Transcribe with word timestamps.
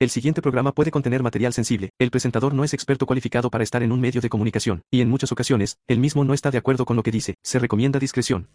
El 0.00 0.08
siguiente 0.08 0.40
programa 0.40 0.72
puede 0.72 0.90
contener 0.90 1.22
material 1.22 1.52
sensible. 1.52 1.90
El 1.98 2.10
presentador 2.10 2.54
no 2.54 2.64
es 2.64 2.72
experto 2.72 3.04
cualificado 3.04 3.50
para 3.50 3.64
estar 3.64 3.82
en 3.82 3.92
un 3.92 4.00
medio 4.00 4.22
de 4.22 4.30
comunicación, 4.30 4.80
y 4.90 5.02
en 5.02 5.10
muchas 5.10 5.30
ocasiones, 5.30 5.76
él 5.88 5.98
mismo 5.98 6.24
no 6.24 6.32
está 6.32 6.50
de 6.50 6.56
acuerdo 6.56 6.86
con 6.86 6.96
lo 6.96 7.02
que 7.02 7.10
dice. 7.10 7.34
Se 7.42 7.58
recomienda 7.58 7.98
discreción. 7.98 8.48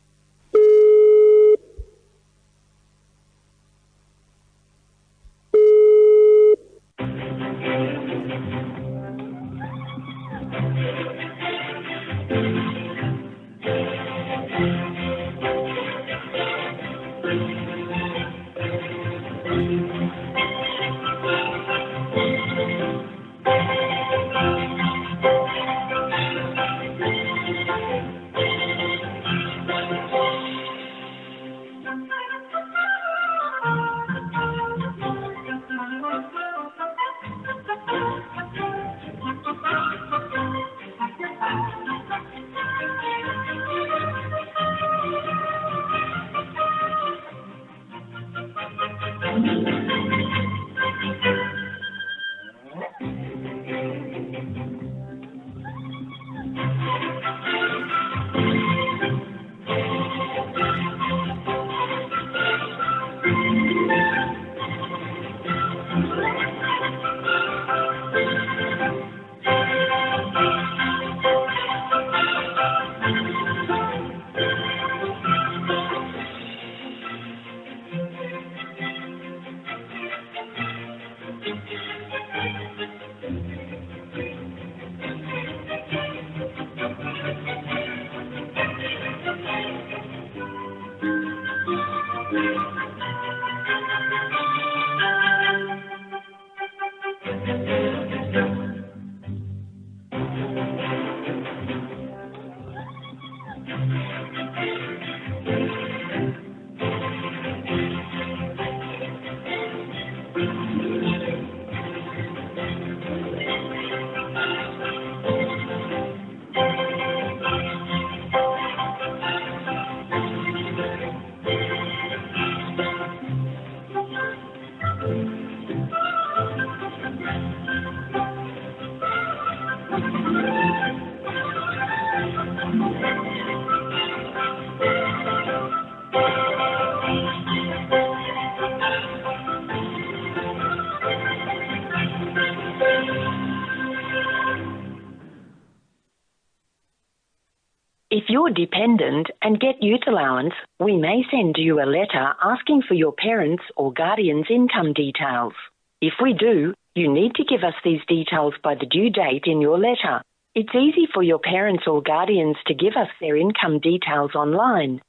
We 150.80 150.98
may 150.98 151.24
send 151.32 151.56
you 151.58 151.80
a 151.80 151.88
letter 151.88 152.34
asking 152.44 152.82
for 152.88 152.96
your 152.96 153.14
parents' 153.14 153.64
or 153.78 153.94
guardian's 153.94 154.48
income 154.50 154.94
details. 154.94 155.54
If 156.02 156.14
we 156.22 156.34
do, 156.34 156.74
you 156.96 157.12
need 157.12 157.34
to 157.36 157.46
give 157.46 157.64
us 157.64 157.76
these 157.84 158.02
details 158.08 158.54
by 158.62 158.76
the 158.76 158.86
due 158.86 159.10
date 159.10 159.44
in 159.46 159.62
your 159.62 159.80
letter. 159.80 160.22
It's 160.54 160.74
easy 160.76 161.08
for 161.14 161.24
your 161.24 161.40
parents 161.40 161.84
or 161.88 162.02
guardians 162.02 162.58
to 162.68 162.74
give 162.74 162.94
us 162.98 163.08
their 163.22 163.38
income 163.38 163.80
details 163.80 164.36
online. 164.36 165.02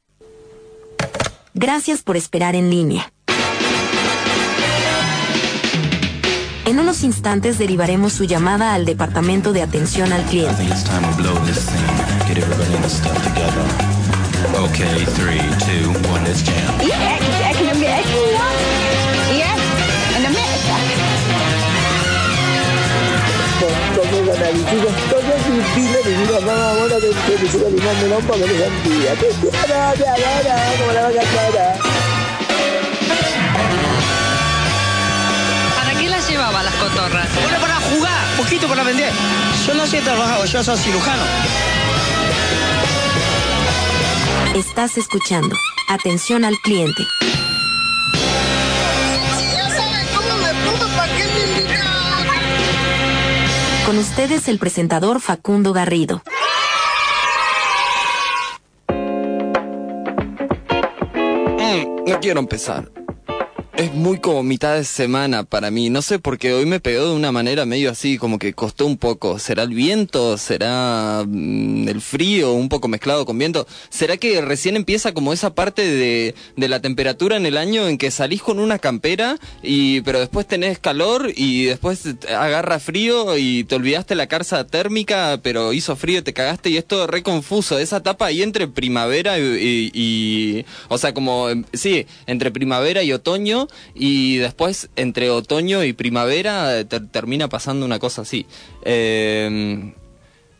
Gracias 1.55 2.03
por 2.03 2.17
esperar 2.17 2.55
en 2.55 2.71
línea. 2.71 3.11
En 6.65 6.79
unos 6.81 7.05
instantes 7.05 7.59
derivaremos 7.59 8.13
su 8.13 8.25
llamada 8.25 8.75
al 8.75 8.85
departamento 8.85 9.53
de 9.53 9.63
atención 9.63 10.13
al 10.13 10.23
I 10.23 10.25
cliente. 10.25 10.65
Okay, 14.55 15.05
three, 15.19 15.43
two, 15.67 15.91
one, 16.09 16.23
let's 16.25 16.43
jam. 16.43 16.81
Yeah, 16.81 17.19
back 17.41 17.61
in 17.61 17.69
America. 17.69 18.09
Yeah, 19.35 19.57
in 20.17 20.25
America. 20.27 20.75
Todos 23.59 24.37
analizan 24.37 24.95
todos 25.11 25.39
sus 25.47 25.65
pilas 25.75 26.05
y 26.07 26.15
ahora 26.15 26.97
que 26.97 27.35
como 30.79 30.93
la 30.93 31.03
vaca 31.03 31.25
cara. 31.35 31.67
¿Para 35.77 35.93
qué 35.99 36.09
las 36.09 36.29
llevaba 36.29 36.63
las 36.63 36.75
cotorras? 36.75 37.29
Bueno, 37.43 37.59
para 37.61 37.77
jugar, 37.77 38.37
poquito 38.37 38.69
para 38.69 38.83
vender. 38.85 39.13
Yo 39.67 39.75
no 39.75 39.87
sé 39.87 40.01
trabajar, 40.03 40.45
yo 40.45 40.63
soy 40.63 40.77
cirujano. 40.79 41.23
Estás 44.57 44.97
escuchando. 44.97 45.55
Atención 45.87 46.43
al 46.43 46.55
cliente. 46.57 47.03
Con 53.85 53.99
ustedes 53.99 54.49
el 54.49 54.59
presentador 54.59 55.21
Facundo 55.21 55.75
Garrido. 55.75 56.23
Mm, 61.59 62.05
no 62.07 62.21
quiero 62.21 62.41
empezar. 62.41 62.91
Es 63.79 63.93
muy 63.93 64.21
como 64.21 64.43
mitad 64.43 64.75
de 64.77 64.85
semana 64.85 65.43
para 65.45 65.71
mí. 65.71 65.91
No 65.91 66.01
sé 66.01 66.19
por 66.19 66.39
qué 66.39 66.55
hoy 66.55 66.65
me 66.65 66.81
pegó 66.81 67.09
de 67.11 67.15
una 67.15 67.31
manera 67.31 67.67
medio 67.67 67.91
así, 67.91 68.17
como 68.17 68.39
que 68.39 68.55
costó 68.55 68.87
un 68.87 68.97
poco. 68.97 69.39
¿Será 69.39 69.65
el 69.65 69.75
viento? 69.75 70.39
¿Será 70.39 71.25
mm, 71.29 71.87
el 71.87 72.01
frío? 72.01 72.55
Un 72.55 72.71
poco 72.71 72.89
mezclado 72.89 73.27
con 73.27 73.37
viento. 73.37 73.67
¿Será 73.91 74.17
que 74.17 74.41
recién 74.41 74.77
empieza 74.77 75.13
como 75.13 75.35
esa 75.35 75.55
parte 75.55 75.87
de, 75.87 76.35
de 76.57 76.69
la 76.69 76.81
temperatura 76.81 77.37
en 77.37 77.45
el 77.45 77.59
año 77.59 77.87
en 77.87 77.99
que 77.99 78.11
salís 78.11 78.41
con 78.41 78.61
una 78.61 78.79
campera 78.79 79.37
y 79.63 80.01
pero 80.01 80.21
después 80.21 80.47
tenés 80.47 80.79
calor 80.79 81.31
y 81.37 81.65
después 81.67 82.03
agarra 82.35 82.79
frío 82.81 83.37
y 83.37 83.65
te 83.65 83.75
olvidaste 83.75 84.15
la 84.15 84.27
carza 84.27 84.67
térmica, 84.67 85.39
pero 85.43 85.75
hizo 85.75 85.97
frío 85.97 86.21
y 86.21 86.23
te 86.23 86.33
cagaste 86.33 86.71
y 86.71 86.79
es 86.79 86.87
todo 86.87 87.07
re 87.07 87.23
confuso. 87.23 87.79
Esa 87.79 87.99
etapa 87.99 88.25
ahí 88.25 88.41
entre 88.43 88.69
primavera 88.69 89.39
y, 89.39 89.43
y- 89.43 89.91
y- 89.93 90.65
o 90.89 90.97
sea, 90.97 91.13
como, 91.13 91.51
em, 91.51 91.65
sí, 91.75 92.07
entre 92.27 92.51
primavera 92.51 93.03
y 93.03 93.13
otoño 93.13 93.66
y 93.95 94.37
después 94.37 94.89
entre 94.97 95.31
otoño 95.31 95.85
y 95.85 95.93
primavera 95.93 96.85
ter- 96.85 97.09
termina 97.09 97.49
pasando 97.49 97.85
una 97.87 97.99
cosa 97.99 98.23
así. 98.23 98.47
Eh, 98.85 99.93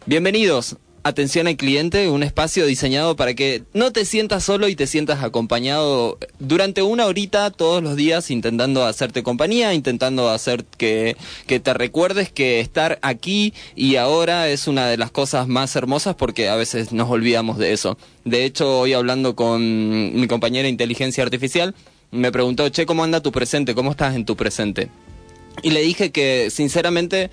bienvenidos. 0.07 0.77
Atención 1.03 1.47
al 1.47 1.57
cliente, 1.57 2.09
un 2.09 2.25
espacio 2.25 2.67
diseñado 2.67 3.15
para 3.15 3.35
que 3.35 3.63
no 3.73 3.93
te 3.93 4.05
sientas 4.05 4.43
solo 4.43 4.67
y 4.67 4.75
te 4.75 4.89
sientas 4.89 5.23
acompañado 5.23 6.19
durante 6.41 6.83
una 6.83 7.07
horita 7.07 7.53
todos 7.53 7.81
los 7.81 7.95
días 7.95 8.29
intentando 8.33 8.85
hacerte 8.85 9.23
compañía, 9.23 9.73
intentando 9.73 10.29
hacer 10.31 10.65
que, 10.65 11.17
que 11.47 11.61
te 11.61 11.75
recuerdes 11.75 12.33
que 12.33 12.59
estar 12.59 12.99
aquí 13.03 13.55
y 13.77 13.95
ahora 13.95 14.49
es 14.49 14.67
una 14.67 14.89
de 14.89 14.97
las 14.97 15.13
cosas 15.13 15.47
más 15.47 15.77
hermosas 15.77 16.17
porque 16.17 16.49
a 16.49 16.57
veces 16.57 16.91
nos 16.91 17.09
olvidamos 17.09 17.57
de 17.57 17.73
eso. 17.73 17.97
De 18.25 18.45
hecho, 18.45 18.81
hoy 18.81 18.93
hablando 18.93 19.37
con 19.37 20.13
mi 20.21 20.27
compañera 20.27 20.65
de 20.65 20.71
inteligencia 20.71 21.23
artificial, 21.23 21.77
me 22.11 22.33
preguntó, 22.33 22.69
che, 22.69 22.87
¿cómo 22.87 23.05
anda 23.05 23.21
tu 23.21 23.33
presente? 23.33 23.75
¿Cómo 23.75 23.91
estás 23.91 24.15
en 24.15 24.25
tu 24.25 24.37
presente? 24.37 24.89
Y 25.63 25.71
le 25.71 25.81
dije 25.81 26.13
que, 26.13 26.51
sinceramente, 26.51 27.31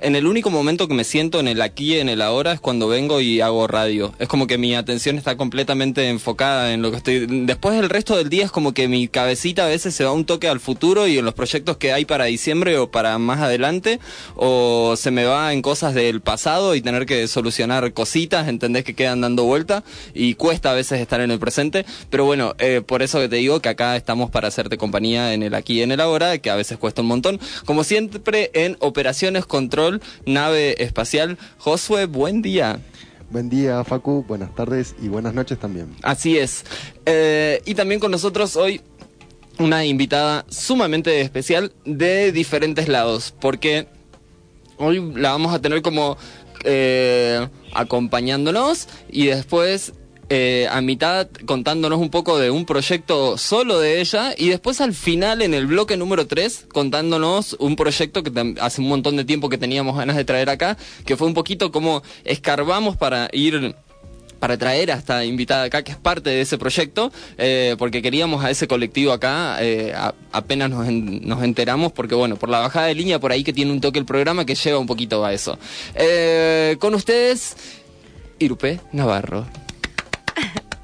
en 0.00 0.16
el 0.16 0.26
único 0.26 0.50
momento 0.50 0.88
que 0.88 0.94
me 0.94 1.04
siento 1.04 1.40
en 1.40 1.48
el 1.48 1.62
aquí 1.62 1.94
y 1.94 1.98
en 1.98 2.08
el 2.08 2.20
ahora 2.20 2.52
es 2.52 2.60
cuando 2.60 2.88
vengo 2.88 3.20
y 3.20 3.40
hago 3.40 3.66
radio. 3.66 4.12
Es 4.18 4.28
como 4.28 4.46
que 4.46 4.58
mi 4.58 4.74
atención 4.74 5.16
está 5.16 5.36
completamente 5.36 6.08
enfocada 6.08 6.72
en 6.72 6.82
lo 6.82 6.90
que 6.90 6.98
estoy. 6.98 7.26
Después 7.26 7.78
el 7.78 7.88
resto 7.88 8.16
del 8.16 8.28
día 8.28 8.44
es 8.44 8.50
como 8.50 8.74
que 8.74 8.88
mi 8.88 9.08
cabecita 9.08 9.64
a 9.64 9.68
veces 9.68 9.94
se 9.94 10.04
va 10.04 10.12
un 10.12 10.24
toque 10.24 10.48
al 10.48 10.60
futuro 10.60 11.06
y 11.06 11.18
en 11.18 11.24
los 11.24 11.34
proyectos 11.34 11.76
que 11.76 11.92
hay 11.92 12.04
para 12.04 12.26
diciembre 12.26 12.78
o 12.78 12.90
para 12.90 13.18
más 13.18 13.40
adelante, 13.40 14.00
o 14.34 14.94
se 14.96 15.10
me 15.10 15.24
va 15.24 15.52
en 15.52 15.62
cosas 15.62 15.94
del 15.94 16.20
pasado 16.20 16.74
y 16.74 16.82
tener 16.82 17.06
que 17.06 17.26
solucionar 17.28 17.92
cositas, 17.92 18.48
entendés 18.48 18.84
que 18.84 18.94
quedan 18.94 19.20
dando 19.20 19.44
vuelta 19.44 19.82
y 20.14 20.34
cuesta 20.34 20.72
a 20.72 20.74
veces 20.74 21.00
estar 21.00 21.20
en 21.20 21.30
el 21.30 21.38
presente. 21.38 21.86
Pero 22.10 22.24
bueno, 22.24 22.54
eh, 22.58 22.82
por 22.84 23.02
eso 23.02 23.20
que 23.20 23.28
te 23.28 23.36
digo 23.36 23.60
que 23.60 23.68
acá 23.68 23.96
estamos 23.96 24.30
para 24.30 24.48
hacerte 24.48 24.76
compañía 24.76 25.32
en 25.32 25.42
el 25.42 25.54
aquí 25.54 25.78
y 25.78 25.82
en 25.82 25.92
el 25.92 26.00
ahora, 26.00 26.38
que 26.38 26.50
a 26.50 26.56
veces 26.56 26.78
cuesta 26.78 27.02
un 27.02 27.08
montón. 27.08 27.40
Como 27.64 27.84
siempre 27.84 28.50
en 28.54 28.76
Operaciones 28.80 29.46
Control 29.46 29.85
nave 30.24 30.82
espacial. 30.82 31.38
Josué, 31.58 32.06
buen 32.06 32.42
día. 32.42 32.80
Buen 33.30 33.48
día, 33.48 33.82
Facu. 33.84 34.24
Buenas 34.26 34.54
tardes 34.54 34.94
y 35.02 35.08
buenas 35.08 35.34
noches 35.34 35.58
también. 35.58 35.94
Así 36.02 36.38
es. 36.38 36.64
Eh, 37.06 37.60
y 37.64 37.74
también 37.74 38.00
con 38.00 38.10
nosotros 38.10 38.56
hoy 38.56 38.80
una 39.58 39.84
invitada 39.84 40.44
sumamente 40.48 41.20
especial 41.20 41.72
de 41.84 42.30
diferentes 42.30 42.88
lados, 42.88 43.34
porque 43.40 43.88
hoy 44.76 45.12
la 45.14 45.30
vamos 45.30 45.54
a 45.54 45.60
tener 45.60 45.82
como 45.82 46.16
eh, 46.64 47.48
acompañándonos 47.74 48.88
y 49.08 49.26
después 49.26 49.92
eh, 50.28 50.66
a 50.72 50.80
mitad 50.80 51.28
contándonos 51.44 52.00
un 52.00 52.10
poco 52.10 52.36
de 52.36 52.50
un 52.50 52.64
proyecto 52.64 53.38
solo 53.38 53.78
de 53.78 54.00
ella 54.00 54.34
y 54.36 54.48
después 54.48 54.80
al 54.80 54.92
final 54.92 55.40
en 55.40 55.54
el 55.54 55.66
bloque 55.66 55.96
número 55.96 56.26
3 56.26 56.66
contándonos 56.72 57.54
un 57.60 57.76
proyecto 57.76 58.24
que 58.24 58.54
hace 58.60 58.80
un 58.80 58.88
montón 58.88 59.16
de 59.16 59.24
tiempo 59.24 59.48
que 59.48 59.56
teníamos 59.56 59.96
ganas 59.96 60.16
de 60.16 60.24
traer 60.24 60.50
acá, 60.50 60.76
que 61.04 61.16
fue 61.16 61.28
un 61.28 61.34
poquito 61.34 61.70
como 61.70 62.02
escarbamos 62.24 62.96
para 62.96 63.28
ir 63.32 63.76
para 64.40 64.58
traer 64.58 64.90
a 64.90 64.94
esta 64.94 65.24
invitada 65.24 65.62
acá, 65.62 65.82
que 65.82 65.92
es 65.92 65.96
parte 65.96 66.30
de 66.30 66.40
ese 66.40 66.58
proyecto, 66.58 67.12
eh, 67.38 67.76
porque 67.78 68.02
queríamos 68.02 68.44
a 68.44 68.50
ese 68.50 68.66
colectivo 68.66 69.12
acá, 69.12 69.58
eh, 69.60 69.94
apenas 70.32 70.70
nos, 70.70 70.86
nos, 70.88 71.42
enteramos, 71.42 71.92
porque 71.92 72.16
bueno, 72.16 72.36
por 72.36 72.48
la 72.48 72.58
bajada 72.58 72.86
de 72.86 72.96
línea 72.96 73.20
por 73.20 73.30
ahí 73.30 73.44
que 73.44 73.52
tiene 73.52 73.70
un 73.70 73.80
toque 73.80 74.00
el 74.00 74.04
programa 74.04 74.44
que 74.44 74.56
lleva 74.56 74.78
un 74.78 74.86
poquito 74.86 75.24
a 75.24 75.32
eso. 75.32 75.56
con 76.80 76.94
ustedes, 76.94 77.56
Irupe 78.38 78.80
Navarro. 78.92 79.65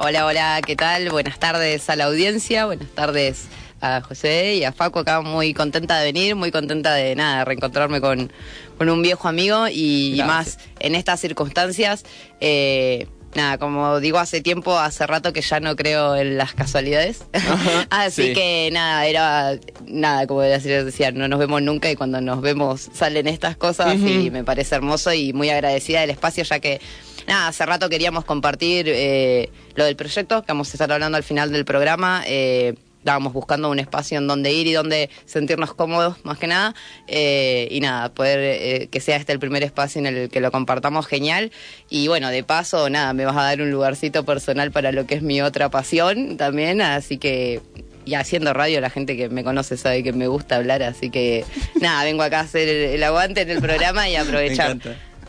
Hola, 0.05 0.27
hola, 0.27 0.61
¿qué 0.67 0.75
tal? 0.75 1.11
Buenas 1.11 1.39
tardes 1.39 1.89
a 1.89 1.95
la 1.95 2.07
audiencia, 2.07 2.67
buenas 2.67 2.89
tardes 2.89 3.45
a 3.81 4.01
José 4.01 4.57
y 4.57 4.65
a 4.65 4.73
Facu 4.73 4.99
acá 4.99 5.21
muy 5.21 5.55
contenta 5.55 5.97
de 6.01 6.07
venir, 6.07 6.35
muy 6.35 6.51
contenta 6.51 6.93
de 6.95 7.15
nada, 7.15 7.45
reencontrarme 7.45 8.01
con, 8.01 8.33
un 8.81 9.03
viejo 9.03 9.29
amigo 9.29 9.69
y, 9.69 10.21
más 10.27 10.59
en 10.81 10.97
estas 10.97 11.21
circunstancias. 11.21 12.03
Eh, 12.41 13.07
nada, 13.37 13.59
como 13.59 14.01
digo 14.01 14.19
hace 14.19 14.41
tiempo, 14.41 14.77
hace 14.77 15.07
rato 15.07 15.33
que 15.33 15.41
ya 15.41 15.61
no 15.61 15.77
creo 15.77 16.17
en 16.17 16.37
las 16.37 16.53
casualidades. 16.53 17.25
Así 17.91 18.33
que 18.33 18.71
nada, 18.73 19.07
era 19.07 19.57
nada, 19.87 20.27
como 20.27 20.41
decía, 20.41 21.13
no 21.13 21.29
nos 21.29 21.39
vemos 21.39 21.63
nunca 21.63 21.89
y 21.93 21.95
cuando 21.95 22.21
nos 22.21 22.41
vemos 22.41 22.89
salen 22.93 23.29
estas 23.29 23.57
cosas 23.57 23.95
y 23.95 24.33
me 24.33 24.43
parece 24.43 24.75
hermoso 24.75 25.13
y 25.13 25.33
muy 25.33 25.51
agradecida 25.51 26.01
del 26.01 26.11
espacio 26.11 26.43
ya 26.43 26.59
que 26.59 26.81
nada, 27.27 27.49
hace 27.49 27.67
rato 27.67 27.89
queríamos 27.89 28.25
compartir 28.25 28.87
eh, 28.89 29.51
lo 29.75 29.85
del 29.85 29.97
proyecto, 29.97 30.43
que 30.43 30.49
vamos 30.49 30.69
a 30.71 30.73
estar 30.73 30.93
hablando 30.93 31.17
al 31.17 31.23
final 31.23 31.53
del 31.53 31.65
programa. 31.65 32.23
Eh, 32.27 32.75
estábamos 32.99 33.33
buscando 33.33 33.69
un 33.69 33.81
espacio 33.81 34.19
en 34.19 34.29
donde 34.29 34.53
ir 34.53 34.69
y 34.69 34.73
donde 34.75 35.11
sentirnos 35.25 35.75
cómodos, 35.75 36.25
más 36.25 36.39
que 36.39 36.47
nada. 36.47 36.75
Eh, 37.09 37.67
y 37.71 37.81
nada, 37.81 38.15
poder 38.15 38.89
que 38.91 39.01
sea 39.01 39.17
este 39.17 39.33
el 39.33 39.41
primer 39.41 39.65
espacio 39.65 39.99
en 39.99 40.07
el 40.07 40.29
que 40.29 40.41
lo 40.41 40.53
compartamos, 40.53 41.07
genial. 41.07 41.51
Y 41.91 42.07
bueno, 42.07 42.29
de 42.29 42.45
paso, 42.45 42.89
nada, 42.91 43.13
me 43.13 43.25
vas 43.25 43.37
a 43.37 43.43
dar 43.43 43.61
un 43.61 43.71
lugarcito 43.71 44.25
personal 44.25 44.71
para 44.71 44.93
lo 44.93 45.07
que 45.07 45.17
es 45.17 45.23
mi 45.23 45.43
otra 45.43 45.69
pasión 45.69 46.37
también. 46.37 46.81
Así 46.81 47.19
que 47.19 47.61
y 48.05 48.15
haciendo 48.15 48.53
radio 48.53 48.81
la 48.81 48.91
gente 48.91 49.17
que 49.17 49.29
me 49.29 49.45
conoce 49.45 49.77
sabe 49.77 50.03
que 50.03 50.13
me 50.13 50.27
gusta 50.27 50.57
hablar, 50.57 50.83
así 50.83 51.11
que 51.11 51.45
nada, 51.81 52.05
vengo 52.05 52.23
acá 52.23 52.41
a 52.41 52.43
hacer 52.43 52.69
el, 52.69 53.03
aguante 53.03 53.43
en 53.43 53.51
el 53.51 53.61
programa 53.61 54.09
y 54.09 54.17
aprovechar. 54.17 54.77
Me 54.77 54.83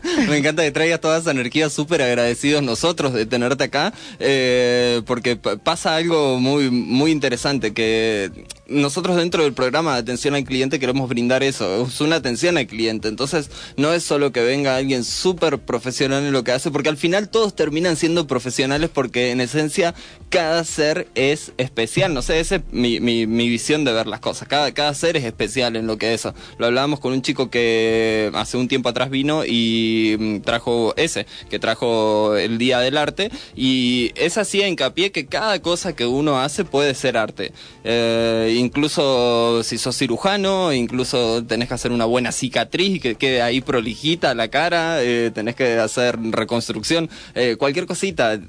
encanta 0.38 0.64
que 0.64 0.72
traigas 0.72 1.02
toda 1.02 1.20
esa 1.20 1.32
energía, 1.32 1.70
súper 1.70 2.02
agradecidos 2.02 2.64
nosotros 2.64 3.14
de 3.14 3.26
tenerte 3.26 3.66
acá, 3.66 3.94
eh, 4.20 5.02
porque 5.06 5.36
pasa 5.36 5.96
algo 5.96 6.40
muy, 6.40 6.70
muy 6.70 7.12
interesante, 7.12 7.74
que 7.74 8.46
nosotros 8.68 9.18
dentro 9.18 9.44
del 9.44 9.54
programa 9.54 9.94
de 9.94 10.00
atención 10.00 10.36
al 10.36 10.44
cliente 10.44 10.80
queremos 10.80 11.10
brindar 11.10 11.44
eso, 11.44 11.86
es 11.86 12.02
una 12.02 12.18
atención 12.18 12.58
al 12.58 12.68
cliente, 12.68 13.08
entonces 13.08 13.50
no 13.78 13.94
es 13.94 14.04
solo 14.04 14.32
que 14.32 14.42
venga 14.42 14.76
alguien 14.76 15.04
súper 15.04 15.60
profesional 15.60 16.24
en 16.24 16.32
lo 16.32 16.44
que 16.44 16.52
hace, 16.52 16.72
porque 16.72 16.90
al 16.90 16.98
final 16.98 17.30
todos 17.30 17.56
terminan 17.56 17.98
siendo 17.98 18.28
profesionales 18.28 18.90
porque 18.94 19.32
en 19.32 19.42
esencia 19.42 19.94
cada 20.30 20.64
ser 20.64 21.08
es 21.16 21.52
especial, 21.58 22.14
no 22.14 22.22
sé, 22.22 22.40
esa 22.40 22.56
es 22.56 22.62
mi, 22.72 23.00
mi, 23.00 23.26
visión 23.26 23.84
de 23.84 23.94
ver 23.94 24.08
las 24.08 24.20
cosas, 24.20 24.48
cada, 24.48 24.72
cada 24.74 24.94
ser 24.94 25.18
es 25.18 25.26
especial 25.26 25.76
en 25.76 25.86
lo 25.86 25.98
que 25.98 26.14
es. 26.14 26.24
Lo 26.58 26.66
hablábamos 26.66 27.00
con 27.00 27.12
un 27.14 27.22
chico 27.22 27.50
que 27.50 28.32
hace 28.34 28.58
un 28.58 28.68
tiempo 28.68 28.90
atrás 28.90 29.10
vino 29.10 29.44
y 29.46 30.14
Mm, 30.18 30.40
trajo 30.42 30.94
ese, 30.98 31.26
que 31.50 31.60
trajo 31.60 32.36
el 32.36 32.58
Día 32.58 32.80
del 32.80 32.98
Arte, 32.98 33.32
y 33.56 34.12
es 34.16 34.38
así 34.38 34.62
hincapié 34.64 35.12
que 35.12 35.26
cada 35.26 35.62
cosa 35.62 35.96
que 35.96 36.06
uno 36.06 36.40
hace 36.40 36.66
puede 36.66 36.94
ser 36.96 37.18
arte. 37.18 37.52
Eh, 37.84 38.53
incluso 38.56 39.64
si 39.64 39.78
sos 39.78 39.98
cirujano, 39.98 40.74
incluso 40.74 41.44
tenés 41.44 41.68
que 41.68 41.74
hacer 41.74 41.92
una 41.92 42.06
buena 42.06 42.32
cicatriz 42.32 42.96
y 42.96 43.00
que 43.00 43.16
quede 43.16 43.42
ahí 43.42 43.62
prolijita 43.62 44.34
la 44.34 44.48
cara, 44.48 45.04
eh, 45.04 45.32
tenés 45.34 45.56
que 45.56 45.78
hacer 45.78 46.18
reconstrucción, 46.20 47.10
eh, 47.36 47.56
cualquier 47.58 47.86
cosita, 47.86 48.40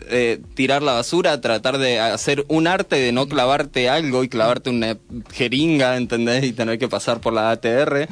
tirar 0.55 0.83
la 0.83 0.93
basura, 0.93 1.41
tratar 1.41 1.79
de 1.79 2.01
hacer 2.01 2.45
un 2.49 2.67
arte 2.67 2.97
de 2.97 3.13
no 3.13 3.27
clavarte 3.27 3.89
algo 3.89 4.25
y 4.25 4.29
clavarte 4.29 4.71
una 4.71 4.97
jeringa, 5.33 5.97
¿entendés? 5.97 6.45
Y 6.45 6.53
tener 6.53 6.79
que 6.79 6.89
pasar 6.89 7.21
por 7.21 7.33
la 7.33 7.51
ATR, 7.51 8.09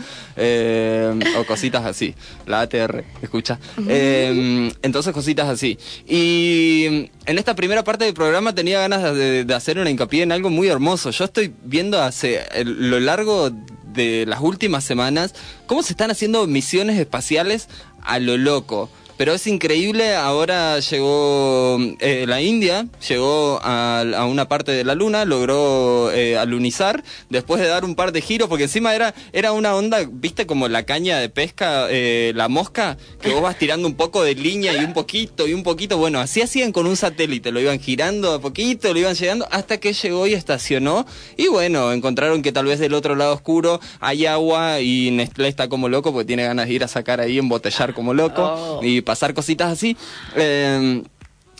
o 1.39 1.45
cositas 1.45 1.85
así, 1.85 2.15
la 2.47 2.63
ATR 2.63 3.05
escucha. 3.23 3.59
Entonces, 3.77 5.13
cositas 5.13 5.49
así. 5.49 5.79
Y 6.07 7.09
en 7.27 7.39
esta 7.39 7.55
primera 7.55 7.85
parte 7.85 8.05
del 8.05 8.15
programa 8.15 8.55
tenía 8.55 8.81
ganas 8.81 9.15
de, 9.15 9.47
hacer 9.55 9.79
una 9.79 9.91
hincapié 9.91 10.23
en 10.23 10.33
algo 10.33 10.51
muy 10.51 10.69
hermoso. 10.69 11.11
Yo 11.11 11.25
estoy 11.25 11.53
hace 12.03 12.41
lo 12.65 13.01
largo 13.01 13.51
de 13.51 14.25
las 14.27 14.41
últimas 14.41 14.85
semanas 14.85 15.35
cómo 15.67 15.83
se 15.83 15.93
están 15.93 16.11
haciendo 16.11 16.47
misiones 16.47 16.99
espaciales 16.99 17.69
a 18.03 18.19
lo 18.19 18.37
loco. 18.37 18.91
Pero 19.17 19.35
es 19.35 19.47
increíble, 19.47 20.15
ahora 20.15 20.81
llegó 20.81 21.79
eh, 22.01 22.25
la 22.27 22.41
India, 22.41 22.87
llegó 23.09 23.61
a, 23.63 24.27
una 24.27 24.49
parte 24.49 24.73
de 24.73 24.85
la 24.85 24.95
luna, 24.95 25.25
logró 25.25 26.11
eh, 26.13 26.37
alunizar, 26.39 27.05
después 27.29 27.61
de 27.61 27.69
dar 27.69 27.85
un 27.85 27.95
par 27.95 28.13
de 28.13 28.23
giros, 28.23 28.49
porque 28.49 28.65
encima 28.65 28.95
era, 28.95 29.15
era 29.33 29.53
una 29.53 29.75
onda, 29.75 30.01
viste 30.11 30.47
como 30.47 30.67
la 30.69 30.85
caña 30.85 31.19
de 31.19 31.29
pesca, 31.29 31.87
eh, 31.91 32.33
la 32.35 32.49
mosca, 32.49 32.97
que 33.21 33.33
vos 33.33 33.43
vas 33.43 33.59
tirando 33.59 33.87
un 33.87 33.95
poco 33.95 34.23
de 34.23 34.35
línea 34.35 34.73
y 34.73 34.85
un 34.85 34.95
poquito 34.95 35.47
y 35.47 35.53
un 35.53 35.63
poquito, 35.63 35.99
bueno, 35.99 36.19
así 36.19 36.41
hacían 36.41 36.73
con 36.73 36.87
un 36.87 36.97
satélite, 36.97 37.53
lo 37.53 37.61
iban 37.61 37.79
girando 37.79 38.33
a 38.33 38.41
poquito, 38.41 38.93
lo 38.93 38.99
iban 38.99 39.15
llegando, 39.15 39.47
hasta 39.51 39.79
que 39.79 39.93
llegó 39.93 40.27
y 40.27 40.35
estacionó, 40.35 41.07
y 41.37 41.49
bueno, 41.49 41.93
encontraron 41.93 42.43
que 42.43 42.53
tal 42.53 42.65
vez 42.65 42.79
del 42.81 42.95
otro 42.95 43.15
lado 43.15 43.35
oscuro 43.35 43.81
hay 44.01 44.27
agua 44.27 44.81
y 44.81 45.11
Nestlé 45.11 45.49
está 45.49 45.69
como 45.69 45.89
loco 45.89 46.13
porque 46.13 46.27
tiene 46.27 46.45
ganas 46.45 46.67
de 46.67 46.75
ir 46.75 46.83
a 46.83 46.89
sacar 46.89 47.21
ahí, 47.21 47.39
embotellar 47.39 47.95
como 47.95 48.15
loco, 48.15 48.43
oh. 48.43 48.81
y 48.83 49.03
pasar 49.13 49.35
cositas 49.35 49.71
así. 49.71 49.95
Em, 50.37 51.05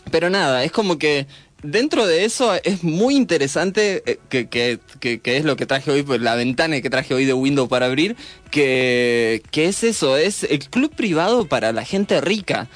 pero 0.09 0.31
nada, 0.31 0.63
es 0.63 0.71
como 0.71 0.97
que 0.97 1.27
dentro 1.61 2.07
de 2.07 2.25
eso 2.25 2.51
es 2.63 2.83
muy 2.83 3.15
interesante 3.15 4.01
eh, 4.07 4.17
que, 4.27 4.47
que, 4.47 4.79
que, 5.19 5.37
es 5.37 5.45
lo 5.45 5.55
que 5.55 5.67
traje 5.67 5.91
hoy, 5.91 6.01
pues 6.01 6.19
la 6.19 6.33
ventana 6.33 6.81
que 6.81 6.89
traje 6.89 7.13
hoy 7.13 7.25
de 7.25 7.33
Windows 7.33 7.69
para 7.69 7.85
abrir, 7.85 8.15
que, 8.49 9.43
que 9.51 9.67
es 9.67 9.83
eso, 9.83 10.17
es 10.17 10.43
el 10.43 10.67
club 10.67 10.95
privado 10.95 11.45
para 11.47 11.71
la 11.71 11.85
gente 11.85 12.19
rica. 12.21 12.67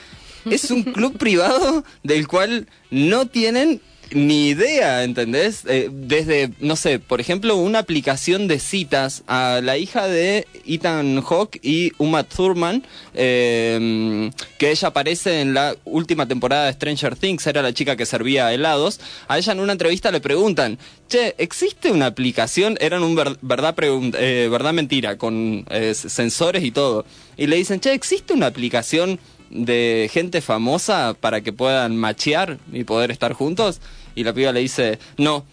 Es 0.45 0.69
un 0.69 0.83
club 0.83 1.17
privado 1.17 1.83
del 2.03 2.27
cual 2.27 2.67
no 2.91 3.25
tienen 3.25 3.81
ni 4.13 4.49
idea, 4.49 5.03
¿entendés? 5.03 5.63
Eh, 5.67 5.89
desde, 5.91 6.51
no 6.59 6.75
sé, 6.75 6.99
por 6.99 7.21
ejemplo, 7.21 7.55
una 7.55 7.79
aplicación 7.79 8.47
de 8.47 8.59
citas 8.59 9.23
a 9.27 9.61
la 9.63 9.77
hija 9.77 10.07
de 10.07 10.47
Ethan 10.65 11.21
Hawke 11.21 11.59
y 11.61 11.91
Uma 11.97 12.23
Thurman, 12.23 12.83
eh, 13.13 14.31
que 14.57 14.71
ella 14.71 14.89
aparece 14.89 15.41
en 15.41 15.53
la 15.53 15.75
última 15.85 16.27
temporada 16.27 16.65
de 16.65 16.73
Stranger 16.73 17.15
Things, 17.15 17.47
era 17.47 17.61
la 17.61 17.73
chica 17.73 17.95
que 17.95 18.05
servía 18.05 18.53
helados. 18.53 18.99
A 19.27 19.37
ella 19.37 19.53
en 19.53 19.59
una 19.59 19.73
entrevista 19.73 20.11
le 20.11 20.21
preguntan, 20.21 20.77
che, 21.09 21.35
¿existe 21.37 21.91
una 21.91 22.07
aplicación? 22.07 22.77
Eran 22.79 23.03
un 23.03 23.15
verdad, 23.15 23.75
eh, 23.79 24.47
verdad 24.51 24.73
mentira, 24.73 25.17
con 25.17 25.65
sensores 25.93 26.63
y 26.63 26.71
todo. 26.71 27.05
Y 27.37 27.47
le 27.47 27.57
dicen, 27.57 27.79
che, 27.79 27.93
¿existe 27.93 28.33
una 28.33 28.47
aplicación 28.47 29.19
de 29.49 30.09
gente 30.11 30.41
famosa 30.41 31.15
para 31.19 31.41
que 31.41 31.53
puedan 31.53 31.95
machear 31.95 32.57
y 32.71 32.83
poder 32.83 33.11
estar 33.11 33.33
juntos? 33.33 33.79
Y 34.17 34.23
la 34.23 34.33
piba 34.33 34.51
le 34.51 34.61
dice, 34.61 34.97
no, 35.17 35.45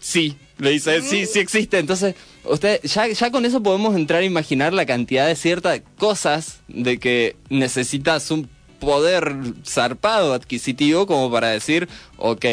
sí, 0.00 0.36
Le 0.58 0.70
dice, 0.70 1.02
sí, 1.02 1.26
sí 1.26 1.40
existe. 1.40 1.80
Entonces, 1.80 2.14
usted, 2.44 2.80
ya, 2.84 3.08
ya 3.08 3.30
con 3.32 3.44
eso 3.44 3.60
podemos 3.64 3.96
entrar 3.96 4.22
a 4.22 4.24
imaginar 4.24 4.72
la 4.72 4.86
cantidad 4.86 5.26
de 5.26 5.34
ciertas 5.34 5.82
cosas 5.98 6.60
de 6.68 6.98
que 6.98 7.34
necesitas 7.50 8.30
un 8.30 8.48
poder 8.78 9.34
zarpado 9.66 10.34
adquisitivo 10.34 11.04
como 11.08 11.32
para 11.32 11.48
decir, 11.48 11.88
ok, 12.16 12.46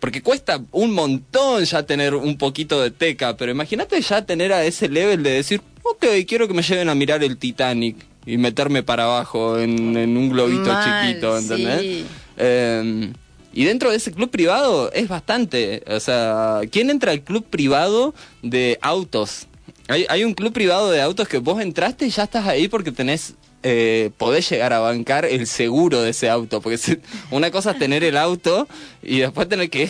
porque 0.00 0.22
cuesta 0.22 0.60
un 0.72 0.92
montón 0.92 1.64
ya 1.64 1.84
tener 1.84 2.16
un 2.16 2.36
poquito 2.36 2.80
de 2.82 2.90
teca, 2.90 3.36
pero 3.36 3.52
imagínate 3.52 4.00
ya 4.00 4.26
tener 4.26 4.52
a 4.52 4.64
ese 4.64 4.88
level 4.88 5.22
de 5.22 5.30
decir, 5.30 5.60
ok, 5.84 6.04
quiero 6.26 6.48
que 6.48 6.54
me 6.54 6.62
lleven 6.62 6.88
a 6.88 6.96
mirar 6.96 7.22
el 7.22 7.36
Titanic 7.36 7.96
y 8.26 8.38
meterme 8.38 8.82
para 8.82 9.04
abajo 9.04 9.58
en, 9.60 9.96
en 9.96 10.16
un 10.16 10.30
globito 10.30 10.72
Mal, 10.72 11.06
chiquito, 11.06 11.38
¿entendés? 11.38 11.80
sí. 11.80 12.06
Eh, 12.38 13.12
y 13.52 13.64
dentro 13.64 13.90
de 13.90 13.96
ese 13.96 14.12
club 14.12 14.30
privado 14.30 14.92
es 14.92 15.08
bastante. 15.08 15.82
O 15.86 16.00
sea, 16.00 16.60
¿quién 16.70 16.90
entra 16.90 17.12
al 17.12 17.22
club 17.22 17.44
privado 17.44 18.14
de 18.42 18.78
autos? 18.80 19.46
Hay, 19.88 20.06
hay 20.08 20.24
un 20.24 20.34
club 20.34 20.52
privado 20.52 20.90
de 20.90 21.02
autos 21.02 21.28
que 21.28 21.38
vos 21.38 21.60
entraste 21.60 22.06
y 22.06 22.10
ya 22.10 22.24
estás 22.24 22.46
ahí 22.46 22.68
porque 22.68 22.92
tenés. 22.92 23.34
Eh, 23.64 24.10
podés 24.18 24.50
llegar 24.50 24.72
a 24.72 24.80
bancar 24.80 25.24
el 25.24 25.46
seguro 25.46 26.02
de 26.02 26.10
ese 26.10 26.28
auto, 26.28 26.60
porque 26.60 26.98
una 27.30 27.52
cosa 27.52 27.70
es 27.70 27.78
tener 27.78 28.02
el 28.02 28.16
auto 28.16 28.66
y 29.04 29.20
después 29.20 29.48
tener 29.48 29.70
que 29.70 29.88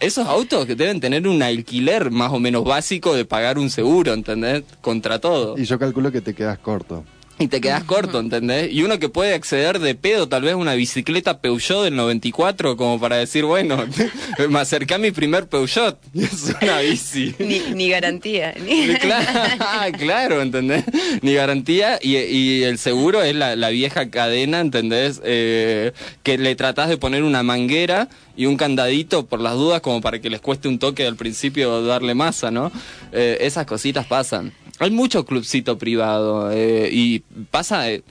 esos 0.00 0.26
autos 0.26 0.64
que 0.64 0.74
deben 0.74 1.00
tener 1.00 1.28
un 1.28 1.42
alquiler 1.42 2.10
más 2.10 2.32
o 2.32 2.38
menos 2.40 2.64
básico 2.64 3.14
de 3.14 3.26
pagar 3.26 3.58
un 3.58 3.68
seguro, 3.68 4.14
¿entendés? 4.14 4.64
Contra 4.80 5.18
todo. 5.18 5.58
Y 5.58 5.66
yo 5.66 5.78
calculo 5.78 6.10
que 6.10 6.22
te 6.22 6.34
quedas 6.34 6.58
corto. 6.58 7.04
Y 7.40 7.48
te 7.48 7.60
quedas 7.62 7.84
corto, 7.84 8.20
¿entendés? 8.20 8.70
Y 8.70 8.82
uno 8.82 8.98
que 8.98 9.08
puede 9.08 9.32
acceder 9.32 9.78
de 9.78 9.94
pedo, 9.94 10.28
tal 10.28 10.42
vez 10.42 10.54
una 10.54 10.74
bicicleta 10.74 11.40
Peugeot 11.40 11.84
del 11.84 11.96
94, 11.96 12.76
como 12.76 13.00
para 13.00 13.16
decir, 13.16 13.46
bueno, 13.46 13.82
me 14.50 14.58
acerqué 14.60 14.92
a 14.94 14.98
mi 14.98 15.10
primer 15.10 15.48
Peugeot. 15.48 15.98
Y 16.14 16.24
es 16.24 16.54
una 16.60 16.80
bici. 16.80 17.34
Ni, 17.38 17.60
ni 17.74 17.88
garantía. 17.88 18.52
ni- 18.62 18.94
Claro, 18.96 19.98
claro, 19.98 20.42
¿entendés? 20.42 20.84
Ni 21.22 21.32
garantía 21.32 21.98
y, 22.02 22.16
y 22.18 22.62
el 22.64 22.76
seguro 22.76 23.22
es 23.22 23.34
la, 23.34 23.56
la 23.56 23.70
vieja 23.70 24.10
cadena, 24.10 24.60
¿entendés? 24.60 25.20
Eh, 25.24 25.92
que 26.22 26.36
le 26.36 26.54
tratás 26.56 26.90
de 26.90 26.98
poner 26.98 27.22
una 27.22 27.42
manguera 27.42 28.08
y 28.36 28.46
un 28.46 28.56
candadito 28.56 29.26
por 29.26 29.40
las 29.40 29.54
dudas 29.54 29.80
como 29.80 30.00
para 30.02 30.18
que 30.20 30.28
les 30.30 30.40
cueste 30.40 30.68
un 30.68 30.78
toque 30.78 31.06
al 31.06 31.16
principio 31.16 31.82
darle 31.82 32.14
masa, 32.14 32.50
¿no? 32.50 32.70
Eh, 33.12 33.38
esas 33.40 33.64
cositas 33.66 34.06
pasan. 34.06 34.52
Hay 34.80 34.90
mucho 34.90 35.24
clubcito 35.26 35.76
privado 35.78 36.50
eh, 36.50 36.88
y 36.90 37.20
pasa 37.50 37.90
eh, 37.90 38.02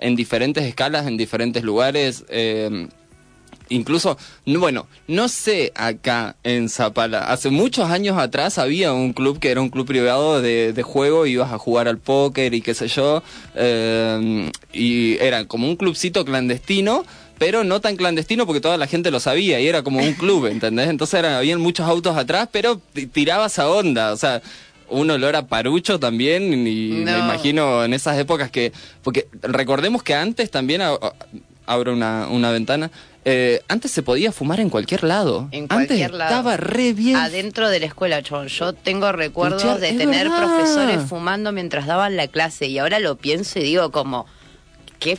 en 0.00 0.16
diferentes 0.16 0.64
escalas, 0.64 1.06
en 1.06 1.16
diferentes 1.16 1.62
lugares. 1.62 2.24
eh, 2.28 2.88
Incluso, 3.68 4.16
no- 4.44 4.60
bueno, 4.60 4.86
no 5.08 5.28
sé 5.28 5.72
acá 5.74 6.36
en 6.44 6.68
Zapala. 6.68 7.32
Hace 7.32 7.50
muchos 7.50 7.90
años 7.90 8.16
atrás 8.16 8.58
había 8.58 8.92
un 8.92 9.12
club 9.12 9.40
que 9.40 9.50
era 9.50 9.60
un 9.60 9.70
club 9.70 9.86
privado 9.86 10.40
de, 10.40 10.72
de 10.72 10.82
juego, 10.84 11.26
ibas 11.26 11.52
a 11.52 11.58
jugar 11.58 11.88
al 11.88 11.98
póker 11.98 12.54
y 12.54 12.60
qué 12.60 12.74
sé 12.74 12.86
yo. 12.88 13.24
eh, 13.56 14.50
y 14.72 15.16
era 15.18 15.46
como 15.46 15.66
un 15.68 15.74
clubcito 15.76 16.24
clandestino, 16.24 17.04
pero 17.38 17.64
no 17.64 17.80
tan 17.80 17.96
clandestino 17.96 18.46
porque 18.46 18.60
toda 18.60 18.76
la 18.76 18.86
gente 18.86 19.10
lo 19.10 19.18
sabía 19.18 19.58
y 19.60 19.66
era 19.66 19.82
como 19.82 19.98
un 20.00 20.12
club, 20.14 20.46
¿entendés? 20.46 20.88
Entonces 20.88 21.18
era, 21.18 21.38
habían 21.38 21.60
muchos 21.60 21.88
autos 21.88 22.16
atrás, 22.16 22.48
pero 22.52 22.80
ti- 22.92 23.06
tirabas 23.06 23.58
a 23.60 23.68
onda, 23.68 24.12
o 24.12 24.16
sea. 24.16 24.42
Un 24.88 25.10
olor 25.10 25.34
a 25.36 25.46
parucho 25.46 25.98
también, 25.98 26.52
y 26.52 26.90
me 27.04 27.10
No. 27.12 27.18
imagino 27.18 27.84
en 27.84 27.92
esas 27.94 28.18
épocas 28.18 28.50
que. 28.50 28.72
Porque 29.02 29.26
recordemos 29.42 30.02
que 30.02 30.14
antes 30.14 30.50
también. 30.50 30.82
abro 31.66 31.92
una, 31.92 32.28
una 32.30 32.50
ventana. 32.52 32.90
eh, 33.24 33.60
antes 33.66 33.90
se 33.90 34.04
podía 34.04 34.30
fumar 34.30 34.60
en 34.60 34.70
cualquier 34.70 35.02
lado. 35.02 35.48
En 35.50 35.64
antes 35.64 35.88
cualquier 35.88 36.14
lado. 36.14 36.30
estaba 36.30 36.56
re 36.56 36.92
bien. 36.92 37.16
Adentro 37.16 37.68
de 37.68 37.80
la 37.80 37.86
escuela, 37.86 38.22
chabón. 38.22 38.46
Yo 38.46 38.72
tengo 38.72 39.10
recuerdos 39.10 39.80
de 39.80 39.92
tener 39.94 40.28
verdad. 40.28 40.46
profesores 40.46 41.02
fumando 41.08 41.50
mientras 41.50 41.86
daban 41.86 42.16
la 42.16 42.28
clase. 42.28 42.66
Y 42.68 42.78
ahora 42.78 43.00
lo 43.00 43.16
pienso 43.16 43.58
y 43.58 43.62
digo 43.64 43.90
como, 43.90 44.26
¿qué, 45.00 45.18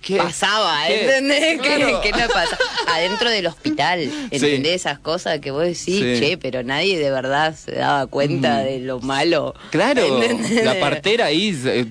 ¿Qué? 0.00 0.16
pasaba? 0.16 0.84
¿Qué? 0.86 1.02
¿Entendés? 1.02 1.60
¿Qué, 1.60 1.74
Claro. 1.76 2.00
qué 2.00 2.10
no 2.12 2.26
pasa? 2.28 2.58
Adentro 2.88 3.28
del 3.30 3.46
hospital, 3.46 4.00
¿entendés? 4.30 4.76
Esas 4.80 4.98
cosas 4.98 5.40
que 5.40 5.50
vos 5.50 5.62
decís, 5.62 5.78
Sí. 6.00 6.16
che, 6.20 6.38
pero 6.38 6.62
nadie 6.62 6.98
de 6.98 7.10
verdad 7.10 7.54
se 7.54 7.72
daba 7.72 8.06
cuenta 8.06 8.60
de 8.60 8.78
lo 8.80 9.00
malo. 9.00 9.54
Claro, 9.70 10.22
¿Entendés? 10.22 10.64
la 10.64 10.80
partera 10.80 11.26
ahí 11.26 11.54
eh, 11.66 11.84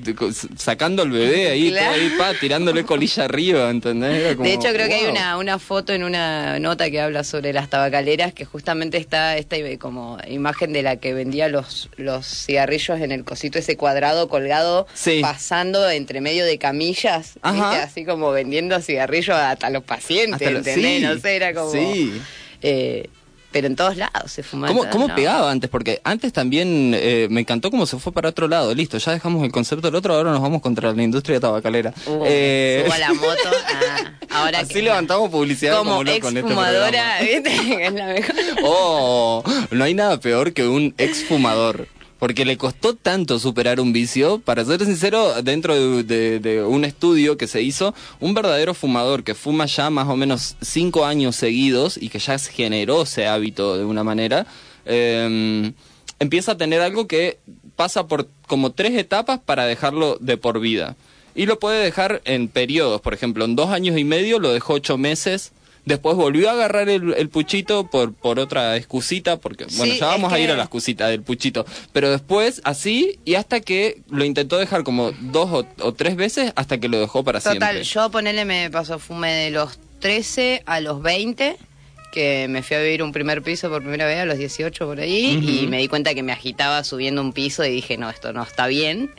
sacando 0.57 1.03
al 1.03 1.11
bebé 1.11 1.49
ahí, 1.51 1.69
Claro. 1.69 1.93
todo 1.93 2.01
ahí, 2.01 2.09
pa, 2.17 2.33
tirándole 2.39 2.83
colilla 2.83 3.25
arriba, 3.25 3.69
¿entendés? 3.69 4.35
Como, 4.35 4.47
de 4.47 4.53
hecho, 4.55 4.69
creo 4.73 4.87
que 4.87 4.95
hay 4.95 5.05
una, 5.05 5.37
una 5.37 5.59
foto 5.59 5.93
en 5.93 6.03
una 6.03 6.57
nota 6.59 6.89
que 6.89 6.99
habla 7.01 7.23
sobre 7.23 7.53
las 7.53 7.69
tabacaleras 7.69 8.33
que 8.33 8.45
justamente 8.45 8.97
está 8.97 9.37
esta 9.37 9.55
como 9.79 10.17
imagen 10.27 10.73
de 10.73 10.81
la 10.83 10.95
que 10.97 11.13
vendía 11.13 11.47
los, 11.47 11.89
los 11.97 12.25
cigarrillos 12.25 12.99
en 13.01 13.11
el 13.11 13.23
cosito 13.23 13.59
ese 13.59 13.77
cuadrado 13.77 14.29
colgado, 14.29 14.87
Sí. 14.93 15.19
pasando 15.21 15.87
entre 15.89 16.21
medio 16.21 16.45
de 16.45 16.57
camillas, 16.57 17.33
¿viste? 17.35 17.39
Ajá. 17.59 17.89
Así 17.99 18.05
como 18.05 18.31
vendiendo 18.31 18.79
cigarrillos 18.81 19.35
hasta 19.35 19.69
los 19.69 19.83
pacientes, 19.83 20.35
Hasta 20.35 20.51
lo- 20.51 20.57
¿entendés? 20.59 20.97
sí, 20.99 21.01
no 21.05 21.17
sé, 21.19 21.35
era 21.35 21.53
como... 21.53 21.71
Sí. 21.71 22.21
eh, 22.61 23.09
pero 23.51 23.65
en 23.65 23.75
todos 23.75 23.97
lados 23.97 24.31
se 24.31 24.43
fumaba. 24.43 24.71
¿Cómo, 24.71 24.87
cómo 24.91 25.15
pegaba 25.15 25.49
antes? 25.49 25.71
Porque 25.71 25.99
antes 26.03 26.31
también 26.31 26.93
eh, 26.95 27.25
me 27.31 27.41
encantó 27.41 27.71
cómo 27.71 27.87
se 27.87 27.97
fue 27.97 28.11
para 28.13 28.29
otro 28.29 28.47
lado. 28.47 28.75
Listo, 28.75 28.99
ya 28.99 29.11
dejamos 29.11 29.43
el 29.43 29.51
concepto 29.51 29.87
del 29.87 29.95
otro, 29.95 30.13
ahora 30.13 30.29
nos 30.29 30.39
vamos 30.39 30.61
contra 30.61 30.93
la 30.93 31.01
industria 31.01 31.39
tabacalera. 31.39 31.91
Uh, 32.05 32.25
Eh, 32.27 32.83
subo 32.85 32.93
a 32.93 32.97
la 32.99 33.13
moto. 33.15 33.49
ah, 33.89 34.13
ahora 34.29 34.59
así 34.61 34.75
que- 34.75 34.81
levantamos 34.83 35.31
publicidad 35.31 35.79
como, 35.79 35.97
como 35.97 36.11
ex 36.11 36.27
en 36.27 36.37
este 36.37 36.47
fumadora, 36.49 37.17
¿viste? 37.21 37.85
Es 37.87 37.91
la 37.93 38.05
mejor. 38.05 38.35
Oh, 38.63 39.43
no 39.71 39.83
hay 39.83 39.95
nada 39.95 40.19
peor 40.19 40.53
que 40.53 40.67
un 40.67 40.93
exfumador. 40.99 41.87
Porque 42.19 42.45
le 42.45 42.57
costó 42.57 42.95
tanto 42.95 43.39
superar 43.39 43.79
un 43.79 43.93
vicio. 43.93 44.39
Para 44.39 44.65
ser 44.65 44.85
sincero, 44.85 45.41
dentro 45.41 45.73
de, 46.03 46.63
un 46.67 46.85
estudio 46.85 47.37
que 47.37 47.47
se 47.47 47.61
hizo, 47.61 47.95
un 48.19 48.33
verdadero 48.33 48.73
fumador 48.73 49.23
que 49.23 49.35
fuma 49.35 49.65
ya 49.65 49.89
más 49.89 50.07
o 50.07 50.15
menos 50.15 50.57
cinco 50.61 51.05
años 51.05 51.35
seguidos 51.35 51.97
y 51.97 52.09
que 52.09 52.19
ya 52.19 52.37
generó 52.37 53.03
ese 53.03 53.25
hábito 53.25 53.77
de 53.77 53.85
una 53.85 54.03
manera, 54.03 54.45
eh, 54.85 55.71
empieza 56.19 56.51
a 56.51 56.57
tener 56.57 56.81
algo 56.81 57.07
que 57.07 57.39
pasa 57.75 58.07
por 58.07 58.27
como 58.45 58.73
tres 58.73 58.93
etapas 58.95 59.39
para 59.39 59.65
dejarlo 59.65 60.17
de 60.19 60.35
por 60.37 60.59
vida. 60.59 60.97
Y 61.35 61.45
lo 61.45 61.59
puede 61.59 61.81
dejar 61.83 62.21
en 62.25 62.49
periodos, 62.49 62.99
por 62.99 63.13
ejemplo, 63.13 63.45
en 63.45 63.55
dos 63.55 63.69
años 63.69 63.97
y 63.97 64.03
medio 64.03 64.39
lo 64.39 64.51
dejó 64.51 64.73
ocho 64.73 64.97
meses. 64.97 65.53
Después 65.85 66.15
volvió 66.15 66.49
a 66.49 66.53
agarrar 66.53 66.89
el, 66.89 67.13
el 67.13 67.29
puchito 67.29 67.87
por, 67.89 68.13
por 68.13 68.39
otra 68.39 68.75
excusita, 68.77 69.37
porque, 69.37 69.65
bueno, 69.77 69.93
Sí, 69.93 69.99
ya 69.99 70.07
vamos 70.07 70.31
a 70.31 70.39
ir 70.39 70.47
que- 70.47 70.53
a 70.53 70.57
la 70.57 70.63
excusita 70.63 71.07
del 71.07 71.21
puchito. 71.23 71.65
Pero 71.93 72.11
después, 72.11 72.61
así, 72.63 73.19
y 73.25 73.35
hasta 73.35 73.59
que 73.61 74.01
lo 74.09 74.23
intentó 74.25 74.57
dejar 74.57 74.83
como 74.83 75.11
dos 75.19 75.49
o, 75.51 75.67
o 75.85 75.93
tres 75.93 76.15
veces, 76.15 76.53
hasta 76.55 76.79
que 76.79 76.87
lo 76.89 76.99
dejó 76.99 77.23
para 77.23 77.39
Total, 77.39 77.57
siempre. 77.59 77.83
yo 77.83 78.11
ponele 78.11 78.45
me 78.45 78.69
pasó, 78.69 78.99
fumé 78.99 79.31
de 79.33 79.51
los 79.51 79.79
13 79.99 80.63
a 80.65 80.79
los 80.79 81.01
20, 81.01 81.57
que 82.11 82.47
me 82.49 82.63
fui 82.63 82.75
a 82.77 82.81
vivir 82.81 83.03
un 83.03 83.11
primer 83.11 83.41
piso 83.41 83.69
por 83.69 83.81
primera 83.81 84.05
vez 84.05 84.19
a 84.19 84.25
los 84.25 84.37
18 84.37 84.85
por 84.85 84.99
ahí, 84.99 85.39
y 85.63 85.67
me 85.67 85.77
di 85.77 85.87
cuenta 85.87 86.13
que 86.13 86.23
me 86.23 86.31
agitaba 86.31 86.83
subiendo 86.83 87.21
un 87.21 87.33
piso 87.33 87.63
y 87.65 87.69
dije, 87.69 87.97
no, 87.97 88.09
esto 88.09 88.33
no 88.33 88.43
está 88.43 88.67
bien. 88.67 89.11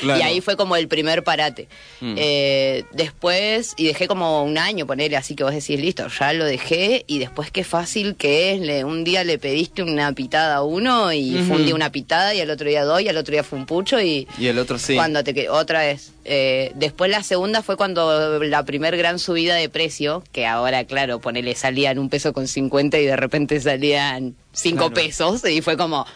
claro. 0.00 0.18
y 0.20 0.22
ahí 0.22 0.40
fue 0.40 0.56
como 0.56 0.76
el 0.76 0.88
primer 0.88 1.22
parate. 1.24 1.68
Mm. 2.00 2.14
Eh, 2.16 2.84
después, 2.92 3.74
y 3.76 3.86
dejé 3.86 4.06
como 4.06 4.42
un 4.44 4.58
año, 4.58 4.86
ponele, 4.86 5.16
así 5.16 5.34
que 5.34 5.44
vos 5.44 5.52
decís, 5.52 5.80
listo, 5.80 6.06
ya 6.18 6.32
lo 6.32 6.44
dejé, 6.44 7.04
y 7.06 7.18
después 7.18 7.50
qué 7.50 7.64
fácil 7.64 8.14
que 8.16 8.52
es, 8.52 8.60
le- 8.60 8.84
un 8.84 9.04
día 9.04 9.24
le 9.24 9.38
pediste 9.38 9.82
una 9.82 10.12
pitada 10.12 10.56
a 10.56 10.62
uno, 10.62 11.12
y 11.12 11.36
fue 11.46 11.56
un 11.56 11.64
día 11.64 11.74
una 11.74 11.90
pitada, 11.92 12.34
y 12.34 12.40
al 12.40 12.50
otro 12.50 12.68
día 12.68 12.84
dos, 12.84 13.00
y 13.02 13.08
al 13.08 13.16
otro 13.16 13.32
día 13.32 13.42
fue 13.44 13.58
un 13.58 13.66
pucho, 13.66 14.00
y... 14.00 14.26
Y 14.38 14.46
el 14.46 14.58
otro 14.58 14.78
sí. 14.78 14.94
Cuando 14.94 15.22
te 15.24 15.48
otra 15.48 15.80
vez. 15.80 16.12
Eh, 16.24 16.72
después 16.74 17.10
la 17.10 17.22
segunda 17.22 17.62
fue 17.62 17.76
cuando 17.76 18.38
la 18.44 18.64
primer 18.64 18.96
gran 18.96 19.18
subida 19.18 19.54
de 19.54 19.68
precio, 19.68 20.22
que 20.32 20.46
ahora, 20.46 20.84
claro, 20.84 21.18
ponele, 21.18 21.54
salían 21.54 21.98
un 21.98 22.08
peso 22.10 22.19
con 22.32 22.46
50 22.46 22.98
y 22.98 23.06
de 23.06 23.16
repente 23.16 23.60
salían 23.60 24.34
5 24.52 24.76
Claro. 24.76 24.94
pesos. 24.94 25.44
Y 25.44 25.60
fue 25.62 25.76
como, 25.76 26.06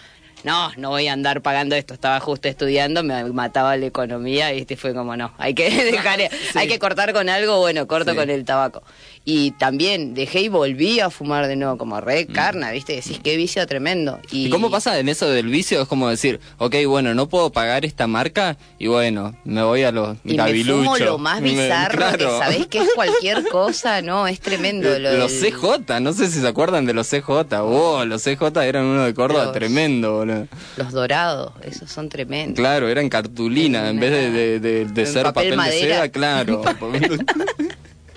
no, 0.45 0.71
no 0.77 0.91
voy 0.91 1.09
a 1.09 1.13
andar 1.15 1.41
pagando 1.41 1.75
esto. 1.75 1.95
Estaba 1.95 2.21
justo 2.21 2.49
estudiando, 2.49 3.03
me 3.03 3.25
mataba 3.33 3.77
la 3.77 3.87
economía 3.87 4.53
y 4.53 4.61
este 4.61 4.77
fue 4.77 4.93
como, 4.95 5.17
no, 5.17 5.33
hay 5.39 5.55
que 5.55 5.71
dejar, 5.93 6.21
hay 6.55 6.69
que 6.69 6.79
cortar 6.79 7.13
con 7.13 7.29
algo, 7.29 7.59
bueno, 7.61 7.87
corto 7.87 8.11
Sí. 8.13 8.17
con 8.17 8.29
el 8.31 8.45
tabaco. 8.45 8.83
Y 9.27 9.53
también 9.53 10.13
dejé 10.13 10.43
y 10.43 10.49
volví 10.49 11.01
a 11.01 11.09
fumar 11.09 11.47
de 11.47 11.57
nuevo, 11.57 11.79
como 11.79 11.99
re 11.99 12.27
carna, 12.27 12.71
¿viste? 12.73 12.95
Decís, 12.95 13.19
qué 13.25 13.39
vicio 13.39 13.67
tremendo. 13.67 14.21
Y, 14.31 14.45
Mm. 14.45 14.47
¿Y 14.47 14.51
cómo 14.51 14.71
pasa 14.71 14.99
en 14.99 15.09
eso 15.09 15.27
del 15.31 15.47
vicio? 15.49 15.81
Es 15.81 15.89
como 15.89 16.11
decir, 16.11 16.41
ok, 16.59 16.75
bueno, 16.87 17.15
no 17.15 17.27
puedo 17.27 17.51
pagar 17.51 17.87
esta 17.87 18.07
marca 18.07 18.59
y 18.79 18.87
bueno, 18.89 19.35
me 19.45 19.63
voy 19.63 19.83
a 19.83 19.93
los 19.93 20.19
Y 20.25 20.33
me 20.33 20.37
Gavilucho. 20.37 20.77
fumo 20.85 20.99
lo 20.99 21.17
más 21.17 21.41
Me- 21.41 21.53
bizarro 21.53 21.97
claro. 21.97 22.19
que 22.19 22.25
sabés 22.25 22.67
que 22.67 22.79
es 22.81 22.89
cualquier 22.95 23.45
cosa, 23.49 24.03
no, 24.03 24.27
es 24.29 24.41
tremendo. 24.41 24.91
Lo 24.99 25.17
los 25.17 25.41
del- 25.41 25.53
CJ, 25.55 26.01
no 26.01 26.13
sé 26.13 26.27
si 26.31 26.41
se 26.41 26.47
acuerdan 26.47 26.85
de 26.85 26.93
los 26.93 27.09
CJ. 27.09 27.63
Oh, 27.63 28.05
los 28.05 28.23
CJ 28.23 28.43
eran 28.67 28.85
uno 28.85 29.05
de 29.05 29.15
Córdoba 29.15 29.45
Los- 29.45 29.53
tremendo, 29.55 30.19
boludo. 30.19 30.49
Los 30.77 30.93
dorados, 30.93 31.53
esos 31.63 31.91
son 31.91 32.11
tremendos. 32.11 32.57
Claro, 32.57 32.91
eran 32.91 33.09
cartulina 33.09 33.89
en 33.89 34.01
vez 34.01 34.11
de, 34.11 34.31
de, 34.31 34.61
de- 34.61 34.85
de 34.85 35.01
En 35.03 35.07
ser 35.07 35.23
papel 35.23 35.55
papel, 35.57 35.71
de 35.73 35.79
seda, 35.81 36.09
claro. 36.11 36.63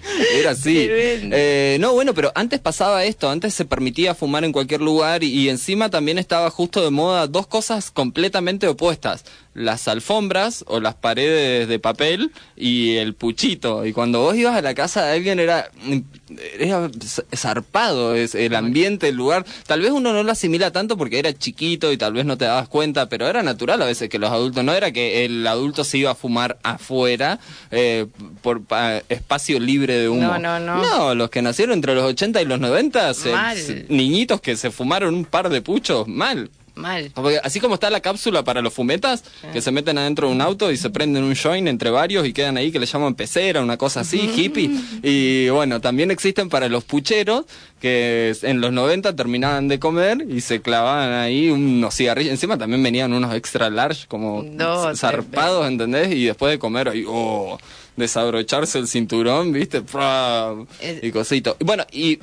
Era 0.33 0.51
así. 0.51 0.87
Eh, 0.89 1.77
no, 1.79 1.93
bueno, 1.93 2.13
pero 2.13 2.31
antes 2.35 2.59
pasaba 2.59 3.03
esto, 3.05 3.29
antes 3.29 3.53
se 3.53 3.65
permitía 3.65 4.15
fumar 4.15 4.43
en 4.43 4.51
cualquier 4.51 4.81
lugar 4.81 5.23
y, 5.23 5.27
y 5.27 5.49
encima 5.49 5.89
también 5.89 6.17
estaba 6.17 6.49
justo 6.49 6.83
de 6.83 6.89
moda 6.89 7.27
dos 7.27 7.47
cosas 7.47 7.91
completamente 7.91 8.67
opuestas. 8.67 9.25
Las 9.57 9.87
alfombras 9.87 10.63
o 10.67 10.79
las 10.79 10.93
paredes 10.93 11.67
de 11.67 11.79
papel 11.79 12.31
y 12.55 12.97
el 12.97 13.15
puchito. 13.15 13.85
Y 13.87 13.91
cuando 13.91 14.21
vos 14.21 14.35
ibas 14.35 14.55
a 14.55 14.61
la 14.61 14.75
casa 14.75 15.03
de 15.03 15.13
alguien 15.15 15.39
era, 15.39 15.71
era 16.59 16.89
zarpado 17.35 18.13
es 18.15 18.35
el 18.35 18.55
ambiente, 18.55 19.09
el 19.09 19.15
lugar. 19.15 19.45
Tal 19.65 19.81
vez 19.81 19.91
uno 19.91 20.13
no 20.13 20.21
lo 20.23 20.31
asimila 20.31 20.71
tanto 20.71 20.95
porque 20.95 21.19
era 21.19 21.33
chiquito 21.33 21.91
y 21.91 21.97
tal 21.97 22.13
vez 22.13 22.25
no 22.25 22.37
te 22.37 22.45
dabas 22.45 22.67
cuenta, 22.67 23.09
pero 23.09 23.27
era 23.27 23.41
natural 23.43 23.81
a 23.81 23.85
veces 23.85 24.09
que 24.09 24.19
los 24.19 24.29
adultos, 24.29 24.63
no 24.63 24.73
era 24.73 24.91
que 24.91 25.25
el 25.25 25.45
adulto 25.47 25.83
se 25.83 25.97
iba 25.97 26.11
a 26.11 26.15
fumar 26.15 26.57
afuera 26.63 27.39
eh, 27.71 28.05
por 28.41 28.63
pa- 28.63 29.01
espacio 29.09 29.59
libre 29.59 29.95
de 29.95 30.09
humo. 30.09 30.21
No, 30.21 30.37
no, 30.39 30.59
no. 30.59 30.83
No, 30.83 31.15
los 31.15 31.29
que 31.29 31.41
nacieron 31.41 31.73
entre 31.73 31.95
los 31.95 32.03
80 32.03 32.41
y 32.41 32.45
los 32.45 32.59
90, 32.59 33.13
se- 33.13 33.31
Mal. 33.31 33.57
se- 33.57 33.85
niñitos 33.89 34.39
que 34.39 34.55
se 34.55 34.69
fumaron 34.71 35.15
un 35.15 35.25
par 35.25 35.49
de 35.49 35.61
puchos, 35.61 36.07
mal. 36.07 36.49
Mal. 36.77 37.11
Porque 37.13 37.39
así 37.43 37.59
como 37.59 37.75
está 37.75 37.89
la 37.89 37.99
cápsula 37.99 38.43
para 38.43 38.61
los 38.61 38.73
fumetas, 38.73 39.23
que 39.51 39.61
se 39.61 39.71
meten 39.71 39.97
adentro 39.97 40.27
de 40.27 40.33
un 40.35 40.41
auto 40.41 40.71
y 40.71 40.77
se 40.77 40.89
prenden 40.89 41.23
un 41.23 41.35
joint 41.35 41.67
entre 41.67 41.89
varios 41.89 42.25
y 42.25 42.33
quedan 42.33 42.57
ahí 42.57 42.71
que 42.71 42.79
le 42.79 42.85
llaman 42.85 43.15
pecera, 43.15 43.61
una 43.61 43.77
cosa 43.77 44.01
así, 44.01 44.31
hippie. 44.35 44.69
Y 45.03 45.49
bueno, 45.49 45.81
también 45.81 46.11
existen 46.11 46.49
para 46.49 46.69
los 46.69 46.83
pucheros, 46.83 47.45
que 47.81 48.35
en 48.41 48.61
los 48.61 48.71
90 48.71 49.15
terminaban 49.15 49.67
de 49.67 49.79
comer 49.79 50.25
y 50.29 50.41
se 50.41 50.61
clavaban 50.61 51.11
ahí 51.13 51.49
unos 51.49 51.95
cigarrillos. 51.95 52.31
Encima 52.31 52.57
también 52.57 52.81
venían 52.81 53.13
unos 53.13 53.33
extra 53.35 53.69
large, 53.69 54.07
como 54.07 54.43
No, 54.43 54.95
zarpados, 54.95 55.67
¿entendés? 55.67 56.11
Y 56.11 56.25
después 56.25 56.51
de 56.51 56.59
comer, 56.59 56.89
ahí, 56.89 57.03
oh, 57.07 57.57
desabrocharse 57.97 58.79
el 58.79 58.87
cinturón, 58.87 59.51
¿viste? 59.51 59.81
Pra, 59.81 60.53
Y 61.01 61.11
cosito. 61.11 61.57
Bueno, 61.59 61.85
y 61.91 62.19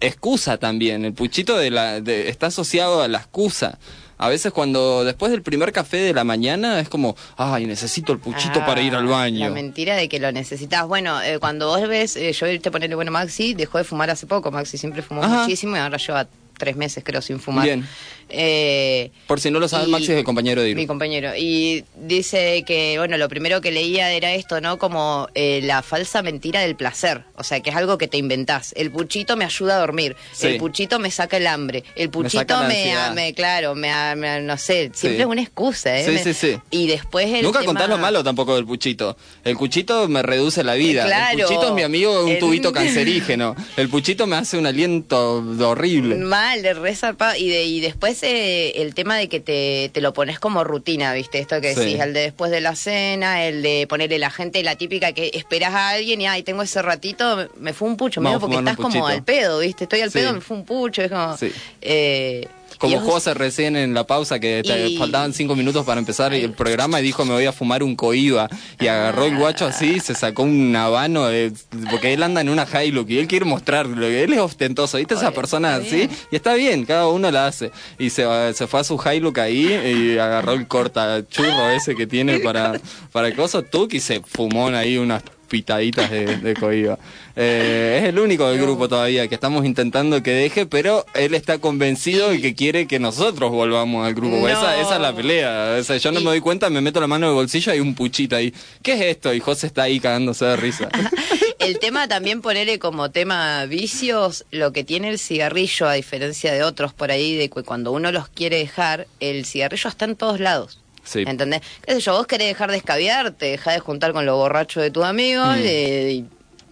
excusa 0.00 0.58
también. 0.58 1.04
El 1.04 1.12
puchito 1.12 1.56
de 1.56 1.70
la, 1.70 2.00
de- 2.00 2.28
está 2.28 2.46
asociado 2.46 3.02
a 3.02 3.08
la 3.08 3.18
excusa. 3.18 3.78
A 4.20 4.28
veces 4.28 4.50
cuando 4.52 5.04
después 5.04 5.30
del 5.30 5.42
primer 5.42 5.72
café 5.72 5.98
de 5.98 6.12
la 6.12 6.24
mañana 6.24 6.80
es 6.80 6.88
como, 6.88 7.14
ay, 7.36 7.66
necesito 7.66 8.12
el 8.12 8.18
puchito 8.18 8.60
Ah, 8.62 8.66
para 8.66 8.80
ir 8.82 8.94
al 8.96 9.04
La 9.06 9.10
baño. 9.12 9.50
mentira 9.52 9.94
de 9.94 10.08
que 10.08 10.18
lo 10.18 10.32
necesitas. 10.32 10.88
Bueno, 10.88 11.22
eh, 11.22 11.38
cuando 11.38 11.68
vos 11.68 11.86
ves, 11.88 12.16
eh, 12.16 12.32
yo 12.32 12.46
irte 12.48 12.68
a 12.68 12.72
ponerle 12.72 12.96
bueno 12.96 13.12
Maxi, 13.12 13.54
dejó 13.54 13.78
de 13.78 13.84
fumar 13.84 14.10
hace 14.10 14.26
poco. 14.26 14.50
Maxi 14.50 14.76
siempre 14.76 15.02
fumó 15.02 15.22
Ajá. 15.22 15.42
muchísimo 15.42 15.76
y 15.76 15.78
ahora 15.78 15.98
lleva 15.98 16.26
tres 16.58 16.74
meses 16.74 17.04
creo 17.06 17.22
sin 17.22 17.38
fumar. 17.38 17.64
Bien. 17.64 17.86
Eh, 18.30 19.10
Por 19.26 19.40
si 19.40 19.50
no 19.50 19.58
lo 19.60 19.68
saben, 19.68 19.88
y- 19.88 19.92
Maxi 19.92 20.12
es 20.12 20.18
el 20.18 20.24
compañero 20.24 20.62
de 20.62 20.74
Mi 20.74 20.82
Iru. 20.82 20.88
compañero. 20.88 21.32
Y 21.36 21.84
dice 21.96 22.62
que, 22.66 22.96
bueno, 22.98 23.16
lo 23.16 23.28
primero 23.28 23.60
que 23.60 23.70
leía 23.70 24.12
era 24.12 24.34
esto, 24.34 24.60
¿no? 24.60 24.78
Como 24.78 25.28
eh, 25.34 25.60
la 25.62 25.82
falsa 25.82 26.22
mentira 26.22 26.60
del 26.60 26.76
placer. 26.76 27.24
O 27.36 27.44
sea, 27.44 27.60
que 27.60 27.70
es 27.70 27.76
algo 27.76 27.98
que 27.98 28.08
te 28.08 28.16
inventás. 28.18 28.72
El 28.76 28.90
puchito 28.90 29.36
me 29.36 29.44
ayuda 29.44 29.76
a 29.76 29.80
dormir. 29.80 30.16
Sí. 30.32 30.48
El 30.48 30.56
puchito 30.58 30.98
me 30.98 31.10
saca 31.10 31.36
el 31.36 31.46
hambre. 31.46 31.84
El 31.96 32.10
puchito 32.10 32.62
me, 32.64 32.94
me- 33.14 33.34
claro, 33.34 33.74
me, 33.74 33.90
me- 34.16 34.40
no 34.40 34.56
sé, 34.58 34.90
siempre 34.94 35.16
Sí. 35.16 35.20
es 35.22 35.26
una 35.26 35.42
excusa, 35.42 35.98
¿eh? 35.98 36.04
Sí, 36.04 36.18
sí, 36.18 36.34
sí. 36.34 36.58
Y 36.70 36.86
después 36.86 37.26
el 37.32 37.42
Nunca 37.42 37.60
tema- 37.60 37.72
contás 37.72 37.88
lo 37.88 37.98
malo 37.98 38.22
tampoco 38.24 38.54
del 38.56 38.64
puchito. 38.66 39.16
El 39.44 39.56
puchito 39.56 40.08
me 40.08 40.22
reduce 40.22 40.62
la 40.64 40.74
vida. 40.74 41.04
Claro. 41.06 41.38
El 41.38 41.44
puchito 41.44 41.68
es 41.68 41.72
mi 41.72 41.82
amigo, 41.82 42.24
un 42.24 42.30
El- 42.32 42.38
tubito 42.38 42.72
cancerígeno. 42.72 43.56
El 43.76 43.88
puchito 43.88 44.26
me 44.26 44.36
hace 44.36 44.58
un 44.58 44.66
aliento 44.66 45.44
horrible. 45.60 46.16
Mal, 46.16 46.62
de 46.62 46.74
re 46.74 46.94
zarpado. 46.94 47.36
Y, 47.36 47.48
de, 47.48 47.64
y 47.64 47.80
después 47.80 48.17
eh, 48.22 48.72
el 48.82 48.94
tema 48.94 49.16
de 49.16 49.28
que 49.28 49.40
te, 49.40 49.90
te 49.92 50.00
lo 50.00 50.12
pones 50.12 50.38
como 50.38 50.64
rutina, 50.64 51.12
¿viste? 51.12 51.38
Esto 51.38 51.60
que 51.60 51.74
Sí. 51.74 51.80
decís, 51.80 52.00
el 52.00 52.12
de 52.12 52.20
después 52.20 52.50
de 52.50 52.60
la 52.60 52.74
cena, 52.76 53.44
el 53.44 53.62
de 53.62 53.86
ponerle 53.88 54.18
la 54.18 54.30
gente, 54.30 54.62
la 54.62 54.76
típica 54.76 55.12
que 55.12 55.30
esperas 55.34 55.74
a 55.74 55.90
alguien 55.90 56.20
y, 56.20 56.26
ay, 56.26 56.42
tengo 56.42 56.62
ese 56.62 56.82
ratito, 56.82 57.48
me 57.58 57.72
fue 57.72 57.88
un 57.88 57.96
pucho, 57.96 58.20
medio 58.20 58.40
porque 58.40 58.56
estás 58.56 58.76
como 58.76 59.06
al 59.06 59.22
pedo, 59.24 59.58
¿viste? 59.60 59.84
Estoy 59.84 60.00
al 60.00 60.10
Sí. 60.10 60.18
pedo, 60.18 60.32
me 60.32 60.40
fue 60.40 60.56
un 60.56 60.64
pucho, 60.64 61.02
es 61.02 61.10
como... 61.10 61.36
Sí. 61.36 61.52
eh, 61.80 62.46
Como 62.78 63.00
José 63.00 63.34
recién 63.34 63.76
en 63.76 63.92
la 63.94 64.06
pausa 64.06 64.38
que 64.38 64.62
te 64.64 64.88
Y- 64.88 64.96
faltaban 64.98 65.32
cinco 65.34 65.56
minutos 65.56 65.84
para 65.84 65.98
empezar 66.00 66.32
el 66.32 66.52
programa 66.52 67.00
y 67.00 67.02
dijo 67.02 67.24
me 67.24 67.32
voy 67.34 67.44
a 67.46 67.52
fumar 67.52 67.82
un 67.82 67.96
coiba 67.96 68.48
y 68.80 68.86
agarró 68.86 69.24
el 69.24 69.36
guacho 69.36 69.66
así 69.66 69.94
y 69.96 70.00
se 70.00 70.14
sacó 70.14 70.44
un 70.44 70.74
habano 70.76 71.26
de- 71.26 71.52
porque 71.90 72.12
él 72.14 72.22
anda 72.22 72.40
en 72.40 72.48
una 72.48 72.66
Hilux 72.66 73.10
y 73.10 73.18
él 73.18 73.26
quiere 73.26 73.44
mostrarlo 73.44 74.06
él 74.06 74.32
es 74.32 74.38
ostentoso 74.38 74.96
viste 74.98 75.14
esa 75.14 75.28
Oye, 75.28 75.34
persona 75.36 75.76
está 75.76 75.86
así. 75.88 76.08
y 76.30 76.36
está 76.36 76.54
bien 76.54 76.84
cada 76.84 77.08
uno 77.08 77.30
la 77.30 77.46
hace. 77.46 77.70
Y 77.98 78.10
se, 78.10 78.24
se 78.54 78.66
fue 78.66 78.80
a 78.80 78.84
su 78.84 78.98
Hilux 78.98 79.38
ahí 79.40 79.66
y 80.14 80.18
agarró 80.18 80.52
el 80.52 80.66
corta 80.68 81.26
churro 81.28 81.68
ese 81.70 81.94
que 81.96 82.06
tiene 82.06 82.38
para 82.40 82.80
para 83.12 83.28
el 83.28 83.34
coso 83.34 83.62
tuk 83.62 83.92
y 83.94 84.00
se 84.00 84.20
fumó 84.20 84.68
ahí 84.68 84.98
unas 84.98 85.22
pitaditas 85.48 86.10
de, 86.10 86.36
de 86.36 86.54
coiba. 86.54 86.98
Eh, 87.40 88.00
es 88.02 88.08
el 88.08 88.18
único 88.18 88.48
del 88.48 88.60
grupo 88.60 88.88
todavía 88.88 89.28
que 89.28 89.34
estamos 89.34 89.64
intentando 89.64 90.22
que 90.22 90.32
deje, 90.32 90.66
pero 90.66 91.06
él 91.14 91.34
está 91.34 91.58
convencido 91.58 92.34
y 92.34 92.40
que 92.40 92.54
quiere 92.54 92.86
que 92.86 92.98
nosotros 92.98 93.50
volvamos 93.50 94.06
al 94.06 94.14
grupo. 94.14 94.36
No. 94.36 94.48
Esa, 94.48 94.80
esa 94.80 94.96
es 94.96 95.00
la 95.00 95.14
pelea. 95.14 95.76
O 95.80 95.84
sea, 95.84 95.96
yo 95.96 96.12
no 96.12 96.20
me 96.20 96.26
doy 96.26 96.40
cuenta, 96.40 96.68
me 96.68 96.80
meto 96.80 97.00
la 97.00 97.06
mano 97.06 97.26
en 97.26 97.30
el 97.30 97.36
bolsillo 97.36 97.72
y 97.72 97.76
hay 97.76 97.80
un 97.80 97.94
puchito 97.94 98.36
ahí. 98.36 98.52
¿Qué 98.82 98.94
es 98.94 99.00
esto? 99.02 99.32
Y 99.32 99.40
José 99.40 99.68
está 99.68 99.84
ahí 99.84 100.00
cagándose 100.00 100.44
de 100.44 100.56
risa. 100.56 100.88
El 101.58 101.80
tema 101.80 102.06
también 102.06 102.40
ponerle 102.40 102.78
como 102.78 103.10
tema 103.10 103.66
vicios, 103.66 104.44
lo 104.52 104.72
que 104.72 104.84
tiene 104.84 105.08
el 105.08 105.18
cigarrillo, 105.18 105.88
a 105.88 105.94
diferencia 105.94 106.52
de 106.52 106.62
otros 106.62 106.92
por 106.92 107.10
ahí, 107.10 107.36
de 107.36 107.50
que 107.50 107.62
cuando 107.62 107.90
uno 107.90 108.12
los 108.12 108.28
quiere 108.28 108.58
dejar, 108.58 109.08
el 109.18 109.44
cigarrillo 109.44 109.90
está 109.90 110.04
en 110.04 110.14
todos 110.14 110.38
lados. 110.38 110.78
Sí. 111.08 111.24
¿Entendés? 111.26 111.62
¿Qué 111.86 111.94
sé 111.94 112.00
yo? 112.00 112.12
Vos 112.12 112.26
querés 112.26 112.48
dejar 112.48 112.70
de 112.70 112.76
escabiar, 112.76 113.30
te 113.32 113.46
dejás 113.46 113.74
de 113.74 113.80
juntar 113.80 114.12
con 114.12 114.26
los 114.26 114.36
borrachos 114.36 114.82
de 114.82 114.90
tus 114.90 115.04
amigos 115.04 115.56
Mm. 115.56 115.64
y 115.66 116.24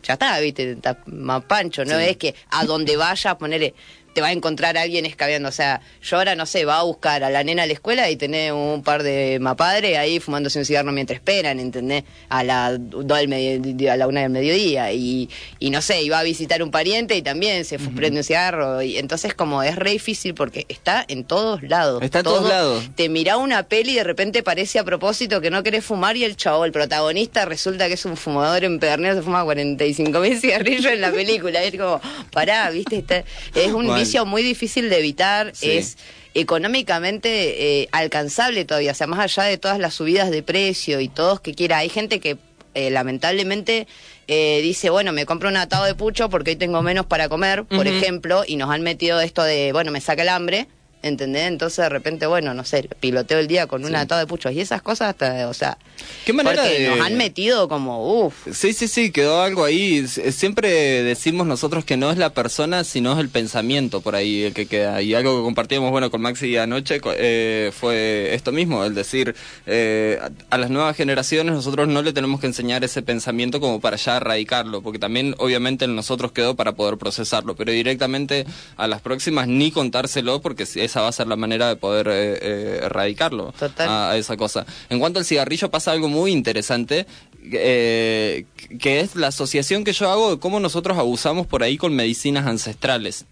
ya 0.03 0.13
está, 0.13 0.39
¿viste? 0.41 0.73
Estás 0.73 0.99
más 1.07 1.43
pancho. 1.45 1.85
No 1.87 1.97
Sí. 1.99 2.05
es 2.05 2.17
que 2.19 2.35
a 2.51 2.65
donde 2.67 2.97
vayas, 2.97 3.35
ponerle 3.37 3.75
te 4.17 4.23
va 4.23 4.29
a 4.29 4.33
encontrar 4.33 4.79
alguien 4.79 5.05
escabeando. 5.05 5.51
O 5.51 5.53
sea, 5.53 5.83
yo 6.03 6.17
ahora, 6.17 6.35
no 6.37 6.47
sé, 6.47 6.65
va 6.65 6.79
a 6.79 6.83
buscar 6.85 7.23
a 7.23 7.29
la 7.29 7.45
nena 7.45 7.65
a 7.65 7.67
la 7.67 7.75
escuela 7.75 8.09
y 8.09 8.17
tener 8.17 8.55
un 8.55 8.83
par 8.83 9.03
de 9.03 9.37
mapadres 9.43 9.99
ahí 9.99 10.21
fumándose 10.21 10.59
un 10.59 10.65
cigarro 10.65 10.91
mientras 10.91 11.17
esperan, 11.19 11.61
¿entendés? 11.61 12.05
A 12.31 12.43
la, 12.43 12.79
dos 12.79 13.07
del 13.07 13.29
medio- 13.29 13.93
a 13.93 13.97
la 13.99 14.07
una 14.07 14.23
del 14.23 14.31
mediodía. 14.31 14.91
Y, 14.95 15.29
y 15.59 15.69
no 15.69 15.83
sé, 15.83 16.01
y 16.01 16.09
va 16.09 16.21
a 16.21 16.23
visitar 16.23 16.63
un 16.63 16.71
pariente 16.71 17.15
y 17.15 17.21
también 17.21 17.67
se 17.67 17.79
fu- 17.79 17.91
prende 17.95 18.21
un 18.21 18.25
cigarro. 18.25 18.81
Y 18.81 18.97
entonces, 18.97 19.35
como 19.35 19.63
es 19.63 19.77
re 19.77 19.91
difícil 19.91 20.33
porque 20.33 20.65
está 20.71 21.05
en 21.09 21.25
todos 21.25 21.63
lados. 21.63 22.03
Está 22.03 22.21
en 22.21 22.25
todos 22.25 22.39
Todo- 22.41 22.49
lados. 22.49 22.85
Te 22.97 23.11
mira 23.11 23.37
una 23.37 23.65
peli 23.65 23.93
y 23.93 23.95
de 23.97 24.05
repente 24.05 24.43
parece 24.43 24.79
a 24.79 24.85
propósito 24.85 25.43
que 25.43 25.51
no 25.51 25.63
querés 25.63 25.85
fumar 25.85 26.17
y 26.17 26.25
el 26.25 26.37
chavo, 26.37 26.65
el 26.65 26.73
protagonista, 26.73 27.45
resulta 27.45 27.87
que 27.89 27.93
es 27.95 28.05
un 28.07 28.17
fumador 28.17 28.65
empedernido, 28.65 29.15
se 29.15 29.21
fuma 29.21 29.45
45 29.45 30.21
mil 30.21 30.41
cigarrillos 30.41 30.87
en 30.91 31.03
la 31.03 31.11
película. 31.13 31.63
Es 31.63 31.77
como, 31.77 32.01
pará, 32.33 32.71
¿viste? 32.71 32.97
Está- 32.97 33.25
es 33.55 33.73
un 33.75 33.89
Mal. 33.89 34.01
Vicio 34.07 34.27
muy 34.27 34.43
difícil 34.43 34.89
de 34.91 34.99
evitar, 34.99 35.53
Sí. 35.55 35.71
es 35.73 35.97
económicamente 36.35 37.83
eh, 37.83 37.89
alcanzable 37.93 38.65
todavía, 38.65 38.93
o 38.93 38.95
sea, 38.95 39.07
más 39.07 39.21
allá 39.21 39.45
de 39.49 39.59
todas 39.59 39.79
las 39.79 39.95
subidas 39.95 40.31
de 40.31 40.43
precio 40.43 41.01
y 41.01 41.09
todos 41.09 41.41
que 41.41 41.55
quiera, 41.55 41.79
hay 41.79 41.89
gente 41.89 42.19
que 42.21 42.39
eh, 42.75 42.91
lamentablemente 42.91 43.87
eh, 44.29 44.61
dice, 44.63 44.91
bueno, 44.91 45.13
me 45.13 45.25
compro 45.25 45.49
un 45.49 45.57
atado 45.57 45.85
de 45.85 45.95
pucho 45.95 46.29
porque 46.29 46.51
hoy 46.51 46.57
tengo 46.57 46.83
menos 46.83 47.07
para 47.07 47.29
comer, 47.29 47.65
por 47.65 47.87
ejemplo, 47.87 48.43
y 48.47 48.57
nos 48.57 48.71
han 48.71 48.83
metido 48.83 49.21
esto 49.21 49.43
de, 49.43 49.73
bueno, 49.73 49.93
me 49.93 50.01
saca 50.01 50.23
el 50.23 50.29
hambre, 50.29 50.67
¿entendés? 51.07 51.45
Entonces 51.49 51.79
de 51.79 51.89
repente, 51.89 52.27
bueno, 52.27 52.55
no 52.55 52.65
sé, 52.65 52.89
piloteo 53.01 53.39
el 53.39 53.47
día 53.47 53.67
con 53.67 53.83
un 53.85 53.91
Sí. 53.91 53.95
atado 53.97 54.21
de 54.21 54.27
puchos 54.27 54.53
y 54.53 54.61
esas 54.61 54.83
cosas, 54.83 55.11
hasta, 55.11 55.49
o 55.49 55.55
sea, 55.55 55.79
¿Qué 56.25 56.33
manera 56.33 56.63
porque 56.63 56.79
de- 56.81 56.89
nos 56.91 57.01
han 57.07 57.17
metido 57.17 57.69
como, 57.69 58.25
uff, 58.27 58.35
Sí, 58.53 58.73
sí, 58.73 58.87
sí, 58.89 59.11
quedó 59.11 59.41
algo 59.43 59.65
ahí. 59.65 59.99
S- 59.99 60.31
Siempre 60.33 60.69
decimos 61.03 61.47
nosotros 61.47 61.85
que 61.85 61.97
no 61.97 62.11
es 62.11 62.19
la 62.19 62.31
persona, 62.35 62.85
sino 62.85 63.13
es 63.15 63.19
el 63.19 63.29
pensamiento 63.31 64.01
por 64.03 64.15
ahí 64.15 64.43
el 64.45 64.53
que 64.55 64.67
queda. 64.67 65.01
Y 65.03 65.15
algo 65.15 65.37
que 65.39 65.43
compartíamos, 65.45 65.91
bueno, 65.91 66.11
con 66.11 66.21
Maxi 66.21 66.57
anoche 66.57 67.01
eh, 67.17 67.71
fue 67.79 68.35
esto 68.35 68.53
mismo, 68.53 68.85
el 68.85 68.95
decir, 68.95 69.35
eh, 69.67 70.19
a, 70.21 70.55
a 70.55 70.59
las 70.59 70.71
nuevas 70.71 70.97
generaciones 70.97 71.55
nosotros 71.55 71.89
no 71.89 72.03
le 72.03 72.13
tenemos 72.13 72.41
que 72.41 72.47
enseñar 72.47 72.85
ese 72.85 73.03
pensamiento 73.03 73.61
como 73.61 73.81
para 73.81 73.97
ya 73.97 74.17
erradicarlo, 74.19 74.83
porque 74.83 74.99
también 74.99 75.35
obviamente 75.39 75.85
en 75.87 75.97
nosotros 75.97 76.33
quedó 76.33 76.55
para 76.57 76.73
poder 76.73 76.99
procesarlo, 76.99 77.57
pero 77.57 77.73
directamente 77.73 78.45
a 78.77 78.87
las 78.87 79.01
próximas 79.01 79.49
ni 79.49 79.71
contárselo, 79.71 80.41
porque 80.43 80.67
si- 80.67 80.81
esa 80.97 81.03
va 81.03 81.09
a 81.09 81.13
ser 81.13 81.27
la 81.27 81.37
manera 81.37 81.69
de 81.69 81.77
poder 81.77 82.09
eh, 82.09 82.39
eh, 82.41 82.81
erradicarlo 82.85 83.53
Total. 83.59 83.87
a, 83.87 84.11
a 84.13 84.17
esa 84.17 84.37
cosa. 84.37 84.65
En 84.89 84.99
cuanto 84.99 85.19
al 85.19 85.27
cigarrillo 85.27 85.71
pasa 85.71 85.93
algo 85.93 86.09
muy 86.09 86.33
interesante, 86.33 87.07
eh, 87.53 88.47
que 88.81 89.01
es 89.01 89.15
la 89.15 89.27
asociación 89.27 89.85
que 89.85 89.93
yo 89.93 90.11
hago 90.11 90.31
de 90.31 90.39
cómo 90.39 90.59
nosotros 90.59 90.97
abusamos 90.97 91.47
por 91.47 91.63
ahí 91.63 91.77
con 91.77 91.95
medicinas 91.95 92.47
ancestrales. 92.47 93.27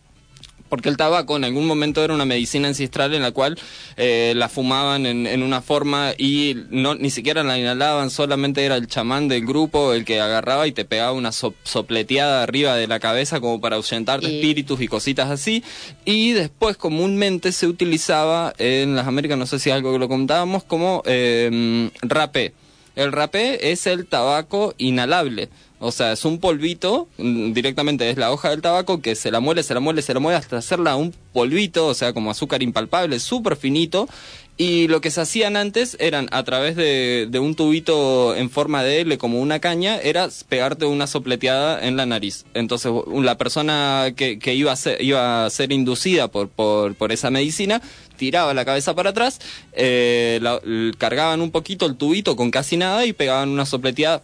Porque 0.74 0.88
el 0.88 0.96
tabaco 0.96 1.36
en 1.36 1.44
algún 1.44 1.68
momento 1.68 2.02
era 2.02 2.12
una 2.14 2.24
medicina 2.24 2.66
ancestral 2.66 3.14
en 3.14 3.22
la 3.22 3.30
cual 3.30 3.56
eh, 3.96 4.32
la 4.34 4.48
fumaban 4.48 5.06
en, 5.06 5.24
en 5.28 5.44
una 5.44 5.62
forma 5.62 6.14
y 6.18 6.56
no 6.70 6.96
ni 6.96 7.10
siquiera 7.10 7.44
la 7.44 7.56
inhalaban, 7.56 8.10
solamente 8.10 8.64
era 8.64 8.74
el 8.74 8.88
chamán 8.88 9.28
del 9.28 9.46
grupo 9.46 9.92
el 9.92 10.04
que 10.04 10.20
agarraba 10.20 10.66
y 10.66 10.72
te 10.72 10.84
pegaba 10.84 11.12
una 11.12 11.30
so- 11.30 11.54
sopleteada 11.62 12.42
arriba 12.42 12.74
de 12.74 12.88
la 12.88 12.98
cabeza 12.98 13.38
como 13.38 13.60
para 13.60 13.76
ahuyentarte 13.76 14.26
Y- 14.28 14.34
espíritus 14.34 14.80
y 14.80 14.88
cositas 14.88 15.30
así. 15.30 15.62
Y 16.04 16.32
después 16.32 16.76
comúnmente 16.76 17.52
se 17.52 17.68
utilizaba 17.68 18.52
en 18.58 18.96
las 18.96 19.06
Américas, 19.06 19.38
no 19.38 19.46
sé 19.46 19.60
si 19.60 19.70
es 19.70 19.76
algo 19.76 19.92
que 19.92 20.00
lo 20.00 20.08
contábamos, 20.08 20.64
como 20.64 21.02
eh, 21.06 21.88
rapé. 22.02 22.52
El 22.96 23.12
rapé 23.12 23.70
es 23.72 23.86
el 23.86 24.06
tabaco 24.06 24.74
inhalable. 24.78 25.48
O 25.84 25.92
sea, 25.92 26.12
es 26.12 26.24
un 26.24 26.38
polvito, 26.38 27.08
mm, 27.18 27.52
directamente 27.52 28.08
es 28.08 28.16
la 28.16 28.32
hoja 28.32 28.48
del 28.48 28.62
tabaco 28.62 29.02
que 29.02 29.14
se 29.14 29.30
la 29.30 29.40
muele, 29.40 29.62
se 29.62 29.74
la 29.74 29.80
muele, 29.80 30.00
se 30.00 30.14
la 30.14 30.20
muele 30.20 30.38
hasta 30.38 30.56
hacerla 30.56 30.96
un 30.96 31.14
polvito, 31.34 31.86
o 31.88 31.92
sea, 31.92 32.14
como 32.14 32.30
azúcar 32.30 32.62
impalpable, 32.62 33.20
súper 33.20 33.54
finito. 33.56 34.08
Y 34.56 34.88
lo 34.88 35.02
que 35.02 35.10
se 35.10 35.20
hacían 35.20 35.56
antes 35.56 35.96
eran 36.00 36.28
a 36.30 36.42
través 36.44 36.74
de, 36.76 37.28
un 37.38 37.54
tubito 37.54 38.34
en 38.34 38.48
forma 38.48 38.82
de 38.82 39.02
L 39.02 39.18
como 39.18 39.40
una 39.40 39.58
caña, 39.58 39.98
era 39.98 40.30
pegarte 40.48 40.86
una 40.86 41.06
sopleteada 41.06 41.86
en 41.86 41.98
la 41.98 42.06
nariz. 42.06 42.46
Entonces 42.54 42.90
la 43.12 43.36
persona 43.36 44.14
que, 44.16 44.38
iba, 44.54 44.72
a 44.72 44.76
ser, 44.76 45.02
iba 45.02 45.44
a 45.44 45.50
ser 45.50 45.70
inducida 45.70 46.28
por, 46.28 46.48
por, 46.48 47.12
esa 47.12 47.30
medicina 47.30 47.82
tiraba 48.16 48.54
la 48.54 48.64
cabeza 48.64 48.94
para 48.94 49.10
atrás, 49.10 49.38
eh, 49.72 50.40
cargaban 50.96 51.42
un 51.42 51.50
poquito 51.50 51.84
el 51.84 51.96
tubito 51.96 52.36
con 52.36 52.50
casi 52.50 52.78
nada 52.78 53.04
y 53.04 53.12
pegaban 53.12 53.50
una 53.50 53.66
sopleteada 53.66 54.22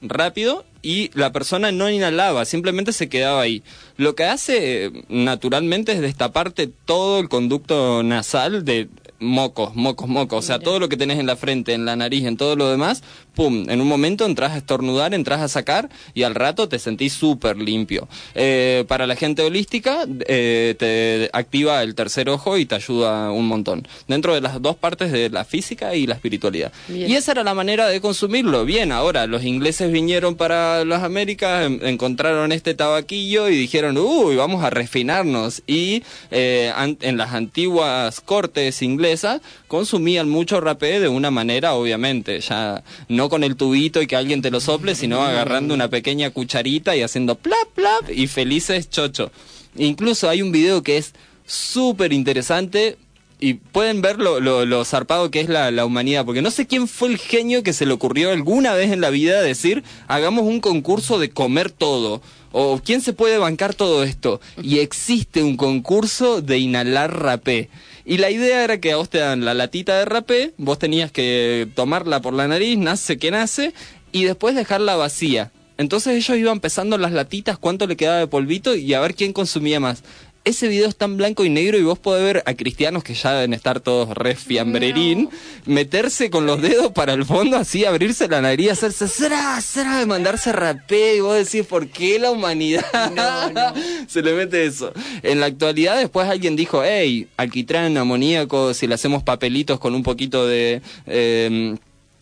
rápido 0.00 0.64
y 0.82 1.10
la 1.14 1.32
persona 1.32 1.70
no 1.72 1.88
inhalaba, 1.88 2.44
simplemente 2.44 2.92
se 2.92 3.08
quedaba 3.08 3.40
ahí. 3.40 3.62
Lo 3.96 4.14
que 4.14 4.24
hace 4.24 4.86
eh, 4.86 5.04
naturalmente 5.08 5.92
es 5.92 6.00
destaparte 6.00 6.66
todo 6.66 7.20
el 7.20 7.28
conducto 7.28 8.02
nasal 8.02 8.64
de 8.64 8.88
mocos, 9.20 9.74
mocos, 9.76 10.08
mocos, 10.08 10.44
o 10.44 10.46
sea, 10.46 10.58
todo 10.58 10.80
lo 10.80 10.88
que 10.88 10.96
tenés 10.96 11.20
en 11.20 11.26
la 11.26 11.36
frente, 11.36 11.72
en 11.74 11.84
la 11.84 11.94
nariz, 11.94 12.24
en 12.24 12.36
todo 12.36 12.56
lo 12.56 12.68
demás, 12.68 13.02
pum, 13.34 13.68
en 13.68 13.80
un 13.80 13.88
momento 13.88 14.26
entras 14.26 14.52
a 14.52 14.58
estornudar, 14.58 15.14
entras 15.14 15.40
a 15.40 15.48
sacar 15.48 15.88
y 16.14 16.22
al 16.22 16.34
rato 16.34 16.68
te 16.68 16.78
sentís 16.78 17.12
súper 17.12 17.56
limpio. 17.56 18.08
Eh, 18.34 18.84
para 18.88 19.06
la 19.06 19.16
gente 19.16 19.42
holística, 19.42 20.04
eh, 20.26 20.74
te 20.78 21.30
activa 21.32 21.82
el 21.82 21.94
tercer 21.94 22.28
ojo 22.28 22.58
y 22.58 22.66
te 22.66 22.74
ayuda 22.74 23.30
un 23.30 23.46
montón. 23.46 23.86
Dentro 24.08 24.34
de 24.34 24.40
las 24.40 24.60
dos 24.60 24.76
partes 24.76 25.12
de 25.12 25.30
la 25.30 25.44
física 25.44 25.94
y 25.94 26.06
la 26.06 26.14
espiritualidad. 26.14 26.72
Bien. 26.88 27.10
Y 27.10 27.14
esa 27.14 27.32
era 27.32 27.42
la 27.44 27.54
manera 27.54 27.88
de 27.88 28.00
consumirlo. 28.00 28.64
Bien, 28.64 28.92
ahora 28.92 29.26
los 29.26 29.44
ingleses 29.44 29.90
vinieron 29.92 30.34
para 30.36 30.84
las 30.84 31.02
Américas, 31.02 31.66
en- 31.66 31.80
encontraron 31.86 32.52
este 32.52 32.74
tabaquillo 32.74 33.48
y 33.48 33.56
dijeron, 33.56 33.96
uy, 33.98 34.36
vamos 34.36 34.62
a 34.64 34.70
refinarnos. 34.70 35.62
Y 35.66 36.02
eh, 36.30 36.72
an- 36.74 36.98
en 37.00 37.16
las 37.16 37.32
antiguas 37.32 38.20
cortes 38.20 38.82
inglesas 38.82 39.40
consumían 39.68 40.28
mucho 40.28 40.60
rapé 40.60 41.00
de 41.00 41.08
una 41.08 41.30
manera, 41.30 41.74
obviamente, 41.74 42.40
ya 42.40 42.82
no 43.08 43.21
con 43.28 43.44
el 43.44 43.56
tubito 43.56 44.02
y 44.02 44.06
que 44.06 44.16
alguien 44.16 44.42
te 44.42 44.50
lo 44.50 44.60
sople, 44.60 44.94
sino 44.94 45.22
agarrando 45.22 45.74
una 45.74 45.88
pequeña 45.88 46.30
cucharita 46.30 46.96
y 46.96 47.02
haciendo 47.02 47.36
plap, 47.36 47.68
plap 47.74 48.10
y 48.10 48.26
felices 48.26 48.90
chocho. 48.90 49.30
Incluso 49.76 50.28
hay 50.28 50.42
un 50.42 50.52
video 50.52 50.82
que 50.82 50.98
es 50.98 51.14
súper 51.46 52.12
interesante 52.12 52.96
y 53.42 53.54
pueden 53.54 54.02
ver 54.02 54.20
lo, 54.20 54.38
lo, 54.38 54.64
lo 54.64 54.84
zarpado 54.84 55.32
que 55.32 55.40
es 55.40 55.48
la, 55.48 55.72
la 55.72 55.84
humanidad, 55.84 56.24
porque 56.24 56.42
no 56.42 56.52
sé 56.52 56.68
quién 56.68 56.86
fue 56.86 57.08
el 57.08 57.18
genio 57.18 57.64
que 57.64 57.72
se 57.72 57.86
le 57.86 57.92
ocurrió 57.92 58.30
alguna 58.30 58.72
vez 58.74 58.92
en 58.92 59.00
la 59.00 59.10
vida 59.10 59.42
decir, 59.42 59.82
hagamos 60.06 60.44
un 60.44 60.60
concurso 60.60 61.18
de 61.18 61.30
comer 61.30 61.72
todo, 61.72 62.22
o 62.52 62.80
quién 62.84 63.00
se 63.00 63.12
puede 63.12 63.38
bancar 63.38 63.74
todo 63.74 64.04
esto, 64.04 64.40
y 64.62 64.78
existe 64.78 65.42
un 65.42 65.56
concurso 65.56 66.40
de 66.40 66.58
inhalar 66.58 67.20
rapé. 67.20 67.68
Y 68.04 68.18
la 68.18 68.30
idea 68.30 68.64
era 68.64 68.80
que 68.80 68.92
a 68.92 68.96
vos 68.96 69.08
te 69.08 69.18
dan 69.18 69.44
la 69.44 69.54
latita 69.54 69.98
de 69.98 70.04
rapé, 70.04 70.54
vos 70.56 70.78
tenías 70.78 71.12
que 71.12 71.68
tomarla 71.74 72.20
por 72.20 72.34
la 72.34 72.48
nariz, 72.48 72.78
nace 72.78 73.18
que 73.18 73.30
nace, 73.30 73.72
y 74.10 74.24
después 74.24 74.54
dejarla 74.54 74.96
vacía. 74.96 75.52
Entonces 75.78 76.16
ellos 76.16 76.38
iban 76.38 76.60
pesando 76.60 76.98
las 76.98 77.12
latitas, 77.12 77.58
cuánto 77.58 77.86
le 77.86 77.96
quedaba 77.96 78.18
de 78.18 78.26
polvito 78.26 78.74
y 78.74 78.92
a 78.94 79.00
ver 79.00 79.14
quién 79.14 79.32
consumía 79.32 79.80
más. 79.80 80.02
Ese 80.44 80.66
video 80.66 80.88
está 80.88 81.04
en 81.04 81.16
blanco 81.16 81.44
y 81.44 81.50
negro 81.50 81.78
y 81.78 81.84
vos 81.84 82.00
podés 82.00 82.24
ver 82.24 82.42
a 82.46 82.54
cristianos 82.54 83.04
que 83.04 83.14
ya 83.14 83.32
deben 83.32 83.54
estar 83.54 83.78
todos 83.78 84.08
re 84.08 84.34
fiambrerín, 84.34 85.30
meterse 85.66 86.30
con 86.30 86.46
los 86.46 86.60
dedos 86.60 86.90
para 86.90 87.12
el 87.12 87.24
fondo, 87.24 87.56
así 87.56 87.84
abrirse 87.84 88.26
la 88.26 88.40
nariz, 88.40 88.72
hacerse 88.72 89.06
será, 89.06 89.60
será, 89.60 90.00
de 90.00 90.06
mandarse 90.06 90.50
rapé 90.50 91.14
y 91.16 91.20
vos 91.20 91.36
decís, 91.36 91.64
¿por 91.64 91.86
qué 91.86 92.18
la 92.18 92.32
humanidad 92.32 92.84
se 94.08 94.20
le 94.20 94.32
mete 94.32 94.66
eso? 94.66 94.92
En 95.22 95.38
la 95.38 95.46
actualidad 95.46 95.96
después 95.96 96.28
alguien 96.28 96.56
dijo, 96.56 96.82
hey, 96.82 97.28
alquitrán, 97.36 97.96
amoníaco, 97.96 98.74
si 98.74 98.88
le 98.88 98.94
hacemos 98.94 99.22
papelitos 99.22 99.78
con 99.78 99.94
un 99.94 100.02
poquito 100.02 100.44
de... 100.44 100.82
em, 101.06 101.78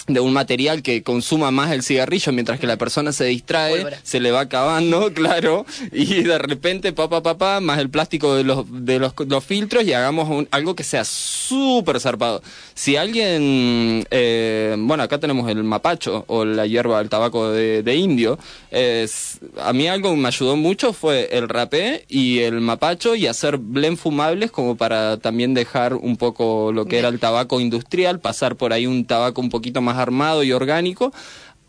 de 0.06 0.20
un 0.20 0.32
material 0.32 0.82
que 0.82 1.02
consuma 1.02 1.50
más 1.50 1.70
el 1.72 1.82
cigarrillo 1.82 2.32
mientras 2.32 2.58
que 2.58 2.66
la 2.66 2.76
persona 2.76 3.12
se 3.12 3.24
distrae, 3.26 3.76
Pólvora. 3.76 3.98
se 4.02 4.18
le 4.20 4.30
va 4.30 4.40
acabando, 4.40 5.12
claro, 5.14 5.66
y 5.92 6.22
de 6.22 6.38
repente, 6.38 6.92
papá, 6.92 7.22
papá, 7.22 7.60
más 7.60 7.78
el 7.78 7.90
plástico 7.90 8.34
de 8.34 8.44
los, 8.44 8.64
de 8.70 8.98
los, 8.98 9.12
los 9.26 9.44
filtros 9.44 9.84
y 9.84 9.92
hagamos 9.92 10.28
un- 10.28 10.48
algo 10.50 10.74
que 10.74 10.84
sea 10.84 11.04
súper 11.04 12.00
zarpado. 12.00 12.42
Si 12.74 12.96
alguien, 12.96 14.06
eh, 14.10 14.74
bueno, 14.78 15.02
acá 15.02 15.18
tenemos 15.18 15.48
el 15.50 15.62
mapacho 15.64 16.24
o 16.28 16.44
la 16.44 16.66
hierba 16.66 16.98
del 16.98 17.08
tabaco 17.08 17.50
de, 17.50 17.82
de 17.82 17.96
indio, 17.96 18.38
es, 18.70 19.38
a 19.62 19.72
mí 19.72 19.86
algo 19.88 20.10
que 20.10 20.16
me 20.16 20.28
ayudó 20.28 20.56
mucho 20.56 20.92
fue 20.92 21.28
el 21.32 21.48
rapé 21.48 22.04
y 22.08 22.40
el 22.40 22.60
mapacho 22.60 23.14
y 23.14 23.26
hacer 23.26 23.58
blend 23.58 23.98
fumables 23.98 24.50
como 24.50 24.76
para 24.76 25.18
también 25.18 25.54
dejar 25.54 25.94
un 25.94 26.16
poco 26.16 26.72
lo 26.72 26.86
que 26.86 26.98
era 26.98 27.08
el 27.08 27.18
tabaco 27.18 27.60
industrial, 27.60 28.20
pasar 28.20 28.56
por 28.56 28.72
ahí 28.72 28.86
un 28.86 29.04
tabaco 29.04 29.40
un 29.40 29.50
poquito 29.50 29.80
más 29.80 29.96
armado 30.02 30.42
y 30.42 30.52
orgánico. 30.52 31.12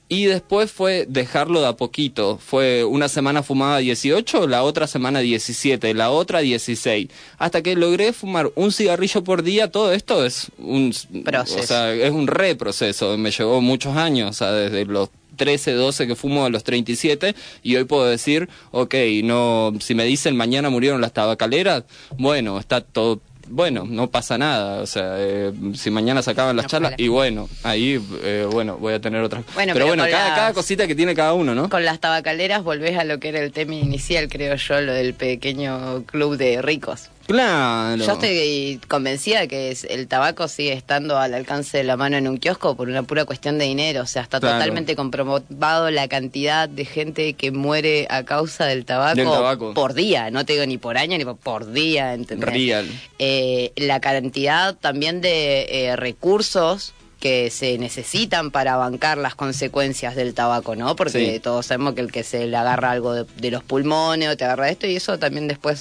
Y 0.10 0.26
después 0.26 0.70
fue 0.70 1.06
dejarlo 1.08 1.62
de 1.62 1.68
a 1.68 1.78
poquito. 1.78 2.38
Fue 2.38 2.84
una 2.84 3.08
semana 3.08 3.44
fumaba 3.44 3.78
18, 3.78 4.46
la 4.46 4.64
otra 4.64 4.86
semana 4.86 5.20
17, 5.20 5.94
la 5.94 6.12
otra 6.12 6.40
16. 6.40 7.08
Hasta 7.38 7.62
que 7.62 7.78
logré 7.78 8.12
fumar 8.12 8.52
un 8.56 8.74
cigarrillo 8.74 9.24
por 9.24 9.42
día. 9.42 9.72
Todo 9.72 9.94
esto 9.94 10.26
es 10.26 10.52
un 10.58 10.94
Proceso. 11.24 11.60
O 11.62 11.64
sea, 11.64 11.94
es 11.94 12.12
un 12.12 12.28
reproceso. 12.28 13.18
Me 13.18 13.32
llevó 13.32 13.62
muchos 13.62 13.96
años, 13.96 14.32
o 14.32 14.34
sea, 14.34 14.52
desde 14.52 14.84
los 14.84 15.12
13, 15.38 15.74
12 15.74 16.08
que 16.08 16.16
fumo 16.16 16.46
a 16.46 16.50
los 16.50 16.64
37 16.64 17.34
y 17.64 17.76
hoy 17.76 17.86
puedo 17.86 18.06
decir, 18.06 18.50
ok, 18.72 18.96
no, 19.24 19.74
si 19.80 19.96
me 19.96 20.04
dicen 20.04 20.36
mañana 20.36 20.70
murieron 20.70 21.02
las 21.02 21.14
tabacaleras, 21.14 21.86
bueno, 22.18 22.60
está 22.60 22.82
todo, 22.82 23.22
bueno, 23.52 23.86
no 23.88 24.10
pasa 24.10 24.38
nada, 24.38 24.82
o 24.82 24.86
sea, 24.88 25.16
eh, 25.18 25.52
si 25.76 25.92
mañana 25.92 26.22
se 26.22 26.32
acaban 26.32 26.56
las 26.56 26.68
charlas, 26.68 26.94
y 26.98 27.08
bueno, 27.10 27.50
ahí, 27.64 28.02
eh, 28.24 28.48
bueno, 28.52 28.78
voy 28.78 28.94
a 28.94 29.00
tener 29.02 29.22
otras 29.22 29.44
Bueno, 29.54 29.74
pero, 29.74 29.86
pero 29.86 29.88
bueno, 29.88 30.04
cada, 30.10 30.30
las- 30.30 30.38
cada 30.38 30.54
cosita 30.54 30.88
que 30.88 30.96
tiene 30.96 31.14
cada 31.14 31.34
uno, 31.34 31.54
¿no? 31.54 31.70
Con 31.70 31.86
las 31.86 32.00
tabacaleras 32.00 32.64
volvés 32.64 32.98
a 32.98 33.04
lo 33.04 33.20
que 33.20 33.30
era 33.30 33.40
el 33.40 33.52
tema 33.52 33.76
inicial, 33.76 34.28
creo 34.30 34.56
yo, 34.56 34.82
lo 34.82 34.94
del 34.94 35.14
pequeño 35.14 36.04
club 36.06 36.38
de 36.38 36.62
ricos. 36.62 37.10
Claro. 37.28 38.04
Yo 38.06 38.14
estoy 38.14 38.80
convencida 38.88 39.48
que 39.48 39.76
el 39.90 40.08
tabaco 40.08 40.48
sigue 40.48 40.74
estando 40.74 41.18
al 41.18 41.34
alcance 41.34 41.78
de 41.78 41.84
la 41.84 41.98
mano 41.98 42.18
en 42.18 42.28
un 42.28 42.38
kiosco 42.38 42.76
por 42.76 42.90
una 42.90 43.04
pura 43.04 43.26
cuestión 43.26 43.58
de 43.58 43.66
dinero. 43.66 44.04
O 44.04 44.06
sea, 44.06 44.22
está 44.24 44.40
Claro. 44.40 44.56
totalmente 44.58 44.96
comprobado 44.96 45.90
la 45.92 46.08
cantidad 46.08 46.68
de 46.68 46.86
gente 46.86 47.34
que 47.34 47.52
muere 47.52 48.08
a 48.10 48.24
causa 48.24 48.66
del 48.66 48.86
tabaco, 48.86 49.16
Del 49.16 49.26
tabaco. 49.30 49.74
por 49.74 49.94
día. 49.94 50.30
No 50.32 50.46
te 50.46 50.54
digo 50.54 50.66
ni 50.66 50.78
por 50.78 50.98
año 50.98 51.18
ni 51.18 51.26
por, 51.26 51.38
por 51.38 51.72
día, 51.72 52.14
¿entendés? 52.14 52.50
Real. 52.50 52.88
Eh, 53.20 53.72
la 53.76 54.00
cantidad 54.02 54.76
también 54.76 55.22
de 55.22 55.68
eh, 55.88 55.96
recursos 55.96 56.94
que 57.22 57.50
se 57.52 57.78
necesitan 57.78 58.52
para 58.52 58.76
bancar 58.76 59.18
las 59.18 59.36
consecuencias 59.36 60.16
del 60.16 60.34
tabaco, 60.34 60.76
¿no? 60.76 60.96
Porque 60.98 61.34
Sí. 61.36 61.40
todos 61.40 61.68
sabemos 61.68 61.94
que 61.94 62.02
el 62.02 62.12
que 62.12 62.24
se 62.24 62.48
le 62.48 62.58
agarra 62.58 62.92
algo 62.92 63.14
de, 63.14 63.26
de 63.38 63.52
los 63.52 63.64
pulmones 63.64 64.28
o 64.28 64.36
te 64.36 64.44
agarra 64.44 64.70
esto 64.70 64.88
y 64.88 64.96
eso 64.96 65.18
también 65.20 65.48
después 65.48 65.80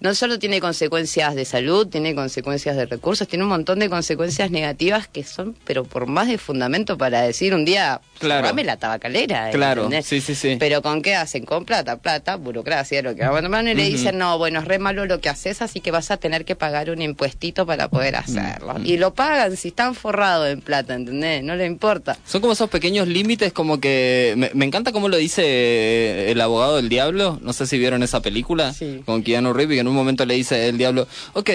no 0.00 0.14
solo 0.14 0.38
tiene 0.38 0.60
consecuencias 0.60 1.34
de 1.36 1.44
salud, 1.44 1.86
tiene 1.86 2.14
consecuencias 2.14 2.76
de 2.76 2.84
recursos, 2.86 3.28
tiene 3.28 3.44
un 3.44 3.50
montón 3.50 3.78
de 3.78 3.88
consecuencias 3.88 4.50
negativas 4.50 5.06
que 5.06 5.22
son, 5.24 5.56
pero 5.64 5.84
por 5.84 6.06
más 6.06 6.26
de 6.28 6.36
fundamento 6.36 6.98
para 6.98 7.22
decir 7.22 7.54
un 7.54 7.64
día, 7.64 8.00
Claro. 8.18 8.52
la 8.62 8.76
tabacalera. 8.76 9.50
Claro, 9.50 9.84
¿entendés? 9.84 10.06
sí, 10.06 10.20
sí, 10.20 10.34
sí. 10.34 10.56
Pero 10.58 10.82
¿con 10.82 11.00
qué 11.00 11.14
hacen? 11.14 11.44
Con 11.44 11.64
plata, 11.64 11.96
plata, 11.98 12.36
burocracia, 12.36 13.02
lo 13.02 13.14
que 13.14 13.24
van 13.24 13.54
a 13.54 13.70
y 13.70 13.74
le 13.74 13.84
dicen, 13.84 14.18
no, 14.18 14.36
bueno, 14.38 14.58
es 14.60 14.64
re 14.66 14.78
malo 14.80 15.06
lo 15.06 15.20
que 15.20 15.28
haces, 15.28 15.62
así 15.62 15.80
que 15.80 15.90
vas 15.92 16.10
a 16.10 16.16
tener 16.16 16.44
que 16.44 16.56
pagar 16.56 16.90
un 16.90 17.00
impuestito 17.02 17.66
para 17.66 17.88
poder 17.88 18.16
hacerlo. 18.16 18.74
Y 18.84 18.96
lo 18.96 19.14
pagan 19.14 19.56
si 19.56 19.68
están 19.68 19.94
forrados 19.94 20.48
en 20.48 20.60
plata, 20.60 20.71
¿entendés? 20.80 21.42
No 21.44 21.54
le 21.56 21.66
importa. 21.66 22.18
Son 22.26 22.40
como 22.40 22.52
esos 22.54 22.68
pequeños 22.70 23.06
límites, 23.08 23.52
como 23.52 23.80
que. 23.80 24.34
Me, 24.36 24.50
me 24.54 24.64
encanta 24.64 24.92
cómo 24.92 25.08
lo 25.08 25.16
dice 25.16 25.42
eh, 25.44 26.30
el 26.32 26.40
abogado 26.40 26.76
del 26.76 26.88
diablo. 26.88 27.38
No 27.42 27.52
sé 27.52 27.66
si 27.66 27.78
vieron 27.78 28.02
esa 28.02 28.20
película 28.22 28.72
Sí. 28.72 29.02
con 29.04 29.22
Keanu 29.22 29.52
Reeves, 29.52 29.76
que 29.76 29.80
en 29.80 29.88
un 29.88 29.94
momento 29.94 30.24
le 30.26 30.34
dice 30.34 30.68
el 30.68 30.78
diablo: 30.78 31.06
Ok, 31.34 31.50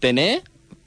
tené, 0.00 0.42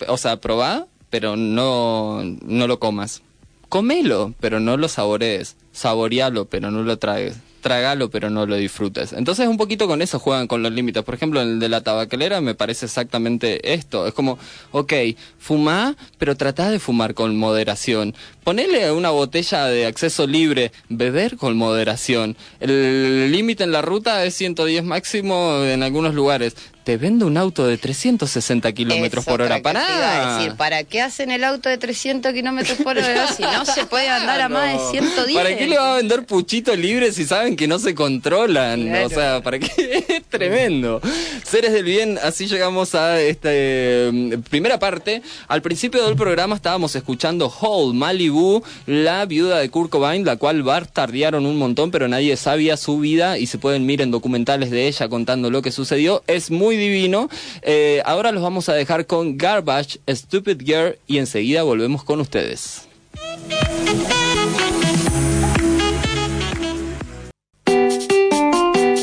o 0.08 0.18
sea, 0.18 0.38
probá, 0.38 0.88
pero 1.10 1.36
no, 1.36 2.22
no 2.24 2.68
lo 2.68 2.80
comas. 2.80 3.22
Comelo, 3.70 4.34
pero 4.40 4.60
no 4.60 4.78
lo 4.78 4.88
saborees. 4.88 5.56
Saborealo, 5.72 6.46
pero 6.46 6.72
no 6.72 6.84
lo 6.84 6.98
tragues. 6.98 7.36
Tragalo, 7.66 8.12
pero 8.12 8.30
no 8.30 8.46
lo 8.46 8.58
disfrutes. 8.58 9.12
Entonces, 9.12 9.48
un 9.48 9.58
poquito 9.58 9.88
con 9.88 10.04
eso 10.04 10.20
juegan 10.20 10.46
con 10.46 10.62
los 10.62 10.72
límites. 10.72 11.02
Por 11.02 11.16
ejemplo, 11.16 11.42
el 11.42 11.60
de 11.60 11.68
la 11.68 11.82
tabacalera 11.82 12.40
me 12.40 12.54
parece 12.54 12.86
exactamente 12.86 13.74
esto. 13.74 14.06
Es 14.06 14.14
como, 14.14 14.38
ok, 14.70 14.94
fumá, 15.40 15.96
pero 16.20 16.38
tratá 16.38 16.70
de 16.70 16.78
fumar 16.78 17.16
con 17.16 17.36
moderación. 17.36 18.14
Ponele 18.44 18.92
una 18.92 19.10
botella 19.10 19.66
de 19.66 19.88
acceso 19.88 20.28
libre, 20.28 20.74
beber 20.90 21.38
con 21.38 21.58
moderación. 21.58 22.38
El 22.60 23.32
límite 23.32 23.64
en 23.64 23.72
la 23.72 23.82
ruta 23.82 24.24
es 24.26 24.36
110 24.36 24.84
máximo 24.84 25.64
en 25.64 25.82
algunos 25.82 26.14
lugares. 26.14 26.56
Te 26.86 26.98
vendo 26.98 27.26
un 27.26 27.36
auto 27.36 27.66
de 27.66 27.80
360 27.80 28.72
kilómetros 28.72 29.26
por 29.26 29.42
hora. 29.42 29.58
iba 29.58 29.70
a 29.72 29.74
Pará. 29.74 30.38
decir, 30.38 30.56
¿para 30.56 30.84
qué 30.84 31.02
hacen 31.02 31.32
el 31.32 31.44
auto 31.44 31.68
de 31.68 31.80
300 31.80 32.32
kilómetros 32.32 32.78
por 32.78 32.96
hora 32.96 33.28
si 33.28 33.42
no 33.42 33.66
se 33.66 33.86
puede 33.88 34.08
andar 34.08 34.40
a 34.40 34.50
más 34.50 34.72
de 34.94 35.00
110? 35.00 35.36
¿Para 35.36 35.58
qué 35.58 35.68
le 35.68 35.78
va 35.80 35.94
a 35.94 35.98
vender 35.98 36.28
puchito 36.28 36.76
libre 36.76 37.12
si 37.12 37.26
saben 37.26 37.56
que 37.56 37.68
no 37.68 37.80
se 37.80 37.96
controlan? 37.96 38.84
Claro. 38.84 39.08
O 39.08 39.10
sea, 39.10 39.42
¿para 39.42 39.58
qué? 39.60 40.06
Es 40.08 40.24
tremendo. 40.30 41.02
Seres 41.44 41.74
del 41.74 41.84
bien, 41.84 42.20
así 42.22 42.46
llegamos 42.46 42.94
a 42.94 43.20
esta 43.20 43.50
eh, 43.52 44.38
primera 44.50 44.78
parte. 44.78 45.24
Al 45.48 45.64
principio 45.64 46.06
del 46.06 46.16
programa 46.16 46.56
estábamos 46.56 46.96
escuchando 46.96 47.50
Hall 47.50 47.96
Malibu, 47.96 48.62
la 48.86 49.26
viuda 49.26 49.58
de 49.58 49.70
Kurt 49.72 49.90
Cobain, 49.90 50.24
la 50.24 50.36
cual 50.36 50.62
bastardearon 50.62 51.48
un 51.48 51.58
montón, 51.58 51.90
pero 51.90 52.08
nadie 52.08 52.38
sabía 52.38 52.78
su 52.78 53.00
vida 53.00 53.40
y 53.40 53.48
se 53.48 53.58
pueden 53.58 53.86
mirar 53.88 54.04
en 54.04 54.12
documentales 54.12 54.70
de 54.70 54.88
ella 54.88 55.10
contando 55.10 55.50
lo 55.50 55.62
que 55.64 55.72
sucedió. 55.72 56.24
Es 56.28 56.52
muy 56.52 56.75
divino. 56.76 57.30
Eh, 57.62 58.02
ahora 58.06 58.32
los 58.32 58.44
vamos 58.44 58.70
a 58.70 58.74
dejar 58.74 59.06
con 59.06 59.38
Garbage, 59.38 60.00
Stupid 60.10 60.62
Girl 60.62 60.98
y 61.08 61.18
enseguida 61.18 61.64
volvemos 61.64 62.04
con 62.04 62.20
ustedes. 62.20 62.88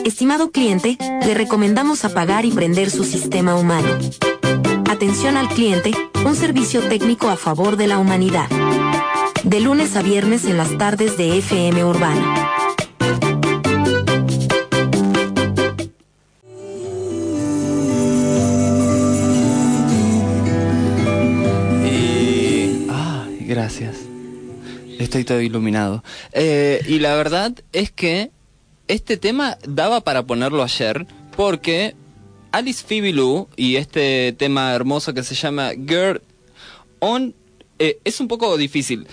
Estimado 0.04 0.50
cliente, 0.50 0.98
le 1.26 1.34
recomendamos 1.34 2.04
apagar 2.04 2.44
y 2.44 2.50
prender 2.50 2.90
su 2.90 3.04
sistema 3.04 3.56
humano. 3.56 3.88
Atención 4.90 5.36
al 5.36 5.48
cliente, 5.48 5.92
un 6.24 6.36
servicio 6.36 6.80
técnico 6.88 7.28
a 7.28 7.36
favor 7.36 7.76
de 7.76 7.86
la 7.88 7.98
humanidad. 7.98 8.48
De 9.42 9.60
lunes 9.60 9.96
a 9.96 10.02
viernes 10.02 10.44
en 10.44 10.56
las 10.56 10.76
tardes 10.78 11.16
de 11.16 11.38
FM 11.38 11.84
Urbana. 11.84 12.61
Gracias. 23.80 24.06
Estoy 24.98 25.24
todo 25.24 25.40
iluminado. 25.40 26.04
Eh, 26.32 26.82
y 26.86 26.98
la 26.98 27.14
verdad 27.14 27.52
es 27.72 27.90
que 27.90 28.30
este 28.88 29.16
tema 29.16 29.56
daba 29.66 30.02
para 30.02 30.24
ponerlo 30.24 30.62
ayer 30.62 31.06
porque 31.36 31.94
Alice 32.50 32.84
Phoebe 32.86 33.12
Lou 33.12 33.48
y 33.56 33.76
este 33.76 34.34
tema 34.36 34.74
hermoso 34.74 35.14
que 35.14 35.22
se 35.22 35.34
llama 35.34 35.70
Girl 35.70 36.20
on. 36.98 37.34
eh, 37.78 37.98
es 38.04 38.20
un 38.20 38.28
poco 38.28 38.56
difícil. 38.56 39.06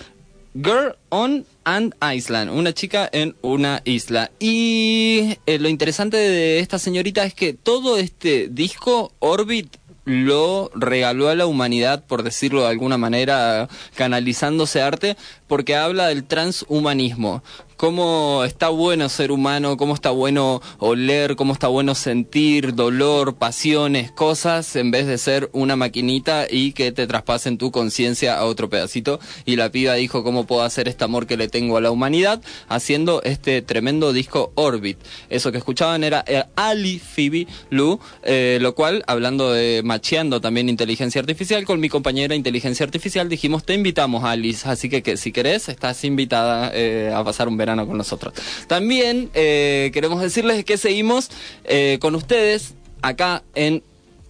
Girl 0.52 0.96
on 1.10 1.46
an 1.64 1.94
Island, 2.02 2.50
una 2.50 2.74
chica 2.74 3.08
en 3.12 3.36
una 3.40 3.80
isla. 3.84 4.30
Y 4.40 5.38
eh, 5.46 5.58
lo 5.58 5.68
interesante 5.68 6.16
de 6.16 6.58
esta 6.58 6.78
señorita 6.78 7.24
es 7.24 7.34
que 7.34 7.54
todo 7.54 7.96
este 7.96 8.48
disco, 8.48 9.12
Orbit, 9.20 9.76
lo 10.10 10.70
regaló 10.74 11.28
a 11.28 11.34
la 11.34 11.46
humanidad, 11.46 12.04
por 12.04 12.22
decirlo 12.22 12.62
de 12.62 12.68
alguna 12.68 12.98
manera, 12.98 13.68
canalizándose 13.94 14.82
arte, 14.82 15.16
porque 15.46 15.76
habla 15.76 16.08
del 16.08 16.24
transhumanismo. 16.24 17.42
Cómo 17.80 18.44
está 18.44 18.68
bueno 18.68 19.08
ser 19.08 19.32
humano, 19.32 19.78
cómo 19.78 19.94
está 19.94 20.10
bueno 20.10 20.60
oler, 20.80 21.34
cómo 21.34 21.54
está 21.54 21.66
bueno 21.66 21.94
sentir 21.94 22.74
dolor, 22.74 23.36
pasiones, 23.36 24.12
cosas, 24.12 24.76
en 24.76 24.90
vez 24.90 25.06
de 25.06 25.16
ser 25.16 25.48
una 25.54 25.76
maquinita 25.76 26.46
y 26.50 26.72
que 26.72 26.92
te 26.92 27.06
traspasen 27.06 27.56
tu 27.56 27.70
conciencia 27.70 28.36
a 28.36 28.44
otro 28.44 28.68
pedacito. 28.68 29.18
Y 29.46 29.56
la 29.56 29.72
piba 29.72 29.94
dijo 29.94 30.22
cómo 30.22 30.44
puedo 30.44 30.60
hacer 30.60 30.88
este 30.88 31.04
amor 31.04 31.26
que 31.26 31.38
le 31.38 31.48
tengo 31.48 31.78
a 31.78 31.80
la 31.80 31.90
humanidad, 31.90 32.42
haciendo 32.68 33.22
este 33.22 33.62
tremendo 33.62 34.12
disco 34.12 34.52
Orbit. 34.56 34.98
Eso 35.30 35.50
que 35.50 35.56
escuchaban 35.56 36.04
era 36.04 36.22
eh, 36.26 36.44
Ali 36.56 36.98
Phoebe 36.98 37.46
Lu, 37.70 37.98
eh, 38.22 38.58
lo 38.60 38.74
cual, 38.74 39.04
hablando 39.06 39.54
de 39.54 39.80
macheando 39.82 40.42
también 40.42 40.68
inteligencia 40.68 41.18
artificial, 41.22 41.64
con 41.64 41.80
mi 41.80 41.88
compañera 41.88 42.34
inteligencia 42.34 42.84
artificial 42.84 43.30
dijimos, 43.30 43.64
te 43.64 43.72
invitamos 43.72 44.24
Alice, 44.24 44.68
así 44.68 44.90
que, 44.90 45.02
que 45.02 45.16
si 45.16 45.32
querés, 45.32 45.70
estás 45.70 46.04
invitada 46.04 46.72
eh, 46.74 47.10
a 47.14 47.24
pasar 47.24 47.48
un 47.48 47.56
verano 47.56 47.69
con 47.76 47.96
nosotros. 47.96 48.34
También 48.66 49.30
eh, 49.34 49.90
queremos 49.92 50.20
decirles 50.20 50.64
que 50.64 50.76
seguimos 50.76 51.30
eh, 51.64 51.98
con 52.00 52.14
ustedes 52.14 52.74
acá 53.02 53.42
en 53.54 53.82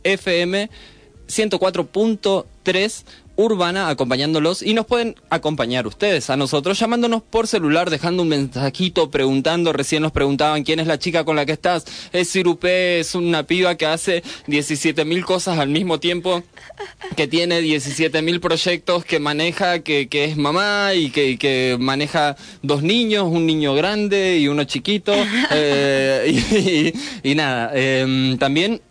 FM 0.04 0.70
104.3 1.28 3.04
Urbana 3.40 3.88
acompañándolos 3.88 4.62
y 4.62 4.74
nos 4.74 4.86
pueden 4.86 5.16
acompañar 5.30 5.86
ustedes 5.86 6.28
a 6.30 6.36
nosotros 6.36 6.78
llamándonos 6.78 7.22
por 7.22 7.46
celular, 7.46 7.88
dejando 7.88 8.22
un 8.22 8.28
mensajito, 8.28 9.10
preguntando, 9.10 9.72
recién 9.72 10.02
nos 10.02 10.12
preguntaban 10.12 10.62
quién 10.62 10.78
es 10.78 10.86
la 10.86 10.98
chica 10.98 11.24
con 11.24 11.36
la 11.36 11.46
que 11.46 11.52
estás, 11.52 11.84
es 12.12 12.28
Sirupé, 12.28 13.00
es 13.00 13.14
una 13.14 13.44
piba 13.44 13.74
que 13.76 13.86
hace 13.86 14.22
17 14.46 15.04
mil 15.04 15.24
cosas 15.24 15.58
al 15.58 15.70
mismo 15.70 15.98
tiempo, 15.98 16.42
que 17.16 17.26
tiene 17.26 17.60
17 17.60 18.20
mil 18.22 18.40
proyectos, 18.40 19.04
que 19.04 19.18
maneja, 19.18 19.80
que, 19.80 20.08
que 20.08 20.24
es 20.24 20.36
mamá 20.36 20.92
y 20.94 21.10
que, 21.10 21.30
y 21.30 21.36
que 21.38 21.76
maneja 21.80 22.36
dos 22.62 22.82
niños, 22.82 23.24
un 23.24 23.46
niño 23.46 23.74
grande 23.74 24.38
y 24.38 24.48
uno 24.48 24.64
chiquito, 24.64 25.14
eh, 25.50 26.92
y, 27.22 27.30
y 27.30 27.34
nada, 27.34 27.72
em, 27.74 28.36
también 28.38 28.82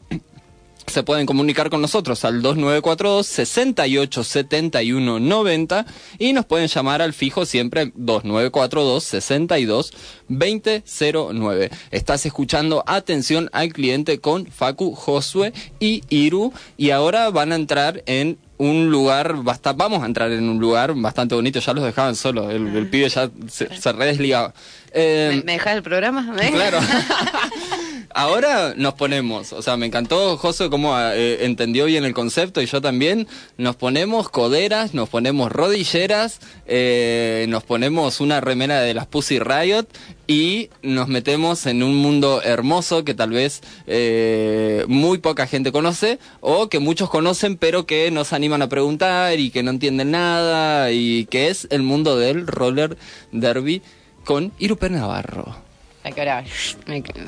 se 0.89 1.03
pueden 1.03 1.25
comunicar 1.25 1.69
con 1.69 1.81
nosotros 1.81 2.25
al 2.25 2.41
2942 2.41 3.25
68 3.25 4.23
71 4.23 5.19
90 5.19 5.85
y 6.17 6.33
nos 6.33 6.45
pueden 6.45 6.67
llamar 6.67 7.01
al 7.01 7.13
fijo 7.13 7.45
siempre 7.45 7.81
al 7.81 7.93
2942 7.95 9.03
62 9.03 9.93
2009. 10.27 11.69
Estás 11.91 12.25
escuchando 12.25 12.83
Atención 12.87 13.49
al 13.53 13.71
cliente 13.73 14.19
con 14.19 14.47
Facu, 14.47 14.93
Josue 14.95 15.53
y 15.79 16.03
Iru 16.09 16.53
y 16.77 16.91
ahora 16.91 17.29
van 17.29 17.51
a 17.51 17.55
entrar 17.55 18.03
en 18.05 18.37
un 18.57 18.91
lugar 18.91 19.41
bastante, 19.41 19.77
vamos 19.81 20.03
a 20.03 20.05
entrar 20.05 20.31
en 20.31 20.49
un 20.49 20.59
lugar 20.59 20.93
bastante 20.93 21.33
bonito, 21.33 21.59
ya 21.61 21.73
los 21.73 21.83
dejaban 21.83 22.15
solos, 22.15 22.51
el, 22.53 22.67
el 22.75 22.89
pibe 22.89 23.07
ya 23.07 23.29
se, 23.47 23.73
se 23.79 23.91
redesligaba. 23.93 24.53
Eh, 24.91 25.29
¿Me, 25.35 25.43
me 25.43 25.51
dejas 25.53 25.77
el 25.77 25.83
programa? 25.83 26.21
¿Me? 26.23 26.51
Claro. 26.51 26.79
Ahora 28.15 28.73
nos 28.75 28.95
ponemos, 28.95 29.53
o 29.53 29.61
sea, 29.61 29.77
me 29.77 29.85
encantó 29.85 30.35
José 30.37 30.69
cómo 30.71 30.99
eh, 30.99 31.45
entendió 31.45 31.85
bien 31.85 32.05
el 32.05 32.15
concepto 32.15 32.59
y 32.59 32.65
yo 32.65 32.81
también. 32.81 33.27
Nos 33.57 33.75
ponemos 33.75 34.29
coderas, 34.29 34.95
nos 34.95 35.09
ponemos 35.09 35.51
rodilleras, 35.51 36.39
eh, 36.65 37.45
nos 37.49 37.63
ponemos 37.63 38.19
una 38.19 38.41
remera 38.41 38.81
de 38.81 38.95
las 38.95 39.05
Pussy 39.05 39.37
Riot 39.37 39.85
y 40.25 40.69
nos 40.81 41.07
metemos 41.07 41.67
en 41.67 41.83
un 41.83 41.97
mundo 41.97 42.41
hermoso 42.41 43.03
que 43.03 43.13
tal 43.13 43.29
vez 43.29 43.61
eh, 43.85 44.85
muy 44.87 45.19
poca 45.19 45.45
gente 45.45 45.71
conoce 45.71 46.17
o 46.39 46.67
que 46.67 46.79
muchos 46.79 47.11
conocen 47.11 47.57
pero 47.57 47.85
que 47.85 48.09
no 48.09 48.23
se 48.23 48.35
animan 48.35 48.63
a 48.63 48.69
preguntar 48.69 49.39
y 49.39 49.51
que 49.51 49.61
no 49.61 49.69
entienden 49.69 50.11
nada 50.11 50.91
y 50.91 51.25
que 51.25 51.49
es 51.49 51.67
el 51.69 51.83
mundo 51.83 52.17
del 52.17 52.47
roller 52.47 52.97
derby 53.31 53.83
con 54.25 54.51
Iruper 54.57 54.91
Navarro. 54.91 55.68
Que 56.03 56.21
ahora- 56.21 56.43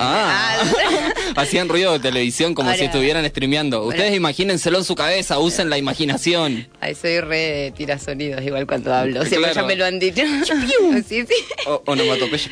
Ah. 0.00 0.58
Hacían 1.36 1.68
ruido 1.68 1.92
de 1.92 2.00
televisión 2.00 2.52
como 2.54 2.72
si 2.74 2.82
estuvieran 2.84 3.24
streameando. 3.28 3.82
Ustedes 3.84 4.06
Ahora- 4.06 4.16
imagínenselo 4.16 4.78
en 4.78 4.84
su 4.84 4.94
cabeza, 4.96 5.38
usen 5.38 5.70
la 5.70 5.78
imaginación. 5.78 6.66
Ay, 6.80 6.94
soy 6.96 7.20
re 7.20 7.36
de 7.38 7.70
tira 7.76 7.98
sonidos 8.00 8.42
igual 8.44 8.66
cuando 8.66 8.92
hablo. 8.92 9.24
Siempre 9.24 9.52
Claro. 9.52 9.54
ya 9.54 9.62
me 9.68 9.76
lo 9.76 9.84
han 9.84 9.98
dicho. 10.00 10.22
sí, 11.08 11.22
sí. 11.26 11.34
O, 11.68 11.82
onomatopeya. 11.86 12.50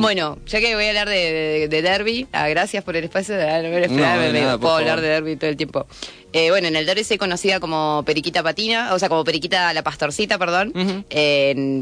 Bueno, 0.00 0.38
ya 0.46 0.60
que 0.60 0.74
voy 0.74 0.84
a 0.86 0.88
hablar 0.88 1.08
de, 1.10 1.16
de- 1.32 1.68
de 1.68 1.82
derby, 1.82 2.26
ah, 2.32 2.48
gracias 2.48 2.82
por 2.82 2.96
el 2.96 3.04
espacio. 3.04 3.36
de 3.36 3.42
no, 3.88 4.20
de 4.20 4.32
nada, 4.32 4.58
puedo 4.58 4.76
hablar 4.76 5.00
de 5.02 5.08
derby 5.08 5.36
todo 5.36 5.50
el 5.50 5.56
tiempo. 5.56 5.86
Eh, 6.32 6.48
bueno, 6.50 6.68
en 6.68 6.76
el 6.76 6.86
derby 6.86 7.04
soy 7.04 7.18
conocida 7.18 7.60
como 7.60 8.04
Periquita 8.06 8.42
Patina, 8.42 8.94
o 8.94 8.98
sea, 8.98 9.10
como 9.10 9.22
Periquita 9.22 9.74
la 9.74 9.82
Pastorcita, 9.82 10.38
perdón. 10.38 10.72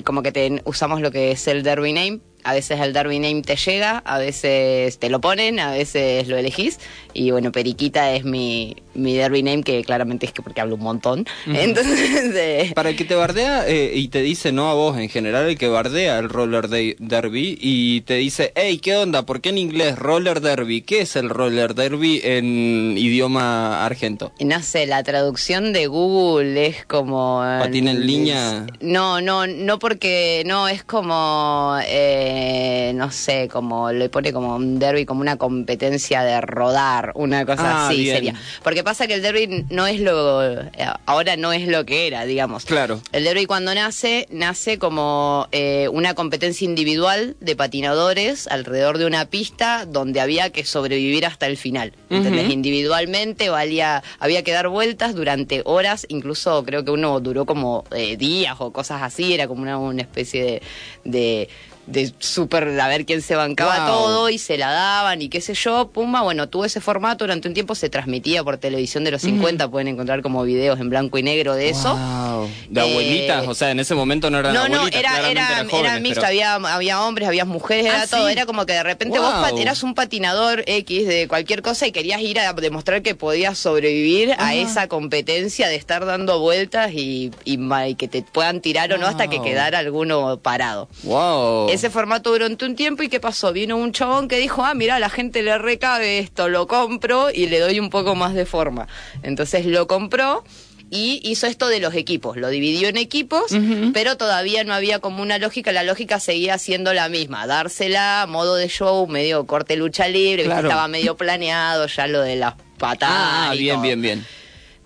Como 0.05 0.23
que 0.23 0.33
te- 0.33 0.61
usamos 0.65 1.01
lo 1.01 1.13
que 1.13 1.31
es 1.33 1.47
el 1.47 1.63
derby 1.63 1.93
name. 1.93 2.21
A 2.45 2.55
veces 2.55 2.81
el 2.81 2.93
derby 2.93 3.19
name 3.19 3.43
te 3.43 3.57
llega, 3.57 3.99
a 3.99 4.19
veces 4.19 4.99
te 4.99 5.11
lo 5.11 5.21
ponen, 5.21 5.61
a 5.61 5.73
veces 5.73 6.29
lo 6.29 6.37
elegís. 6.37 6.79
Y 7.13 7.31
bueno, 7.31 7.53
Periquita 7.53 8.13
es 8.13 8.25
mi, 8.25 8.77
mi 8.95 9.15
derby 9.17 9.43
name, 9.43 9.63
que 9.63 9.83
claramente 9.85 10.27
es 10.27 10.33
que 10.33 10.43
porque 10.43 10.61
hablo 10.61 10.75
un 10.77 10.83
montón. 10.83 11.27
Entonces, 11.47 12.35
eh, 12.35 12.73
Para 12.75 12.91
el 12.91 12.97
que 12.97 13.05
te 13.05 13.15
bardea 13.15 13.69
eh, 13.69 13.93
y 13.95 14.09
te 14.09 14.23
dice 14.23 14.53
no 14.53 14.71
a 14.71 14.75
vos, 14.75 14.99
en 14.99 15.09
general 15.09 15.49
el 15.49 15.59
que 15.59 15.69
bardea 15.69 16.19
el 16.19 16.29
roller 16.29 16.69
de- 16.69 16.97
derby 16.99 17.59
y 17.61 18.01
te 18.03 18.15
dice, 18.15 18.53
hey, 18.57 18.79
¿qué 18.79 18.97
onda? 18.97 19.25
¿Por 19.27 19.41
qué 19.41 19.51
en 19.51 19.59
inglés 19.59 19.99
roller 19.99 20.41
derby? 20.41 20.83
¿Qué 20.83 21.01
es 21.03 21.17
el 21.17 21.29
roller 21.31 21.75
derby 21.75 22.21
en 22.25 22.97
idioma 22.99 23.85
argento? 23.85 24.33
no 24.41 24.63
sé, 24.63 24.87
la 24.87 25.03
traducción 25.03 25.73
de 25.73 25.87
Google 25.87 26.67
es 26.67 26.85
como... 26.87 27.39
Patín 27.41 27.89
en 27.89 28.07
línea. 28.07 28.67
No, 28.81 29.21
no, 29.21 29.47
no 29.47 29.79
porque, 29.79 30.43
no, 30.47 30.69
es 30.69 30.83
como, 30.85 31.77
eh, 31.87 32.93
no 32.95 33.11
sé, 33.11 33.49
como 33.49 33.93
le 33.93 34.09
pone 34.09 34.33
como 34.33 34.57
un 34.57 34.79
derby, 34.79 35.05
como 35.07 35.21
una 35.21 35.37
competencia 35.37 36.23
de 36.23 36.41
rodar, 36.41 37.13
una 37.15 37.45
cosa 37.47 37.61
Ah, 37.85 37.89
así 37.89 38.03
bien. 38.03 38.17
sería. 38.17 38.35
Porque 38.63 38.80
pasa 38.85 39.07
que 39.07 39.15
el 39.15 39.23
derby 39.23 39.67
no 39.71 39.87
es 39.87 40.01
lo, 40.01 40.61
eh, 40.61 40.71
ahora 41.07 41.37
no 41.37 41.53
es 41.53 41.67
lo 41.67 41.85
que 41.85 42.07
era, 42.07 42.25
digamos. 42.25 42.65
Claro. 42.65 43.01
El 43.13 43.25
derby 43.25 43.47
cuando 43.47 43.75
nace, 43.75 44.27
nace 44.31 44.79
como 44.79 45.49
eh, 45.53 45.89
una 45.93 46.15
competencia 46.15 46.65
individual 46.65 47.37
de 47.41 47.57
patinadores 47.57 48.47
alrededor 48.47 48.99
de 48.99 49.07
una 49.07 49.27
pista 49.27 49.87
donde 49.87 50.21
había 50.21 50.51
que 50.51 50.65
sobrevivir 50.65 51.27
hasta 51.27 51.47
el 51.47 51.57
final. 51.57 51.93
¿Entendés? 52.09 52.51
Individualmente 52.51 53.51
valía, 53.51 54.03
había 54.19 54.43
que 54.43 54.53
dar 54.53 54.69
vueltas 54.69 55.15
durante 55.15 55.63
horas, 55.65 56.07
incluso 56.09 56.65
creo 56.65 56.85
que 56.85 56.91
uno 56.91 57.21
duró 57.21 57.47
como 57.47 57.85
eh, 57.95 58.17
días 58.17 58.57
o 58.59 58.73
cosas 58.73 59.03
así, 59.03 59.33
era 59.33 59.47
como 59.47 59.63
una, 59.63 59.79
una 59.79 60.03
especie 60.03 60.45
de, 60.45 60.63
de 61.05 61.49
de 61.91 62.13
súper 62.19 62.79
a 62.81 62.89
ver 62.89 63.05
quién 63.07 63.23
se 63.23 63.35
bancaba 63.37 63.87
Wow. 63.87 63.87
todo 63.99 64.29
y 64.31 64.39
se 64.39 64.57
la 64.59 64.71
daban 64.71 65.23
y 65.23 65.29
qué 65.29 65.41
sé 65.41 65.55
yo, 65.55 65.89
Pumba, 65.93 66.23
bueno, 66.23 66.49
tuvo 66.49 66.65
ese 66.65 66.81
formato 66.81 67.25
durante 67.25 67.49
un 67.49 67.55
tiempo, 67.55 67.75
se 67.75 67.89
transmitía 67.91 68.45
por 68.45 68.59
televisión 68.59 69.05
de 69.05 69.11
los 69.11 69.23
50, 69.23 69.69
pueden 69.69 69.89
encontrar 69.89 70.23
como 70.23 70.43
videos 70.45 70.79
en 70.81 70.89
blanco 70.91 71.19
y 71.19 71.23
negro 71.23 71.55
de 71.55 71.69
eso. 71.71 71.97
Wow. 71.97 72.49
De 72.69 72.81
Eh, 72.81 72.91
abuelitas, 72.91 73.49
o 73.49 73.55
sea, 73.55 73.71
en 73.71 73.81
ese 73.81 73.95
momento 73.95 74.31
no 74.31 74.39
eran 74.39 74.55
No, 74.55 74.69
no, 74.69 74.77
abuelitas, 74.77 75.01
era, 75.01 75.11
claramente 75.11 75.41
era, 75.43 75.53
eran 75.53 75.67
era 75.67 75.77
jóvenes, 75.79 76.01
mixto, 76.03 76.21
pero- 76.21 76.27
había, 76.29 76.55
había 76.55 77.03
hombres, 77.03 77.29
había 77.29 77.45
mujeres, 77.45 77.87
era 77.87 78.03
Ah, 78.03 78.07
todo. 78.07 78.27
sí. 78.27 78.33
Era 78.33 78.47
como 78.47 78.67
que 78.67 78.73
de 78.75 78.83
repente 78.83 79.19
vos 79.19 79.51
Wow. 79.51 79.59
eras 79.59 79.83
un 79.83 79.95
patinador 79.95 80.63
X 80.67 81.07
de 81.07 81.27
cualquier 81.29 81.63
cosa 81.63 81.87
y 81.87 81.93
querías 81.93 82.21
ir 82.21 82.39
a 82.39 82.53
demostrar 82.53 83.03
que 83.03 83.15
podías 83.15 83.59
sobrevivir 83.59 84.35
a 84.39 84.55
esa 84.55 84.87
competencia 84.89 85.69
de 85.69 85.77
estar 85.77 86.05
dando 86.07 86.39
vueltas 86.41 86.93
y, 86.95 87.31
y 87.45 87.59
ma- 87.59 87.89
y 87.89 87.95
que 87.95 88.09
te 88.09 88.23
puedan 88.23 88.61
tirar 88.61 88.93
o 88.93 88.99
no 88.99 89.07
hasta 89.07 89.29
que 89.29 89.41
quedara 89.43 89.79
alguno 89.79 90.39
parado. 90.43 90.89
Wow. 91.03 91.69
Ese 91.81 91.89
formato 91.89 92.31
durante 92.31 92.67
un 92.67 92.77
tiempo 92.77 93.03
y 93.03 93.09
¿qué 93.09 93.21
pasó? 93.21 93.55
Vino 93.55 93.79
un 93.79 93.93
chabón 93.93 94.29
que 94.29 94.37
dijo, 94.37 94.63
ah, 94.63 94.75
mira, 94.75 94.99
la 94.99 95.09
gente 95.09 95.43
le 95.43 95.57
recabe 95.57 96.19
esto, 96.19 96.51
lo 96.51 96.67
compro 96.67 97.31
y 97.33 97.47
le 97.47 97.59
doy 97.59 97.81
un 97.81 97.89
poco 97.89 98.15
más 98.15 98.35
de 98.35 98.45
forma. 98.45 98.87
Entonces 99.23 99.65
lo 99.65 99.87
compró 99.87 100.45
y 100.91 101.23
hizo 101.25 101.47
esto 101.47 101.69
de 101.69 101.81
los 101.81 101.95
equipos, 101.95 102.37
lo 102.37 102.51
dividió 102.51 102.91
en 102.91 102.99
equipos, 102.99 103.57
pero 103.95 104.19
todavía 104.19 104.63
no 104.63 104.75
había 104.75 104.99
como 104.99 105.23
una 105.23 105.39
lógica, 105.39 105.73
la 105.73 105.83
lógica 105.83 106.21
seguía 106.21 106.59
siendo 106.59 106.93
la 106.93 107.09
misma, 107.09 107.47
dársela, 107.47 108.27
modo 108.29 108.57
de 108.57 108.69
show, 108.69 109.07
medio 109.07 109.47
corte 109.47 109.77
lucha 109.77 110.07
libre, 110.07 110.43
estaba 110.43 110.87
medio 110.87 111.17
planeado 111.17 111.87
ya 111.87 112.07
lo 112.09 112.21
de 112.21 112.37
las 112.37 112.57
patadas. 112.77 113.49
Ah, 113.49 113.55
y 113.55 113.59
bien, 113.59 113.77
todo. 113.77 113.83
bien, 113.85 114.03
bien. 114.03 114.27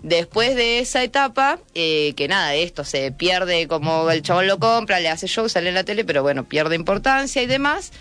Después 0.05 0.55
de 0.55 0.77
esa 0.77 1.01
etapa, 1.01 1.57
eh, 1.73 2.13
que 2.15 2.27
nada, 2.27 2.53
esto 2.53 2.83
se 2.83 3.11
pierde 3.11 3.67
como 3.67 4.11
el 4.11 4.21
chabón 4.21 4.45
lo 4.45 4.59
compra, 4.59 4.99
le 4.99 5.09
hace 5.09 5.25
show, 5.25 5.49
sale 5.49 5.69
en 5.69 5.73
la 5.73 5.83
tele, 5.83 6.05
pero 6.05 6.21
bueno, 6.21 6.43
pierde 6.43 6.75
importancia 6.75 7.41
y 7.41 7.47
demás. 7.47 7.91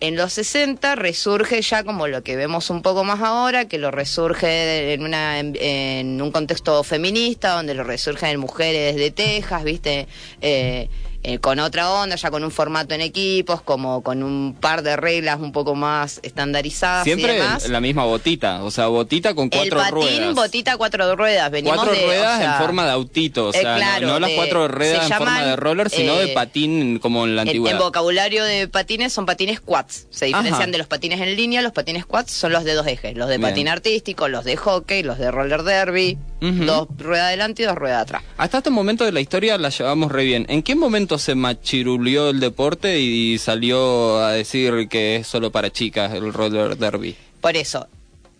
En 0.00 0.16
los 0.16 0.32
60 0.32 0.94
resurge 0.94 1.60
ya 1.60 1.84
como 1.84 2.08
lo 2.08 2.22
que 2.22 2.36
vemos 2.36 2.70
un 2.70 2.80
poco 2.80 3.04
más 3.04 3.20
ahora, 3.20 3.68
que 3.68 3.76
lo 3.76 3.90
resurge 3.90 4.94
en, 4.94 5.04
una, 5.04 5.40
en, 5.40 6.22
un 6.22 6.32
contexto 6.32 6.82
feminista, 6.84 7.50
donde 7.50 7.74
lo 7.74 7.84
resurge 7.84 8.30
en 8.30 8.40
mujeres 8.40 8.96
de 8.96 9.10
Texas, 9.10 9.62
¿viste? 9.62 10.08
Eh, 10.40 10.88
eh, 11.24 11.38
con 11.38 11.58
otra 11.60 11.90
onda, 11.92 12.16
ya 12.16 12.30
con 12.30 12.42
un 12.42 12.50
formato 12.50 12.94
en 12.94 13.00
equipos, 13.00 13.62
como 13.62 14.02
con 14.02 14.22
un 14.22 14.56
par 14.60 14.82
de 14.82 14.96
reglas 14.96 15.38
un 15.40 15.52
poco 15.52 15.74
más 15.74 16.18
estandarizadas 16.22 17.06
y 17.06 17.10
Siempre 17.10 17.34
demás. 17.34 17.68
la 17.68 17.80
misma 17.80 18.04
botita, 18.04 18.64
o 18.64 18.70
sea, 18.70 18.88
botita 18.88 19.34
con 19.34 19.44
El 19.52 19.70
cuatro 19.70 19.78
patín, 19.78 19.92
ruedas. 20.18 20.34
botita, 20.34 20.76
cuatro 20.76 21.14
ruedas. 21.16 21.50
Venimos 21.50 21.76
cuatro 21.76 21.94
de, 21.94 22.02
o 22.02 22.06
ruedas 22.06 22.38
sea, 22.38 22.52
en 22.54 22.58
forma 22.62 22.84
de 22.86 22.90
autito, 22.92 23.48
o 23.48 23.50
eh, 23.50 23.60
sea, 23.60 23.72
no- 23.72 23.76
claro, 23.78 24.06
no, 24.08 24.18
las 24.20 24.30
de- 24.30 24.36
cuatro 24.36 24.68
ruedas 24.68 25.10
en 25.10 25.16
forma 25.18 25.44
de 25.44 25.56
roller, 25.56 25.90
sino 25.90 26.16
de 26.16 26.32
eh, 26.32 26.34
patín 26.34 26.98
como 26.98 27.24
en 27.24 27.36
la 27.36 27.42
En, 27.42 27.48
en 27.48 27.52
antigüedad. 27.52 27.78
vocabulario 27.78 28.44
de 28.44 28.66
patines 28.68 29.12
son 29.12 29.24
patines 29.26 29.60
quads. 29.60 30.08
Se 30.10 30.26
diferencian 30.26 30.62
Ajá. 30.62 30.70
de 30.72 30.78
los 30.78 30.86
patines 30.88 31.20
en 31.20 31.36
línea. 31.36 31.62
Los 31.62 31.72
patines 31.72 32.04
quads 32.04 32.32
son 32.32 32.52
los 32.52 32.64
de 32.64 32.74
dos 32.74 32.86
ejes. 32.86 33.16
Los 33.16 33.28
de 33.28 33.38
Bien. 33.38 33.48
patín 33.50 33.68
artístico, 33.68 34.26
los 34.28 34.44
de 34.44 34.56
hockey, 34.56 35.02
los 35.04 35.18
de 35.18 35.30
roller 35.30 35.62
derby. 35.62 36.18
Dos 36.40 36.88
ruedas 36.98 37.26
adelante 37.28 37.62
y 37.62 37.66
dos 37.66 37.76
ruedas 37.76 38.02
atrás. 38.02 38.22
Hasta 38.36 38.58
este 38.58 38.70
momento 38.70 39.04
de 39.04 39.12
la 39.12 39.20
historia 39.20 39.56
la 39.58 39.68
llevamos 39.68 40.10
re 40.10 40.24
bien. 40.24 40.44
¿En 40.48 40.64
qué 40.64 40.74
momento 40.74 41.11
se 41.18 41.34
machirulió 41.34 42.30
el 42.30 42.40
deporte 42.40 43.00
y 43.00 43.38
salió 43.38 44.18
a 44.22 44.32
decir 44.32 44.88
que 44.88 45.16
es 45.16 45.26
solo 45.26 45.50
para 45.52 45.70
chicas 45.70 46.12
el 46.14 46.32
roller 46.32 46.76
derby? 46.76 47.16
Por 47.40 47.56
eso, 47.56 47.86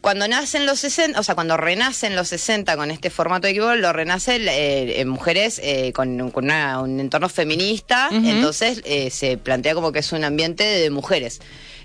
cuando 0.00 0.26
nacen 0.26 0.66
los 0.66 0.80
60, 0.80 1.18
o 1.18 1.22
sea, 1.22 1.34
cuando 1.34 1.56
renacen 1.56 2.16
los 2.16 2.28
60 2.28 2.76
con 2.76 2.90
este 2.90 3.08
formato 3.10 3.46
de 3.46 3.52
equipo, 3.52 3.74
lo 3.76 3.92
renace 3.92 4.36
eh, 4.36 5.00
en 5.00 5.08
mujeres 5.08 5.60
eh, 5.62 5.92
con, 5.92 6.30
con 6.30 6.44
una- 6.46 6.80
un 6.80 6.98
entorno 7.00 7.28
feminista, 7.28 8.08
entonces 8.12 8.82
eh, 8.84 9.10
se 9.10 9.36
plantea 9.38 9.74
como 9.74 9.92
que 9.92 10.00
es 10.00 10.10
un 10.12 10.24
ambiente 10.24 10.64
de 10.64 10.90
mujeres. 10.90 11.40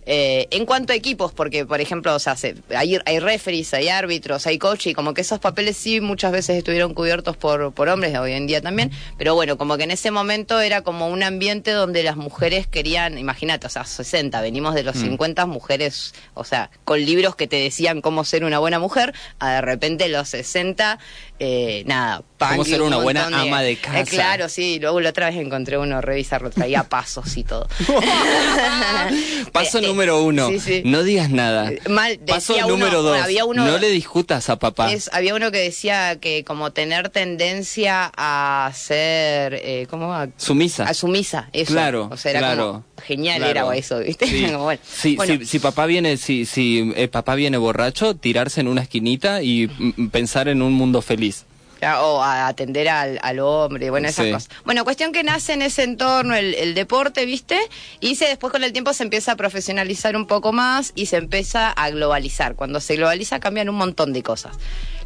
Eh, 0.10 0.48
en 0.52 0.66
cuanto 0.66 0.94
a 0.94 0.96
equipos, 0.96 1.34
porque 1.34 1.66
por 1.66 1.82
ejemplo, 1.82 2.16
o 2.16 2.20
sea, 2.20 2.38
se- 2.38 2.56
hay, 2.74 2.98
hay 3.06 3.20
referees, 3.20 3.74
hay 3.74 3.90
árbitros, 3.90 4.48
hay 4.48 4.58
coach, 4.58 4.88
y 4.88 4.94
como 4.94 5.14
que 5.14 5.20
esos 5.20 5.40
papeles 5.40 5.76
sí 5.76 6.00
muchas 6.00 6.32
veces 6.32 6.56
estuvieron 6.58 6.94
cubiertos 6.94 7.36
por, 7.36 7.74
por 7.74 7.90
hombres, 7.90 8.18
hoy 8.18 8.32
en 8.32 8.48
día 8.48 8.62
también, 8.62 8.90
pero 9.18 9.36
bueno, 9.36 9.58
como 9.58 9.76
que 9.76 9.84
en 9.84 9.92
ese 9.92 10.10
momento 10.12 10.62
era 10.62 10.82
como 10.82 11.10
un 11.10 11.24
ambiente 11.24 11.72
donde 11.72 12.04
las 12.04 12.16
mujeres 12.16 12.68
querían, 12.68 13.18
imagínate, 13.18 13.68
o 13.68 13.70
sea, 13.70 13.84
60, 13.84 14.40
venimos 14.42 14.76
de 14.76 14.84
los 14.84 14.96
Mm. 14.96 15.02
50 15.02 15.46
mujeres, 15.46 16.14
o 16.36 16.46
sea, 16.46 16.70
con 16.86 17.04
libros 17.04 17.36
que 17.36 17.48
te 17.48 17.58
decían 17.58 18.00
cómo 18.00 18.24
ser 18.24 18.46
una 18.46 18.60
buena 18.60 18.80
mujer, 18.80 19.14
a 19.40 19.56
de 19.56 19.62
repente 19.62 20.08
los 20.08 20.30
60, 20.30 21.00
eh, 21.40 21.84
nada, 21.86 22.24
Y 22.40 22.66
ser 22.66 22.82
un 22.82 22.88
una 22.90 22.98
buena 22.98 23.28
ama 23.28 23.62
de 23.62 23.78
casa. 23.78 24.00
Eh, 24.02 24.04
claro, 24.06 24.48
sí, 24.50 24.78
luego 24.80 25.00
la 25.02 25.10
otra 25.10 25.30
vez 25.30 25.38
encontré 25.40 25.78
uno, 25.78 26.02
revisarlo, 26.02 26.50
traía 26.52 26.84
pasos 26.84 27.36
y 27.38 27.44
todo. 27.44 27.68
Paso 29.52 29.80
Eh, 29.80 29.84
eh, 29.84 29.88
número 29.88 30.24
uno, 30.24 30.50
sí, 30.50 30.60
sí. 30.60 30.82
no 30.86 31.04
digas 31.04 31.30
nada. 31.30 31.72
Eh, 31.72 31.80
Mal, 31.90 32.20
Paso 32.20 32.56
uno- 32.56 32.68
número 32.68 33.02
dos, 33.02 33.20
había 33.22 33.46
uno- 33.46 33.66
no 33.66 33.78
le 33.78 33.90
discutas 33.90 34.50
a 34.50 34.60
papá. 34.60 34.92
Es- 34.92 35.10
había 35.14 35.34
uno 35.36 35.52
que 35.52 35.58
decía 35.60 36.18
que 36.20 36.44
como 36.44 36.72
tener 36.72 37.10
tendencia 37.10 38.12
a 38.16 38.72
ser, 38.76 39.56
eh, 39.56 39.88
¿cómo? 39.90 40.14
A, 40.14 40.28
Sumisa. 40.38 40.84
a 40.84 40.94
sumisa, 40.94 41.50
eso. 41.54 41.72
Claro, 41.74 42.10
O 42.12 42.18
sea, 42.18 42.32
era 42.32 42.40
claro, 42.42 42.68
como 42.68 42.86
genial 43.06 43.38
claro. 43.40 43.72
era 43.72 43.78
eso, 43.78 44.00
¿viste? 44.00 44.28
Sí. 44.28 44.46
Como, 44.52 44.64
bueno. 44.66 44.82
Si, 44.88 45.16
Bueno, 45.16 45.38
si, 45.40 45.46
si 45.46 45.60
papá 45.60 45.86
viene, 45.86 46.18
si, 46.18 46.46
si 46.46 46.92
eh, 46.96 47.08
papá 47.08 47.36
viene 47.36 47.58
borracho, 47.58 48.16
tirarse 48.16 48.62
en 48.62 48.68
una 48.68 48.82
esquinita 48.84 49.42
y 49.42 49.68
mm, 49.68 50.10
pensar 50.10 50.48
en 50.48 50.62
un 50.62 50.74
mundo 50.74 51.02
feliz. 51.02 51.46
O 51.82 52.22
a 52.24 52.48
atender 52.48 52.90
al, 52.90 53.20
al 53.22 53.40
hombre, 53.40 53.90
bueno, 53.90 54.08
esas 54.08 54.26
Sí. 54.26 54.32
cosas. 54.32 54.50
Bueno, 54.66 54.84
cuestión 54.84 55.12
que 55.12 55.24
nace 55.24 55.54
en 55.54 55.62
ese 55.62 55.84
entorno 55.84 56.36
el, 56.36 56.54
el 56.56 56.74
deporte, 56.74 57.26
¿viste? 57.26 57.60
Y 58.00 58.16
se, 58.16 58.26
después 58.26 58.52
con 58.52 58.64
el 58.64 58.72
tiempo 58.74 58.94
se 58.94 59.04
empieza 59.04 59.34
a 59.34 59.36
profesionalizar 59.36 60.16
un 60.16 60.26
poco 60.28 60.52
más 60.54 60.92
y 60.96 61.06
se 61.08 61.18
empieza 61.18 61.70
a 61.70 61.90
globalizar. 61.90 62.56
Cuando 62.56 62.80
se 62.80 62.96
globaliza 62.96 63.40
cambian 63.40 63.70
un 63.70 63.76
montón 63.76 64.14
de 64.14 64.24
cosas. 64.24 64.56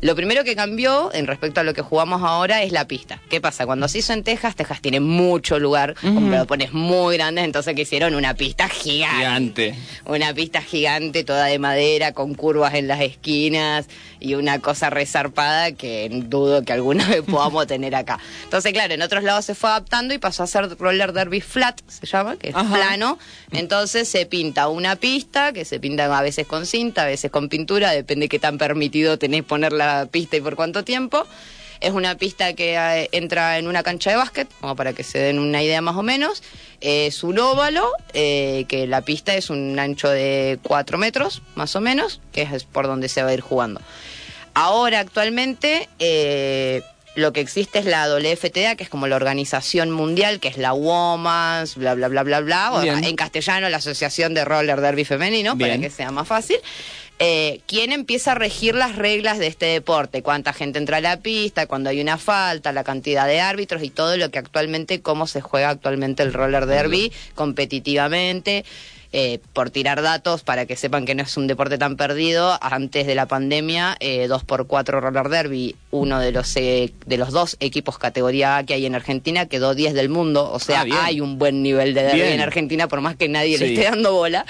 Lo 0.02 0.16
primero 0.16 0.44
que 0.44 0.56
cambió 0.56 1.14
en 1.14 1.28
respecto 1.28 1.62
a 1.62 1.64
lo 1.64 1.76
que 1.76 1.84
jugamos 1.84 2.24
ahora 2.24 2.64
es 2.64 2.72
la 2.72 2.88
pista. 2.88 3.22
¿Qué 3.30 3.40
pasa? 3.40 3.68
Cuando 3.68 3.88
se 3.88 4.00
hizo 4.00 4.14
en 4.14 4.24
Texas, 4.24 4.56
Texas 4.56 4.82
tiene 4.82 5.00
mucho 5.00 5.60
lugar, 5.60 5.96
lo 6.04 6.48
pones 6.48 6.74
muy 6.74 7.18
grande, 7.18 7.44
entonces 7.44 7.76
que 7.76 7.84
hicieron 7.84 8.16
una 8.16 8.34
pista 8.34 8.68
gigante. 8.68 9.18
Gigante. 9.18 9.76
Una 10.06 10.34
pista 10.34 10.62
gigante, 10.62 11.24
toda 11.24 11.46
de 11.46 11.60
madera, 11.60 12.14
con 12.14 12.34
curvas 12.34 12.74
en 12.74 12.88
las 12.88 13.00
esquinas 13.02 13.88
y 14.20 14.34
una 14.34 14.60
cosa 14.60 14.90
resarpada 14.90 15.72
que 15.74 16.10
dudo 16.12 16.64
que 16.64 16.74
alguna 16.74 17.08
vez 17.10 17.22
podamos 17.22 17.68
tener 17.68 17.94
acá. 17.94 18.20
Entonces, 18.44 18.74
claro, 18.74 18.94
en 18.96 19.04
otros 19.04 19.24
lados 19.24 19.46
se 19.46 19.54
fue 19.54 19.70
adaptando 19.70 20.14
y 20.16 20.18
pasó 20.18 20.42
a 20.44 20.48
ser 20.48 20.68
roller 20.78 21.14
derby 21.14 21.42
flat, 21.42 21.80
se 21.88 22.08
llama, 22.08 22.38
que 22.38 22.50
es 22.50 22.56
Ajá. 22.56 22.74
plano. 22.76 23.20
Entonces 23.52 24.08
se 24.08 24.26
pinta 24.26 24.68
una 24.68 24.96
pista, 24.96 25.54
que 25.54 25.64
se 25.64 25.80
pinta 25.80 26.18
a 26.18 26.22
veces 26.24 26.48
con 26.48 26.66
cinta, 26.66 27.04
a 27.04 27.06
veces 27.06 27.30
con 27.30 27.50
pintura, 27.50 27.92
depende 27.92 28.30
qué 28.30 28.40
tan 28.40 28.58
permitido 28.58 29.20
tenés 29.20 29.44
poner 29.44 29.74
pista 30.12 30.38
y 30.38 30.42
por 30.42 30.56
cuánto 30.56 30.84
tiempo. 30.84 31.26
Es 31.80 31.94
una 31.94 32.16
pista 32.16 32.54
que 32.54 32.76
eh, 32.76 33.10
entra 33.12 33.58
en 33.58 33.68
una 33.68 33.82
cancha 33.82 34.12
de 34.12 34.16
básquet, 34.16 34.48
como 34.60 34.76
para 34.76 34.94
que 34.94 35.04
se 35.04 35.18
den 35.18 35.40
una 35.40 35.64
idea 35.64 35.82
más 35.82 35.96
o 35.96 36.04
menos. 36.04 36.44
Es 36.80 37.24
un 37.24 37.40
óvalo, 37.40 37.92
eh, 38.14 38.66
que 38.68 38.86
la 38.86 39.02
pista 39.02 39.34
es 39.34 39.50
un 39.50 39.80
ancho 39.80 40.08
de 40.10 40.60
4 40.62 41.00
metros, 41.00 41.42
más 41.56 41.76
o 41.76 41.82
menos, 41.82 42.22
que 42.32 42.44
es 42.44 42.64
por 42.66 42.86
donde 42.86 43.10
se 43.10 43.24
va 43.24 43.30
a 43.30 43.34
ir 43.34 43.42
jugando. 43.42 43.82
Ahora, 44.54 45.00
actualmente, 45.00 45.90
eh, 45.98 46.84
lo 47.16 47.34
que 47.34 47.42
existe 47.42 47.80
es 47.80 47.86
la 47.86 48.08
WFTA, 48.08 48.76
que 48.76 48.84
es 48.84 48.90
como 48.90 49.08
la 49.08 49.16
organización 49.16 49.92
mundial, 49.92 50.40
que 50.40 50.48
es 50.48 50.58
la 50.58 50.74
WOMANS, 50.74 51.76
bla, 51.76 51.94
bla, 51.94 52.08
bla, 52.08 52.24
bla, 52.24 52.40
bla. 52.42 52.72
o 52.74 52.84
en 52.84 53.16
castellano, 53.16 53.70
la 53.70 53.78
Asociación 53.78 54.34
de 54.34 54.46
Roller 54.46 54.80
Derby 54.80 55.04
Femenino, 55.04 55.58
para 55.58 55.78
que 55.78 55.90
sea 55.90 56.12
más 56.12 56.28
fácil. 56.28 56.58
Eh, 57.22 57.62
¿quién 57.68 57.92
empieza 57.92 58.32
a 58.32 58.36
regir 58.36 58.76
las 58.76 58.96
reglas 58.96 59.38
de 59.40 59.48
este 59.48 59.68
deporte? 59.68 60.22
¿Cuánta 60.24 60.54
gente 60.54 60.80
entra 60.80 60.98
a 60.98 61.02
la 61.02 61.18
pista? 61.20 61.68
¿Cuándo 61.68 61.90
hay 61.90 62.02
una 62.02 62.18
falta? 62.18 62.72
¿La 62.72 62.84
cantidad 62.84 63.28
de 63.28 63.40
árbitros? 63.40 63.84
Y 63.84 63.90
todo 63.92 64.18
lo 64.18 64.30
que 64.32 64.40
actualmente, 64.40 65.02
cómo 65.02 65.28
se 65.28 65.42
juega 65.42 65.70
actualmente 65.70 66.24
el 66.24 66.34
roller 66.34 66.66
derby 66.66 67.12
competitivamente. 67.36 68.66
Eh, 69.14 69.40
por 69.52 69.72
tirar 69.72 70.02
datos 70.02 70.42
para 70.42 70.66
que 70.66 70.78
sepan 70.78 71.04
que 71.06 71.16
no 71.16 71.24
es 71.24 71.36
un 71.36 71.46
deporte 71.46 71.78
tan 71.78 71.98
perdido, 71.98 72.58
antes 72.62 73.06
de 73.06 73.14
la 73.14 73.26
pandemia, 73.26 73.98
eh, 74.00 74.30
2x4 74.30 75.02
roller 75.02 75.28
derby, 75.28 75.76
uno 75.92 76.18
de 76.22 76.32
los, 76.32 76.56
eh, 76.56 76.94
de 77.06 77.18
los 77.18 77.32
dos 77.32 77.58
equipos 77.60 77.98
categoría 77.98 78.56
A 78.56 78.64
que 78.66 78.74
hay 78.74 78.86
en 78.86 78.96
Argentina, 78.96 79.48
quedó 79.48 79.76
10 79.76 79.94
del 79.96 80.08
mundo, 80.08 80.50
o 80.50 80.60
sea, 80.60 80.86
Ah, 80.90 81.08
hay 81.08 81.20
un 81.20 81.38
buen 81.38 81.62
nivel 81.62 81.94
de 81.94 82.04
derby 82.04 82.22
Bien. 82.22 82.32
en 82.36 82.40
Argentina, 82.40 82.88
por 82.88 83.02
más 83.02 83.18
que 83.18 83.28
nadie 83.28 83.58
le 83.58 83.68
Sí. 83.68 83.74
esté 83.74 83.90
dando 83.90 84.14
bola. 84.14 84.46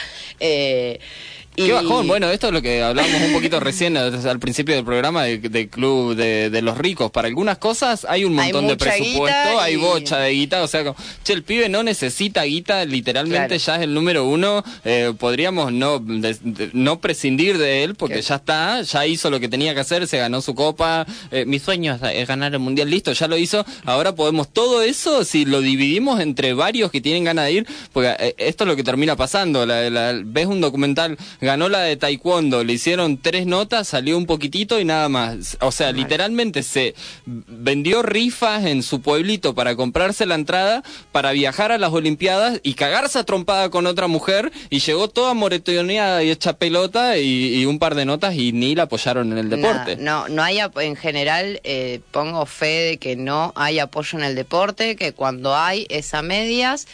Y- 1.56 1.66
Qué 1.66 1.74
bajón. 1.74 2.08
Bueno, 2.08 2.30
esto 2.32 2.48
es 2.48 2.54
lo 2.54 2.62
que 2.62 2.82
hablábamos 2.82 3.22
un 3.24 3.34
poquito 3.34 3.60
recién 3.60 3.98
al 3.98 4.40
principio 4.40 4.74
del 4.76 4.86
programa 4.86 5.24
de- 5.26 5.70
club 5.70 6.16
de, 6.16 6.50
de 6.50 6.62
los 6.62 6.78
ricos. 6.78 7.12
Para 7.12 7.28
algunas 7.28 7.58
cosas 7.58 8.06
hay 8.10 8.24
un 8.24 8.40
Hay 8.40 8.54
montón 8.54 8.68
de 8.70 8.78
presupuesto, 8.78 9.60
hay 9.60 9.76
bocha 9.76 10.18
de 10.20 10.32
guita. 10.32 10.64
O 10.64 10.68
sea, 10.68 10.84
como, 10.86 10.96
che, 11.24 11.34
el 11.34 11.44
pibe 11.44 11.68
no 11.70 11.84
necesita 11.84 12.44
guita, 12.44 12.86
literalmente 12.86 13.58
Claro. 13.58 13.64
ya 13.64 13.76
es 13.76 13.82
el 13.82 13.94
número 13.94 14.26
uno. 14.26 14.64
Eh, 14.86 15.14
podríamos 15.20 15.74
no, 15.74 16.00
de- 16.00 16.70
no 16.74 17.00
prescindir 17.02 17.58
de 17.58 17.84
él 17.84 17.96
porque 17.96 18.16
¿Qué? 18.16 18.22
ya 18.22 18.36
está, 18.36 18.82
ya 18.82 19.06
hizo 19.06 19.30
lo 19.30 19.40
que 19.40 19.50
tenía 19.50 19.74
que 19.74 19.82
hacer, 19.82 20.08
se 20.08 20.18
ganó 20.18 20.42
su 20.42 20.56
copa. 20.56 21.06
Eh, 21.32 21.46
mi 21.46 21.60
sueño 21.60 21.96
es, 21.96 22.02
es 22.16 22.28
ganar 22.28 22.54
el 22.54 22.60
mundial, 22.60 22.90
listo, 22.90 23.12
ya 23.12 23.28
lo 23.28 23.38
hizo. 23.38 23.66
Ahora 23.86 24.16
podemos 24.16 24.48
todo 24.54 24.82
eso, 24.84 25.26
si 25.26 25.44
lo 25.46 25.60
dividimos 25.62 26.22
entre 26.22 26.54
varios 26.54 26.92
que 26.92 27.02
tienen 27.02 27.26
ganas 27.26 27.46
de 27.46 27.52
ir, 27.52 27.68
porque 27.92 28.16
eh, 28.20 28.36
esto 28.38 28.64
es 28.64 28.68
lo 28.70 28.76
que 28.76 28.84
termina 28.84 29.16
pasando. 29.18 29.66
La- 29.66 29.90
la- 29.90 30.14
ves 30.24 30.46
un 30.48 30.62
documental, 30.62 31.18
ganó 31.42 31.68
la 31.68 31.80
de 31.80 31.98
taekwondo, 31.98 32.64
le 32.64 32.74
hicieron 32.74 33.18
tres 33.18 33.46
notas, 33.46 33.88
salió 33.88 34.18
un 34.18 34.26
poquitito 34.26 34.80
y 34.80 34.86
nada 34.86 35.10
más. 35.10 35.58
O 35.60 35.72
sea, 35.72 35.92
literalmente 35.92 36.64
se 36.64 36.96
vendió 37.26 38.04
rifas 38.04 38.66
en 38.66 38.84
su 38.84 39.02
pueblito 39.02 39.54
para 39.56 39.76
comprarse 39.76 40.26
la 40.26 40.36
entrada 40.36 40.84
para 41.12 41.32
viajar 41.32 41.72
a 41.72 41.78
las 41.78 41.92
Olimpiadas 41.92 42.60
y 42.64 42.76
cagarse 42.76 43.20
a 43.20 43.24
trompada 43.24 43.70
con 43.70 43.88
otra 43.88 44.08
mujer 44.08 44.52
y 44.70 44.80
llegó 44.80 45.10
toda 45.10 45.34
moretoneada 45.34 46.24
y 46.24 46.30
hecha 46.30 46.54
pelota 46.54 47.18
y, 47.18 47.56
y 47.56 47.66
un 47.66 47.80
par 47.80 47.96
de 47.96 48.06
notas 48.06 48.36
y 48.36 48.52
ni 48.54 48.76
la 48.76 48.84
apoyaron 48.84 49.32
en 49.32 49.38
el 49.40 49.50
deporte. 49.50 49.98
No, 49.98 50.28
no 50.30 50.44
hay 50.44 50.60
en 50.78 50.96
general, 50.96 51.60
eh, 51.64 52.02
pongo 52.12 52.46
fe 52.46 52.68
de 52.68 52.98
que 52.98 53.16
no 53.16 53.52
hay 53.56 53.80
apoyo 53.80 54.18
en 54.18 54.24
el 54.24 54.36
deporte, 54.36 54.96
que 54.96 55.14
cuando 55.14 55.56
hay 55.56 55.88
es 55.90 56.14
a 56.14 56.22
medias 56.22 56.88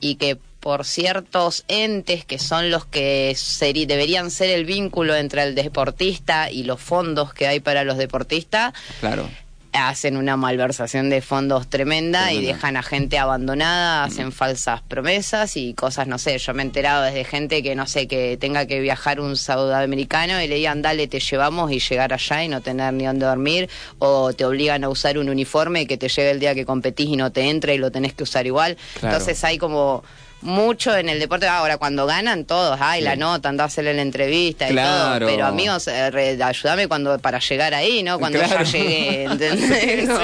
y 0.00 0.16
que 0.16 0.36
por 0.64 0.86
ciertos 0.86 1.62
entes 1.68 2.24
que 2.24 2.38
son 2.38 2.70
los 2.70 2.86
que 2.86 3.32
seri- 3.36 3.84
deberían 3.84 4.30
ser 4.30 4.48
el 4.48 4.64
vínculo 4.64 5.14
entre 5.14 5.42
el 5.42 5.54
deportista 5.54 6.50
y 6.50 6.62
los 6.62 6.80
fondos 6.80 7.34
que 7.34 7.46
hay 7.46 7.60
para 7.60 7.84
los 7.84 7.98
deportistas, 7.98 8.72
Claro. 9.00 9.28
hacen 9.74 10.16
una 10.16 10.38
malversación 10.38 11.10
de 11.10 11.20
fondos 11.20 11.68
tremenda 11.68 12.32
y 12.32 12.42
dejan 12.42 12.78
a 12.78 12.82
gente 12.82 13.18
abandonada, 13.18 14.04
hacen 14.04 14.32
falsas 14.32 14.80
promesas 14.80 15.56
y 15.58 15.74
cosas, 15.74 16.06
no 16.06 16.16
sé, 16.16 16.38
yo 16.38 16.54
me 16.54 16.62
he 16.62 16.66
enterado 16.66 17.02
desde 17.02 17.24
gente 17.24 17.62
que, 17.62 17.74
no 17.74 17.86
sé, 17.86 18.06
que 18.08 18.38
tenga 18.38 18.64
que 18.66 18.80
viajar 18.80 19.20
un 19.20 19.36
sudamericano 19.36 20.40
y 20.40 20.46
le 20.48 20.54
digan, 20.54 20.80
dale, 20.80 21.08
te 21.08 21.20
llevamos 21.20 21.72
y 21.72 21.78
llegar 21.80 22.14
allá 22.14 22.42
y 22.42 22.48
no 22.48 22.62
tener 22.62 22.90
ni 22.94 23.04
dónde 23.04 23.26
dormir, 23.26 23.68
o 23.98 24.32
te 24.32 24.46
obligan 24.46 24.82
a 24.84 24.88
usar 24.88 25.18
un 25.18 25.28
uniforme 25.28 25.86
que 25.86 25.98
te 25.98 26.08
llegue 26.08 26.30
el 26.30 26.40
día 26.40 26.54
que 26.54 26.64
competís 26.64 27.08
y 27.08 27.16
no 27.16 27.32
te 27.32 27.50
entra 27.50 27.74
y 27.74 27.78
lo 27.78 27.90
tenés 27.90 28.14
que 28.14 28.22
usar 28.22 28.46
igual. 28.46 28.78
Claro. 28.98 29.16
Entonces 29.16 29.44
hay 29.44 29.58
como 29.58 30.04
mucho 30.44 30.96
en 30.96 31.08
el 31.08 31.18
deporte. 31.18 31.46
Ahora, 31.48 31.78
cuando 31.78 32.06
ganan 32.06 32.44
todos, 32.44 32.78
ay, 32.80 33.00
la 33.00 33.16
nota, 33.16 33.48
anda 33.48 33.64
a 33.64 33.66
hacerle 33.66 33.94
la 33.94 34.02
entrevista 34.02 34.68
y 34.68 34.72
Claro. 34.72 35.26
todo. 35.26 35.34
Pero 35.34 35.46
amigos, 35.46 35.88
eh, 35.88 36.38
ayúdame 36.42 36.86
cuando 36.86 37.18
para 37.18 37.40
llegar 37.40 37.74
ahí, 37.74 38.02
¿no? 38.02 38.18
Cuando 38.18 38.38
Claro. 38.38 38.62
ya 38.64 38.70
llegué, 38.78 39.24
¿entendés? 39.30 40.08
No. 40.08 40.18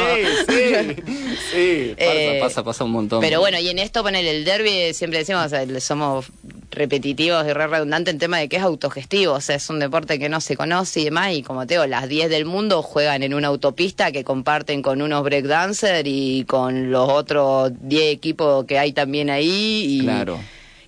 Sí, 1.50 1.94
pasa, 1.98 2.12
Eh, 2.12 2.38
pasa, 2.40 2.62
pasa 2.64 2.84
un 2.84 2.92
montón. 2.92 3.20
Pero 3.20 3.40
bueno, 3.40 3.58
y 3.58 3.68
en 3.68 3.78
esto 3.78 4.02
poner 4.02 4.24
el 4.24 4.44
derby, 4.44 4.94
siempre 4.94 5.18
decimos, 5.20 5.50
le- 5.50 5.80
somos 5.80 6.26
repetitivos 6.70 7.44
y 7.46 7.52
re 7.52 7.66
redundantes 7.66 8.12
en 8.14 8.18
tema 8.18 8.38
de 8.38 8.48
que 8.48 8.56
es 8.56 8.62
autogestivo, 8.62 9.34
o 9.34 9.40
sea, 9.40 9.56
es 9.56 9.68
un 9.70 9.78
deporte 9.78 10.18
que 10.18 10.28
no 10.28 10.40
se 10.40 10.56
conoce 10.56 11.00
y 11.00 11.04
demás, 11.04 11.32
y 11.32 11.42
como 11.42 11.66
te 11.66 11.74
digo, 11.74 11.86
las 11.86 12.08
10 12.08 12.30
del 12.30 12.44
mundo 12.44 12.82
juegan 12.82 13.22
en 13.22 13.34
una 13.34 13.48
autopista 13.48 14.12
que 14.12 14.24
comparten 14.24 14.82
con 14.82 15.02
unos 15.02 15.22
breakdancers 15.24 16.02
y 16.04 16.44
con 16.44 16.90
los 16.90 17.08
otros 17.08 17.72
10 17.80 18.12
equipos 18.12 18.64
que 18.66 18.78
hay 18.78 18.92
también 18.92 19.30
ahí. 19.30 20.00
Y, 20.00 20.00
Claro. 20.02 20.38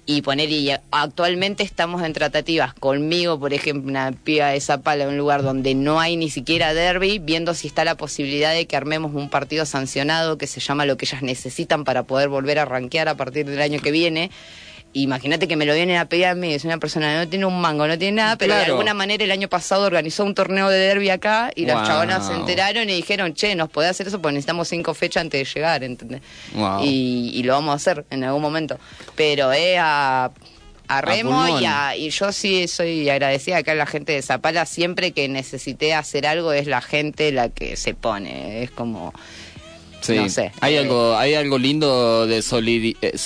y 0.05 0.23
poner 0.23 0.51
y 0.51 0.71
actualmente 0.91 1.63
estamos 1.63 2.03
en 2.03 2.13
tratativas 2.13 2.75
conmigo 2.75 3.39
por 3.39 3.55
ejemplo 3.55 3.89
una 3.89 4.11
piba 4.11 4.49
de 4.49 4.61
Zapala 4.61 5.05
en 5.05 5.11
un 5.11 5.17
lugar 5.17 5.45
donde 5.45 5.77
no 5.77 6.01
hay 6.01 6.17
ni 6.17 6.29
siquiera 6.29 6.75
derby 6.75 7.21
viendo 7.21 7.55
si 7.55 7.69
está 7.69 7.85
la 7.85 7.95
posibilidad 7.95 8.53
de 8.53 8.67
que 8.67 8.77
armemos 8.77 9.15
un 9.15 9.31
partido 9.31 9.65
sancionado 9.65 10.39
que 10.39 10.49
se 10.49 10.59
llama 10.59 10.87
lo 10.87 10.97
que 10.97 11.05
ellas 11.05 11.23
necesitan 11.23 11.85
para 11.85 12.03
poder 12.03 12.29
volver 12.29 12.59
a 12.59 12.65
rankear 12.65 13.09
a 13.09 13.15
partir 13.15 13.47
del 13.47 13.61
año 13.63 13.81
que 13.81 13.93
viene 13.93 14.33
Imagínate 14.95 15.49
que 15.49 15.57
me 15.57 15.65
lo 15.65 15.73
vienen 15.75 15.97
a 15.97 16.05
pedir 16.05 16.27
a 16.27 16.35
mí, 16.35 16.53
es 16.53 16.65
una 16.65 16.77
persona 16.77 17.13
que 17.13 17.17
no 17.25 17.29
tiene 17.29 17.47
un 17.47 17.59
mango, 17.61 17.87
no 17.87 17.97
tiene 17.99 18.17
nada, 18.17 18.37
pero 18.37 18.55
de 18.55 18.65
alguna 18.65 18.93
manera 18.93 19.25
el 19.25 19.31
año 19.31 19.49
pasado 19.49 19.87
organizó 19.87 20.23
un 20.25 20.35
torneo 20.35 20.69
de 20.69 20.79
derby 20.79 21.09
acá 21.09 21.51
y 21.55 21.65
las 21.65 21.77
Wow. 21.79 21.87
chabonas 21.87 22.27
se 22.27 22.35
enteraron 22.35 22.91
y 22.91 22.97
dijeron, 22.97 23.33
che, 23.33 23.55
nos 23.55 23.71
podés 23.71 23.91
hacer 23.93 24.09
eso 24.09 24.21
porque 24.21 24.35
necesitamos 24.35 24.69
cinco 24.69 24.93
fechas 24.93 25.23
antes 25.23 25.41
de 25.49 25.55
llegar, 25.55 25.83
¿entendés? 25.83 26.21
Wow. 26.55 26.81
y, 26.85 27.31
y 27.35 27.43
lo 27.43 27.55
vamos 27.55 27.73
a 27.73 27.77
hacer 27.77 28.05
en 28.11 28.23
algún 28.25 28.43
momento. 28.43 28.79
Pero 29.17 29.51
es 29.53 29.79
a, 29.81 30.31
a 30.89 31.01
remo 31.01 31.59
y, 31.59 31.65
a- 31.65 31.97
y 31.97 32.11
yo 32.11 32.31
sí 32.31 32.69
soy 32.69 33.09
agradecida 33.09 33.57
acá 33.57 33.73
a 33.73 33.77
la 33.77 33.87
gente 33.87 34.13
de 34.13 34.21
Zapala. 34.21 34.67
Siempre 34.67 35.13
que 35.13 35.27
necesité 35.27 35.95
hacer 35.95 36.27
algo 36.27 36.53
es 36.53 36.67
la 36.67 36.83
gente 36.83 37.33
la 37.33 37.49
que 37.49 37.77
se 37.77 37.95
pone. 37.95 38.63
Es 38.63 38.71
como... 38.71 39.15
Sí. 40.03 40.15
No 40.17 40.29
sé. 40.29 40.53
Hay 40.61 40.75
Eh, 40.75 40.79
algo, 40.81 41.17
hay 41.17 41.35
algo 41.35 41.59
lindo 41.59 42.27
de 42.27 42.41
solidi- 42.41 42.97
eh, 43.01 43.17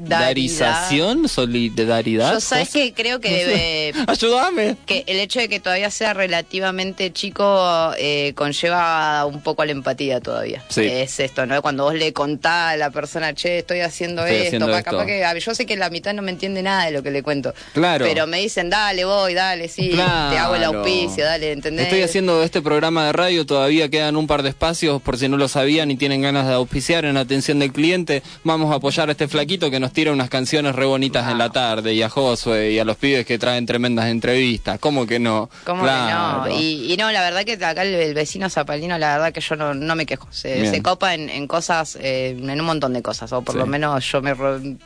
solidarización, 0.00 1.28
solidaridad. 1.28 2.32
Yo 2.34 2.40
sabes 2.40 2.70
que 2.70 2.92
creo 2.92 3.20
que 3.20 3.30
debe... 3.30 3.92
Ayúdame. 4.06 4.76
que 4.86 5.04
el 5.06 5.18
hecho 5.20 5.40
de 5.40 5.48
que 5.48 5.60
todavía 5.60 5.90
sea 5.90 6.14
relativamente 6.14 7.12
chico 7.12 7.92
eh, 7.98 8.32
conlleva 8.34 9.24
un 9.26 9.40
poco 9.42 9.62
a 9.62 9.66
la 9.66 9.72
empatía 9.72 10.20
todavía. 10.20 10.64
Sí. 10.68 10.82
Es 10.86 11.20
esto, 11.20 11.46
¿no? 11.46 11.60
Cuando 11.62 11.84
vos 11.84 11.94
le 11.94 12.12
contás 12.12 12.74
a 12.74 12.76
la 12.76 12.90
persona, 12.90 13.34
che, 13.34 13.58
estoy 13.58 13.80
haciendo 13.80 14.22
Estoy 14.22 14.36
esto, 14.36 14.46
haciendo 14.48 14.76
esto. 14.76 14.90
capaz 14.90 15.06
que 15.06 15.24
a 15.24 15.36
yo 15.38 15.54
sé 15.54 15.66
que 15.66 15.76
la 15.76 15.90
mitad 15.90 16.12
no 16.14 16.22
me 16.22 16.30
entiende 16.30 16.62
nada 16.62 16.86
de 16.86 16.90
lo 16.92 17.02
que 17.02 17.10
le 17.10 17.22
cuento. 17.22 17.54
Claro. 17.72 18.04
Pero 18.04 18.26
me 18.26 18.38
dicen, 18.40 18.70
dale, 18.70 19.04
voy, 19.04 19.34
dale, 19.34 19.68
sí, 19.68 19.90
Claro. 19.90 20.30
te 20.32 20.38
hago 20.38 20.54
el 20.56 20.64
auspicio, 20.64 21.24
dale, 21.24 21.52
¿entendés? 21.52 21.86
Estoy 21.86 22.02
haciendo 22.02 22.42
este 22.42 22.60
programa 22.62 23.06
de 23.06 23.12
radio, 23.12 23.46
todavía 23.46 23.88
quedan 23.88 24.16
un 24.16 24.26
par 24.26 24.42
de 24.42 24.50
espacios, 24.50 25.00
por 25.10 25.18
si 25.18 25.28
no 25.28 25.36
lo 25.36 25.48
sabían 25.48 25.90
y 25.90 25.96
tienen 25.96 26.22
ganas 26.22 26.46
de 26.46 26.54
auspiciar 26.54 27.04
en 27.04 27.16
atención 27.16 27.58
del 27.58 27.72
cliente, 27.72 28.22
vamos 28.44 28.70
a 28.72 28.76
apoyar 28.76 29.08
a 29.08 29.12
este 29.12 29.26
flaquito 29.26 29.68
que 29.68 29.80
nos 29.80 29.92
tira 29.92 30.12
unas 30.12 30.30
canciones 30.30 30.76
re 30.76 30.84
bonitas 30.86 31.28
en 31.32 31.36
la 31.36 31.50
tarde, 31.50 31.92
y 31.94 32.00
a 32.02 32.08
Josué, 32.08 32.70
y 32.70 32.78
a 32.78 32.84
los 32.84 32.96
pibes 32.96 33.26
que 33.26 33.36
traen 33.36 33.66
tremendas 33.66 34.06
entrevistas, 34.06 34.78
¿cómo 34.78 35.08
que 35.08 35.18
no? 35.18 35.50
¿Cómo 35.64 35.82
Claro. 35.82 36.44
que 36.44 36.50
no? 36.50 36.60
Y, 36.60 36.92
y 36.92 36.96
no, 36.96 37.10
la 37.10 37.22
verdad 37.22 37.42
que 37.44 37.54
acá 37.54 37.82
el, 37.82 37.92
el 37.92 38.14
vecino 38.14 38.48
zapalino, 38.48 38.98
la 38.98 39.14
verdad 39.14 39.32
que 39.32 39.40
yo 39.40 39.56
no, 39.56 39.74
no 39.74 39.96
me 39.96 40.06
quejo. 40.06 40.28
Se, 40.30 40.80
copa 40.80 41.14
en, 41.14 41.28
en 41.28 41.48
cosas, 41.48 41.98
eh, 42.00 42.36
en 42.40 42.60
un 42.60 42.66
montón 42.66 42.92
de 42.92 43.02
cosas. 43.02 43.32
O 43.32 43.42
por 43.42 43.56
Sí. 43.56 43.58
lo 43.58 43.66
menos 43.66 44.04
yo 44.12 44.22
me 44.22 44.32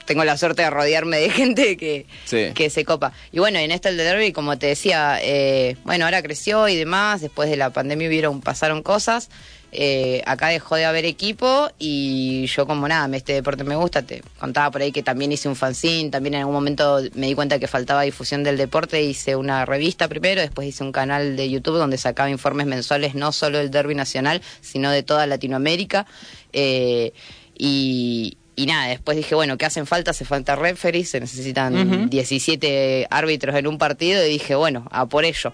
tengo 0.06 0.24
la 0.24 0.38
suerte 0.38 0.62
de 0.62 0.70
rodearme 0.70 1.18
de 1.18 1.28
gente 1.38 1.76
que, 1.76 2.06
Sí. 2.24 2.46
que 2.54 2.70
se 2.70 2.86
copa. 2.86 3.12
Y 3.30 3.40
bueno, 3.40 3.58
en 3.58 3.70
esto 3.72 3.90
el 3.90 3.98
de 3.98 4.04
Derby, 4.04 4.32
como 4.32 4.56
te 4.56 4.68
decía, 4.68 5.18
eh, 5.20 5.76
bueno, 5.84 6.06
ahora 6.06 6.22
creció 6.22 6.66
y 6.68 6.76
demás. 6.76 7.20
Después 7.20 7.50
de 7.50 7.58
la 7.58 7.68
pandemia 7.74 8.08
hubieron, 8.08 8.40
pasaron 8.40 8.82
cosas. 8.82 9.28
Eh, 9.76 10.22
acá 10.24 10.48
dejó 10.48 10.76
de 10.76 10.84
haber 10.84 11.04
equipo 11.04 11.68
y 11.80 12.46
yo 12.46 12.64
como 12.64 12.86
nada, 12.86 13.14
este 13.16 13.32
deporte 13.32 13.64
me 13.64 13.74
gusta, 13.74 14.02
te 14.02 14.22
contaba 14.38 14.70
por 14.70 14.82
ahí 14.82 14.92
que 14.92 15.02
también 15.02 15.32
hice 15.32 15.48
un 15.48 15.56
fanzine, 15.56 16.10
también 16.10 16.34
en 16.34 16.40
algún 16.42 16.54
momento 16.54 17.00
me 17.14 17.26
di 17.26 17.34
cuenta 17.34 17.58
que 17.58 17.66
faltaba 17.66 18.02
difusión 18.02 18.44
del 18.44 18.56
deporte, 18.56 19.02
hice 19.02 19.34
una 19.34 19.66
revista 19.66 20.06
primero, 20.06 20.40
después 20.40 20.68
hice 20.68 20.84
un 20.84 20.92
canal 20.92 21.34
de 21.36 21.50
YouTube 21.50 21.76
donde 21.76 21.98
sacaba 21.98 22.30
informes 22.30 22.66
mensuales 22.68 23.16
no 23.16 23.32
solo 23.32 23.58
del 23.58 23.72
derby 23.72 23.96
nacional, 23.96 24.42
sino 24.60 24.92
de 24.92 25.02
toda 25.02 25.26
Latinoamérica. 25.26 26.06
Eh, 26.52 27.12
y, 27.58 28.36
y 28.56 28.66
nada, 28.66 28.86
después 28.86 29.16
dije, 29.16 29.34
bueno, 29.34 29.58
¿qué 29.58 29.64
hacen 29.66 29.86
falta? 29.86 30.12
Hace 30.12 30.24
falta 30.24 30.54
referees, 30.54 31.10
se 31.10 31.18
necesitan 31.18 31.74
Ujú. 31.74 32.08
17 32.08 33.08
árbitros 33.10 33.56
en 33.56 33.66
un 33.66 33.78
partido 33.78 34.24
y 34.24 34.28
dije, 34.28 34.54
bueno, 34.54 34.86
a 34.92 35.06
por 35.06 35.24
ello. 35.24 35.52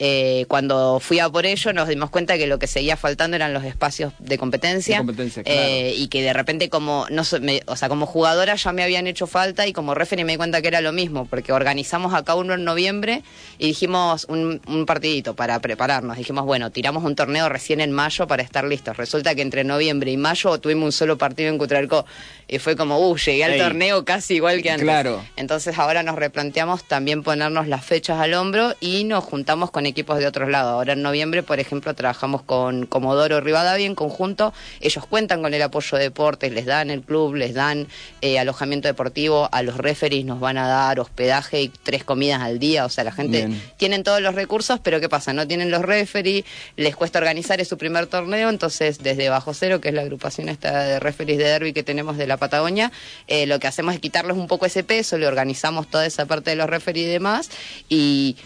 Eh, 0.00 0.44
cuando 0.46 1.00
fui 1.00 1.18
a 1.18 1.28
por 1.28 1.44
ello 1.44 1.72
nos 1.72 1.88
dimos 1.88 2.08
cuenta 2.10 2.38
que 2.38 2.46
lo 2.46 2.60
que 2.60 2.68
seguía 2.68 2.96
faltando 2.96 3.34
eran 3.34 3.52
los 3.52 3.64
espacios 3.64 4.12
de 4.20 4.38
competencia, 4.38 4.98
De 5.00 5.06
competencia, 5.06 5.42
claro. 5.42 5.58
eh, 5.60 5.92
y 5.96 6.06
que 6.06 6.22
de 6.22 6.32
repente 6.32 6.68
como 6.70 7.06
no 7.10 7.24
so- 7.24 7.40
me- 7.40 7.62
o 7.66 7.74
sea 7.74 7.88
como 7.88 8.06
jugadora 8.06 8.54
ya 8.54 8.70
me 8.72 8.84
habían 8.84 9.08
hecho 9.08 9.26
falta 9.26 9.66
y 9.66 9.72
como 9.72 9.94
referee 9.96 10.24
me 10.24 10.32
di 10.32 10.36
cuenta 10.38 10.62
que 10.62 10.68
era 10.68 10.80
lo 10.82 10.92
mismo 10.92 11.26
porque 11.26 11.52
organizamos 11.52 12.14
acá 12.14 12.36
uno 12.36 12.54
en 12.54 12.62
noviembre 12.62 13.24
y 13.58 13.66
dijimos 13.66 14.24
un, 14.28 14.60
un 14.68 14.86
partidito 14.86 15.34
para 15.34 15.58
prepararnos 15.60 16.16
dijimos 16.16 16.44
bueno 16.44 16.70
tiramos 16.70 17.02
un 17.02 17.16
torneo 17.16 17.48
recién 17.48 17.80
en 17.80 17.90
mayo 17.90 18.28
para 18.28 18.44
estar 18.44 18.64
listos 18.64 18.96
resulta 18.96 19.34
que 19.34 19.42
entre 19.42 19.64
noviembre 19.64 20.12
y 20.12 20.16
mayo 20.16 20.58
tuvimos 20.60 20.84
un 20.84 20.92
solo 20.92 21.18
partido 21.18 21.48
en 21.48 21.58
Cutralcó 21.58 22.06
y 22.46 22.60
fue 22.60 22.76
como 22.76 23.00
uh 23.00 23.16
llegué 23.16 23.42
al 23.42 23.54
Ey. 23.54 23.58
torneo 23.60 24.04
casi 24.04 24.34
igual 24.36 24.62
que 24.62 24.70
antes 24.70 24.84
Claro. 24.84 25.24
entonces 25.34 25.76
ahora 25.76 26.04
nos 26.04 26.14
replanteamos 26.14 26.84
también 26.84 27.24
ponernos 27.24 27.66
las 27.66 27.84
fechas 27.84 28.20
al 28.20 28.34
hombro 28.34 28.76
y 28.80 29.02
nos 29.02 29.24
juntamos 29.24 29.72
con 29.72 29.87
equipos 29.88 30.18
de 30.18 30.26
otros 30.26 30.48
lados. 30.48 30.72
Ahora 30.72 30.92
en 30.92 31.02
noviembre, 31.02 31.42
por 31.42 31.60
ejemplo, 31.60 31.94
trabajamos 31.94 32.42
con 32.42 32.86
Comodoro 32.86 33.40
Rivadavia 33.40 33.86
en 33.86 33.94
conjunto. 33.94 34.52
Ellos 34.80 35.04
cuentan 35.06 35.42
con 35.42 35.54
el 35.54 35.62
apoyo 35.62 35.98
de 35.98 36.04
deportes, 36.04 36.52
les 36.52 36.66
dan 36.66 36.90
el 36.90 37.02
club, 37.02 37.34
les 37.34 37.54
dan 37.54 37.88
eh, 38.20 38.38
alojamiento 38.38 38.88
deportivo, 38.88 39.48
a 39.50 39.62
los 39.62 39.76
referees 39.76 40.24
nos 40.24 40.40
van 40.40 40.58
a 40.58 40.68
dar 40.68 41.00
hospedaje 41.00 41.62
y 41.62 41.68
tres 41.68 42.04
comidas 42.04 42.42
al 42.42 42.58
día. 42.58 42.84
O 42.84 42.88
sea, 42.88 43.04
la 43.04 43.12
gente 43.12 43.46
Bien. 43.46 43.62
tienen 43.76 44.02
todos 44.04 44.20
los 44.20 44.34
recursos, 44.34 44.80
pero 44.80 45.00
¿qué 45.00 45.08
pasa? 45.08 45.32
No 45.32 45.46
tienen 45.46 45.70
los 45.70 45.82
referees, 45.82 46.44
les 46.76 46.94
cuesta 46.96 47.18
organizar 47.18 47.60
es 47.60 47.68
su 47.68 47.78
primer 47.78 48.06
torneo, 48.06 48.50
entonces 48.50 48.98
desde 49.02 49.28
Bajo 49.28 49.54
Cero, 49.54 49.80
que 49.80 49.88
es 49.88 49.94
la 49.94 50.02
agrupación 50.02 50.48
esta 50.48 50.82
de 50.82 51.00
referees 51.00 51.38
de 51.38 51.44
derby 51.44 51.72
que 51.72 51.82
tenemos 51.82 52.16
de 52.16 52.26
la 52.26 52.36
Patagonia, 52.36 52.92
eh, 53.26 53.46
lo 53.46 53.58
que 53.58 53.66
hacemos 53.66 53.94
es 53.94 54.00
quitarles 54.00 54.36
un 54.36 54.46
poco 54.46 54.66
ese 54.66 54.84
peso, 54.84 55.18
le 55.18 55.26
organizamos 55.26 55.88
toda 55.88 56.06
esa 56.06 56.26
parte 56.26 56.50
de 56.50 56.56
los 56.56 56.68
referees 56.68 57.06
y 57.06 57.10
demás, 57.10 57.50
y 57.88 58.36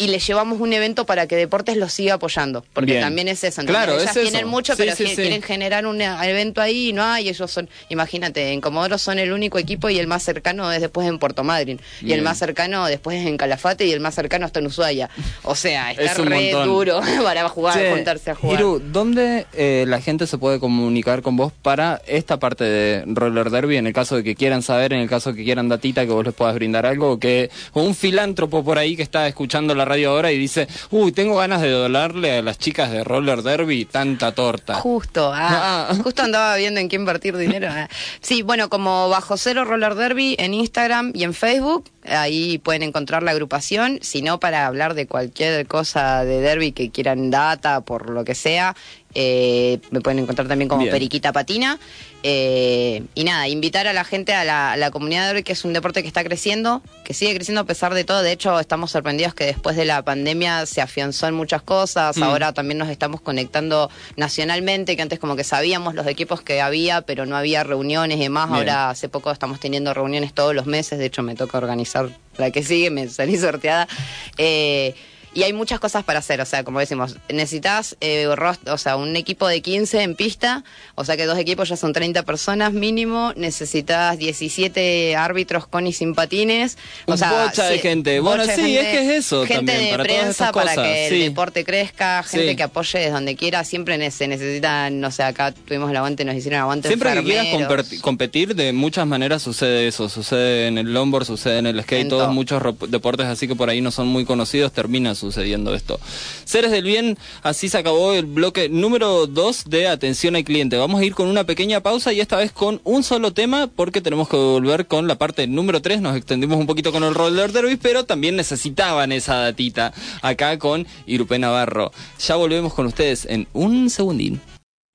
y 0.00 0.08
les 0.08 0.26
llevamos 0.26 0.60
un 0.60 0.72
evento 0.72 1.06
para 1.06 1.26
que 1.28 1.36
Deportes 1.36 1.76
los 1.76 1.92
siga 1.92 2.14
apoyando, 2.14 2.64
porque 2.72 2.92
Bien. 2.92 3.02
también 3.04 3.28
es 3.28 3.44
eso. 3.44 3.62
Claro, 3.64 3.92
Ellas 3.94 4.10
es 4.10 4.16
eso. 4.16 4.20
tienen 4.30 4.48
mucho, 4.48 4.74
Sí, 4.74 4.78
pero 4.82 4.96
sí, 4.96 5.04
qui- 5.04 5.08
sí. 5.10 5.14
quieren 5.16 5.42
generar 5.42 5.86
un 5.86 6.00
evento 6.00 6.60
ahí 6.60 6.88
y 6.88 6.92
no 6.92 7.04
hay, 7.04 7.28
ellos 7.28 7.50
son, 7.50 7.68
imagínate, 7.90 8.52
en 8.52 8.60
Comodoro 8.60 8.98
son 8.98 9.18
el 9.18 9.30
único 9.32 9.58
equipo 9.58 9.90
y 9.90 9.98
el 9.98 10.06
más 10.06 10.22
cercano 10.22 10.72
es 10.72 10.80
después 10.80 11.06
en 11.06 11.18
Puerto 11.18 11.44
Madryn, 11.44 11.80
y 12.00 12.12
el 12.12 12.22
más 12.22 12.38
cercano 12.38 12.86
después 12.86 13.20
es 13.20 13.26
en 13.26 13.36
Calafate 13.36 13.84
y 13.86 13.92
el 13.92 14.00
más 14.00 14.14
cercano 14.14 14.46
está 14.46 14.58
en 14.60 14.66
Ushuaia. 14.68 15.10
O 15.42 15.54
sea, 15.54 15.90
está 15.90 16.02
Es 16.04 16.16
re 16.18 16.52
montón. 16.52 16.66
duro 16.66 17.00
para 17.22 17.48
jugar, 17.50 17.78
juntarse 17.90 18.30
a 18.30 18.34
jugar. 18.34 18.58
Hiru, 18.58 18.80
¿dónde 18.82 19.46
eh, 19.52 19.84
la 19.86 20.00
gente 20.00 20.26
se 20.26 20.38
puede 20.38 20.58
comunicar 20.60 21.20
con 21.20 21.36
vos 21.36 21.52
para 21.60 22.00
esta 22.06 22.38
parte 22.38 22.64
de 22.64 23.04
Roller 23.06 23.50
Derby? 23.50 23.76
En 23.76 23.86
el 23.86 23.92
caso 23.92 24.16
de 24.16 24.24
que 24.24 24.34
quieran 24.34 24.62
saber, 24.62 24.92
en 24.94 25.00
el 25.00 25.08
caso 25.10 25.30
de 25.32 25.36
que 25.36 25.44
quieran 25.44 25.68
datita, 25.68 26.06
que 26.06 26.12
vos 26.12 26.24
les 26.24 26.32
puedas 26.34 26.54
brindar 26.54 26.86
algo, 26.86 27.10
o 27.12 27.18
que 27.20 27.50
o 27.74 27.82
un 27.82 27.94
filántropo 27.94 28.64
por 28.64 28.78
ahí 28.78 28.96
que 28.96 29.02
está 29.02 29.28
escuchando 29.28 29.74
la 29.74 29.84
radio 29.90 30.10
ahora 30.10 30.32
y 30.32 30.38
dice, 30.38 30.66
uy, 30.90 31.12
tengo 31.12 31.36
ganas 31.36 31.60
de 31.62 31.70
donarle 31.70 32.38
a 32.38 32.42
las 32.42 32.58
chicas 32.58 32.90
de 32.90 33.04
Roller 33.04 33.42
Derby 33.42 33.84
tanta 33.84 34.32
torta. 34.32 34.74
Justo, 34.74 35.32
ah, 35.34 35.88
Ah. 35.90 35.94
justo 36.02 36.22
andaba 36.22 36.56
viendo 36.56 36.80
en 36.80 36.88
qué 36.88 36.96
invertir 36.96 37.36
dinero. 37.36 37.68
ah. 37.70 37.88
Sí, 38.20 38.42
bueno, 38.42 38.68
como 38.68 39.08
Bajo 39.08 39.36
Cero 39.36 39.64
Roller 39.64 39.94
Derby 39.94 40.36
en 40.38 40.54
Instagram 40.54 41.12
y 41.14 41.24
en 41.24 41.34
Facebook, 41.34 41.84
ahí 42.04 42.58
pueden 42.58 42.82
encontrar 42.82 43.22
la 43.22 43.32
agrupación. 43.32 43.98
Si 44.02 44.22
no, 44.22 44.40
para 44.40 44.66
hablar 44.66 44.94
de 44.94 45.06
cualquier 45.06 45.66
cosa 45.66 46.24
de 46.24 46.40
derby 46.40 46.72
que 46.72 46.90
quieran 46.90 47.30
data, 47.30 47.80
por 47.82 48.10
lo 48.10 48.24
que 48.24 48.34
sea, 48.34 48.74
eh, 49.14 49.80
me 49.90 50.00
pueden 50.00 50.20
encontrar 50.20 50.46
también 50.48 50.68
como 50.68 50.82
Bien. 50.82 50.92
Periquita 50.92 51.32
Patina. 51.32 51.78
Eh, 52.22 53.04
y 53.14 53.24
nada, 53.24 53.48
invitar 53.48 53.86
a 53.86 53.92
la 53.92 54.04
gente 54.04 54.34
a 54.34 54.44
la, 54.44 54.72
a 54.72 54.76
la 54.76 54.90
comunidad 54.90 55.22
de 55.22 55.28
derby, 55.28 55.42
que 55.42 55.52
es 55.52 55.64
un 55.64 55.72
deporte 55.72 56.02
que 56.02 56.08
está 56.08 56.22
creciendo, 56.22 56.82
que 57.04 57.14
sigue 57.14 57.34
creciendo 57.34 57.62
a 57.62 57.64
pesar 57.64 57.94
de 57.94 58.04
todo. 58.04 58.22
De 58.22 58.32
hecho, 58.32 58.58
estamos 58.60 58.90
sorprendidos 58.90 59.34
que 59.34 59.44
después 59.44 59.76
de 59.76 59.84
la 59.84 60.02
pandemia 60.02 60.66
se 60.66 60.80
afianzó 60.80 61.26
en 61.28 61.34
muchas 61.34 61.62
cosas. 61.62 62.16
Mm. 62.16 62.22
Ahora 62.22 62.52
también 62.52 62.78
nos 62.78 62.88
estamos 62.88 63.20
conectando 63.20 63.90
nacionalmente, 64.16 64.96
que 64.96 65.02
antes 65.02 65.18
como 65.18 65.36
que 65.36 65.44
sabíamos 65.44 65.94
los 65.94 66.06
equipos 66.06 66.42
que 66.42 66.60
había, 66.60 67.02
pero 67.02 67.26
no 67.26 67.36
había 67.36 67.64
reuniones 67.64 68.18
y 68.18 68.22
demás. 68.22 68.48
Bien. 68.48 68.58
Ahora 68.58 68.90
hace 68.90 69.08
poco 69.08 69.30
estamos 69.30 69.60
teniendo 69.60 69.94
reuniones 69.94 70.34
todos 70.34 70.54
los 70.54 70.66
meses, 70.66 70.98
de 70.98 71.06
hecho 71.06 71.22
me 71.22 71.34
toca 71.34 71.58
organizar 71.58 72.10
la 72.36 72.50
que 72.50 72.62
sigue, 72.62 72.90
me 72.90 73.08
salí 73.08 73.36
sorteada. 73.38 73.88
Eh, 74.36 74.94
y 75.34 75.42
hay 75.44 75.52
muchas 75.52 75.78
cosas 75.80 76.04
para 76.04 76.18
hacer, 76.18 76.40
o 76.40 76.44
sea, 76.44 76.64
como 76.64 76.80
decimos, 76.80 77.16
necesitas 77.28 77.96
eh, 78.00 78.26
o 78.26 78.78
sea, 78.78 78.96
un 78.96 79.14
equipo 79.16 79.46
de 79.46 79.60
15 79.62 80.02
en 80.02 80.14
pista, 80.16 80.64
o 80.94 81.04
sea 81.04 81.16
que 81.16 81.26
dos 81.26 81.38
equipos 81.38 81.68
ya 81.68 81.76
son 81.76 81.92
30 81.92 82.22
personas 82.24 82.72
mínimo, 82.72 83.32
necesitas 83.36 84.18
17 84.18 85.16
árbitros 85.16 85.66
con 85.66 85.86
y 85.86 85.92
sin 85.92 86.14
patines, 86.14 86.76
o 87.06 87.12
Un 87.12 87.18
sea, 87.18 87.44
bocha 87.44 87.66
de 87.66 87.78
gente. 87.78 88.20
Bueno, 88.20 88.42
bocha 88.42 88.56
de 88.56 88.62
sí, 88.62 88.76
es 88.76 88.86
que 88.86 89.02
es 89.02 89.24
eso 89.26 89.46
Gente 89.46 89.56
también, 89.72 89.84
de 89.84 89.90
para 89.92 90.04
prensa 90.04 90.52
para 90.52 90.70
cosas, 90.74 90.86
que 90.86 91.06
sí. 91.08 91.14
el 91.22 91.28
deporte 91.30 91.64
crezca, 91.64 92.22
gente 92.22 92.50
Sí. 92.50 92.56
que 92.56 92.62
apoye 92.62 92.98
desde 92.98 93.10
donde 93.12 93.36
quiera, 93.36 93.64
siempre 93.64 94.10
se 94.10 94.28
necesitan, 94.28 95.00
no 95.00 95.10
sé, 95.10 95.22
acá 95.22 95.52
tuvimos 95.52 95.90
el 95.90 95.96
aguante, 95.96 96.24
nos 96.24 96.34
hicieron 96.34 96.60
aguante 96.60 96.88
Siempre 96.88 97.12
que 97.14 97.22
quieras 97.22 97.46
enfermeros. 97.46 97.86
competir, 98.00 98.54
de 98.54 98.72
muchas 98.72 99.06
maneras 99.06 99.42
sucede 99.42 99.86
eso. 99.86 100.08
Sucede 100.08 100.66
en 100.68 100.78
el 100.78 100.92
longboard, 100.92 101.24
sucede 101.26 101.58
en 101.58 101.66
el 101.66 101.80
skate, 101.82 102.02
En 102.02 102.08
todos 102.08 102.24
todo. 102.24 102.32
muchos 102.32 102.62
deportes 102.88 103.26
así 103.26 103.46
que 103.46 103.54
por 103.54 103.70
ahí 103.70 103.80
no 103.80 103.90
son 103.90 104.08
muy 104.08 104.24
conocidos, 104.24 104.72
termina 104.72 105.14
sucediendo 105.20 105.74
esto. 105.74 106.00
Seres 106.44 106.70
del 106.70 106.84
bien, 106.84 107.18
así 107.42 107.68
se 107.68 107.78
acabó 107.78 108.12
el 108.12 108.26
bloque 108.26 108.68
número 108.68 109.26
2 109.26 109.64
de 109.68 109.88
Atención 109.88 110.36
al 110.36 110.44
Cliente. 110.44 110.76
Vamos 110.76 111.00
a 111.00 111.04
ir 111.04 111.14
con 111.14 111.28
una 111.28 111.44
pequeña 111.44 111.80
pausa 111.80 112.12
y 112.12 112.20
esta 112.20 112.36
vez 112.36 112.52
con 112.52 112.80
un 112.84 113.02
solo 113.02 113.32
tema 113.32 113.68
porque 113.68 114.00
tenemos 114.00 114.28
que 114.28 114.36
volver 114.36 114.86
con 114.86 115.06
la 115.06 115.16
parte 115.16 115.46
número 115.46 115.80
3. 115.80 116.00
Nos 116.00 116.16
extendimos 116.16 116.58
un 116.58 116.66
poquito 116.66 116.92
con 116.92 117.04
el 117.04 117.14
roller 117.14 117.52
derby, 117.52 117.76
pero 117.76 118.04
también 118.04 118.36
necesitaban 118.36 119.12
esa 119.12 119.36
datita 119.36 119.92
acá 120.22 120.58
con 120.58 120.86
Irupe 121.06 121.38
Navarro. 121.38 121.92
Ya 122.18 122.36
volvemos 122.36 122.74
con 122.74 122.86
ustedes 122.86 123.26
en 123.26 123.46
un 123.52 123.90
segundín. 123.90 124.40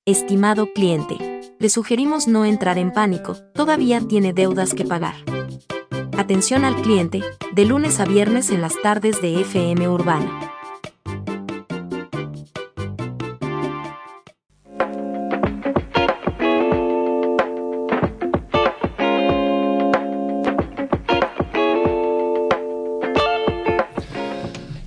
Estimado 0.06 0.72
cliente, 0.72 1.16
le 1.58 1.68
sugerimos 1.68 2.28
no 2.28 2.44
entrar 2.44 2.78
en 2.78 2.92
pánico, 2.92 3.36
todavía 3.54 4.00
tiene 4.00 4.32
deudas 4.32 4.72
que 4.72 4.84
pagar. 4.84 5.16
Atención 6.18 6.64
al 6.64 6.80
cliente, 6.80 7.22
de 7.52 7.64
lunes 7.66 8.00
a 8.00 8.06
viernes 8.06 8.50
en 8.50 8.62
las 8.62 8.80
tardes 8.80 9.20
de 9.20 9.42
FM 9.42 9.86
Urbana. 9.86 10.55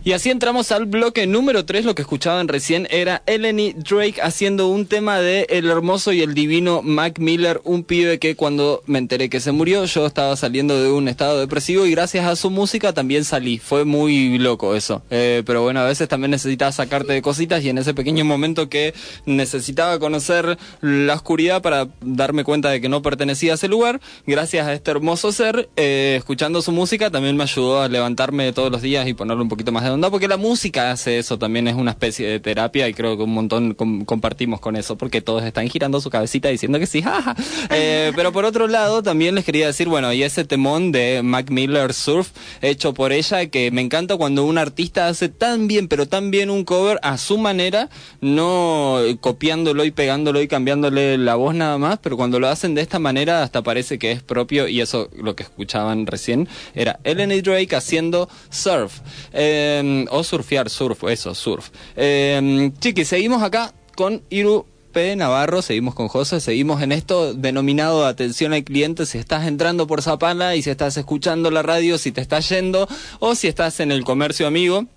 Y 0.09 0.13
así 0.13 0.31
entramos 0.31 0.71
al 0.71 0.87
bloque 0.87 1.27
número 1.27 1.65
3. 1.65 1.85
Lo 1.85 1.93
que 1.93 2.01
escuchaban 2.01 2.47
recién 2.47 2.87
era 2.89 3.21
Eleni 3.27 3.73
Drake 3.73 4.19
haciendo 4.23 4.67
un 4.67 4.87
tema 4.87 5.19
de 5.19 5.45
El 5.49 5.69
hermoso 5.69 6.11
y 6.13 6.23
el 6.23 6.33
divino 6.33 6.81
Mac 6.81 7.19
Miller, 7.19 7.61
un 7.63 7.83
pibe 7.83 8.17
que 8.17 8.35
cuando 8.35 8.81
me 8.87 8.97
enteré 8.97 9.29
que 9.29 9.39
se 9.39 9.51
murió, 9.51 9.85
yo 9.85 10.07
estaba 10.07 10.35
saliendo 10.35 10.81
de 10.81 10.91
un 10.91 11.09
estado 11.09 11.39
depresivo 11.39 11.85
y 11.85 11.91
gracias 11.91 12.25
a 12.25 12.35
su 12.35 12.49
música 12.49 12.91
también 12.91 13.23
salí. 13.23 13.59
Fue 13.59 13.85
muy 13.85 14.39
loco 14.39 14.75
eso. 14.75 15.03
Eh, 15.11 15.43
pero 15.45 15.61
bueno, 15.61 15.81
a 15.81 15.85
veces 15.85 16.07
también 16.07 16.31
necesitas 16.31 16.73
sacarte 16.73 17.13
de 17.13 17.21
cositas 17.21 17.63
y 17.63 17.69
en 17.69 17.77
ese 17.77 17.93
pequeño 17.93 18.25
momento 18.25 18.67
que 18.67 18.95
necesitaba 19.27 19.99
conocer 19.99 20.57
la 20.81 21.13
oscuridad 21.13 21.61
para 21.61 21.87
darme 22.01 22.43
cuenta 22.43 22.71
de 22.71 22.81
que 22.81 22.89
no 22.89 23.03
pertenecía 23.03 23.51
a 23.51 23.55
ese 23.55 23.67
lugar, 23.67 24.01
gracias 24.25 24.65
a 24.65 24.73
este 24.73 24.89
hermoso 24.89 25.31
ser, 25.31 25.69
eh, 25.75 26.15
escuchando 26.17 26.63
su 26.63 26.71
música 26.71 27.11
también 27.11 27.37
me 27.37 27.43
ayudó 27.43 27.83
a 27.83 27.87
levantarme 27.87 28.51
todos 28.53 28.71
los 28.71 28.81
días 28.81 29.07
y 29.07 29.13
ponerle 29.13 29.43
un 29.43 29.49
poquito 29.49 29.71
más 29.71 29.83
de 29.83 29.91
onda, 29.91 29.98
porque 30.09 30.27
la 30.27 30.37
música 30.37 30.91
hace 30.91 31.19
eso, 31.19 31.37
también 31.37 31.67
es 31.67 31.75
una 31.75 31.91
especie 31.91 32.27
de 32.27 32.39
terapia 32.39 32.87
y 32.87 32.93
creo 32.93 33.17
que 33.17 33.23
un 33.23 33.33
montón 33.33 33.73
com- 33.73 34.05
compartimos 34.05 34.59
con 34.59 34.75
eso, 34.75 34.97
porque 34.97 35.21
todos 35.21 35.43
están 35.43 35.67
girando 35.69 35.99
su 36.01 36.09
cabecita 36.09 36.49
diciendo 36.49 36.79
que 36.79 36.87
sí, 36.87 37.01
jaja. 37.03 37.35
Eh, 37.69 38.11
pero 38.15 38.31
por 38.31 38.45
otro 38.45 38.67
lado, 38.67 39.03
también 39.03 39.35
les 39.35 39.43
quería 39.45 39.67
decir, 39.67 39.87
bueno, 39.89 40.11
y 40.13 40.23
ese 40.23 40.45
temón 40.45 40.91
de 40.91 41.21
Mac 41.23 41.49
Miller 41.51 41.93
Surf, 41.93 42.29
hecho 42.61 42.93
por 42.93 43.11
ella, 43.11 43.45
que 43.47 43.69
me 43.71 43.81
encanta 43.81 44.15
cuando 44.17 44.45
un 44.45 44.57
artista 44.57 45.07
hace 45.07 45.27
tan 45.29 45.67
bien, 45.67 45.87
pero 45.87 46.07
tan 46.07 46.31
bien 46.31 46.49
un 46.49 46.63
cover 46.63 46.99
a 47.03 47.17
su 47.17 47.37
manera, 47.37 47.89
no 48.21 48.97
copiándolo 49.19 49.83
y 49.85 49.91
pegándolo 49.91 50.41
y 50.41 50.47
cambiándole 50.47 51.17
la 51.17 51.35
voz 51.35 51.55
nada 51.55 51.77
más, 51.77 51.99
pero 52.01 52.15
cuando 52.17 52.39
lo 52.39 52.47
hacen 52.47 52.75
de 52.75 52.81
esta 52.81 52.99
manera 52.99 53.43
hasta 53.43 53.61
parece 53.61 53.99
que 53.99 54.11
es 54.11 54.23
propio 54.23 54.67
y 54.67 54.81
eso 54.81 55.09
lo 55.21 55.35
que 55.35 55.43
escuchaban 55.43 56.05
recién 56.05 56.47
era 56.75 56.99
Ellen 57.03 57.29
Drake 57.41 57.75
haciendo 57.75 58.29
surf 58.49 58.99
eh, 59.33 59.78
o 60.09 60.23
surfear, 60.23 60.69
surf, 60.69 61.03
eso, 61.05 61.35
surf. 61.35 61.69
Eh, 61.95 62.71
chiqui, 62.79 63.05
seguimos 63.05 63.43
acá 63.43 63.73
con 63.95 64.23
Iru 64.29 64.65
P. 64.91 65.15
Navarro, 65.15 65.61
seguimos 65.61 65.93
con 65.93 66.07
José, 66.07 66.39
seguimos 66.39 66.81
en 66.81 66.91
esto 66.91 67.33
denominado 67.33 68.05
atención 68.05 68.53
al 68.53 68.63
cliente, 68.63 69.05
si 69.05 69.17
estás 69.17 69.47
entrando 69.47 69.87
por 69.87 70.01
Zapala 70.01 70.55
y 70.55 70.61
si 70.61 70.69
estás 70.69 70.97
escuchando 70.97 71.51
la 71.51 71.61
radio, 71.61 71.97
si 71.97 72.11
te 72.11 72.21
estás 72.21 72.49
yendo 72.49 72.87
o 73.19 73.35
si 73.35 73.47
estás 73.47 73.79
en 73.79 73.91
el 73.91 74.03
comercio 74.03 74.47
amigo 74.47 74.87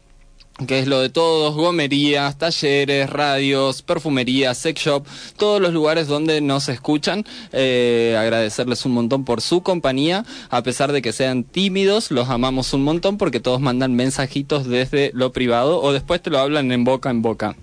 que 0.67 0.79
es 0.79 0.87
lo 0.87 1.01
de 1.01 1.09
todos, 1.09 1.55
gomerías, 1.55 2.39
talleres, 2.39 3.11
radios, 3.11 3.83
perfumerías, 3.83 4.59
sex 4.59 4.81
shop, 4.81 5.07
todos 5.37 5.61
los 5.61 5.73
lugares 5.73 6.07
donde 6.07 6.41
nos 6.41 6.69
escuchan. 6.69 7.25
Eh, 7.53 8.17
agradecerles 8.19 8.85
un 8.85 8.93
montón 8.93 9.25
por 9.25 9.41
su 9.41 9.63
compañía, 9.63 10.25
a 10.51 10.63
pesar 10.63 10.93
de 10.93 11.03
que 11.03 11.13
sean 11.13 11.45
tímidos, 11.45 12.11
los 12.11 12.29
amamos 12.29 12.73
un 12.75 12.85
montón 12.85 13.19
porque 13.19 13.41
todos 13.41 13.61
mandan 13.61 13.95
mensajitos 13.95 14.67
desde 14.67 15.11
lo 15.15 15.33
privado 15.33 15.81
o 15.81 15.93
después 15.93 16.23
te 16.23 16.31
lo 16.31 16.39
hablan 16.39 16.71
en 16.71 16.85
boca 16.85 17.11
en 17.11 17.23
boca. 17.23 17.57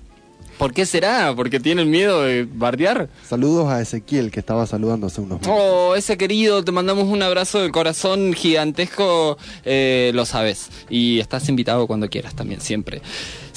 ¿Por 0.59 0.73
qué 0.73 0.85
será? 0.85 1.33
¿Porque 1.33 1.57
tienen 1.61 1.89
miedo 1.89 2.21
de 2.23 2.45
bardear? 2.45 3.07
Saludos 3.25 3.69
a 3.69 3.79
Ezequiel 3.81 4.29
que 4.29 4.41
estaba 4.41 4.67
saludando 4.67 5.07
hace 5.07 5.21
unos 5.21 5.39
minutos. 5.39 5.57
Oh, 5.57 5.95
ese 5.95 6.17
querido, 6.17 6.65
te 6.65 6.73
mandamos 6.73 7.05
un 7.05 7.23
abrazo 7.23 7.61
de 7.61 7.71
corazón 7.71 8.33
gigantesco, 8.33 9.37
eh, 9.63 10.11
lo 10.13 10.25
sabes. 10.25 10.69
Y 10.89 11.21
estás 11.21 11.47
invitado 11.47 11.87
cuando 11.87 12.09
quieras 12.09 12.35
también, 12.35 12.59
siempre. 12.59 13.01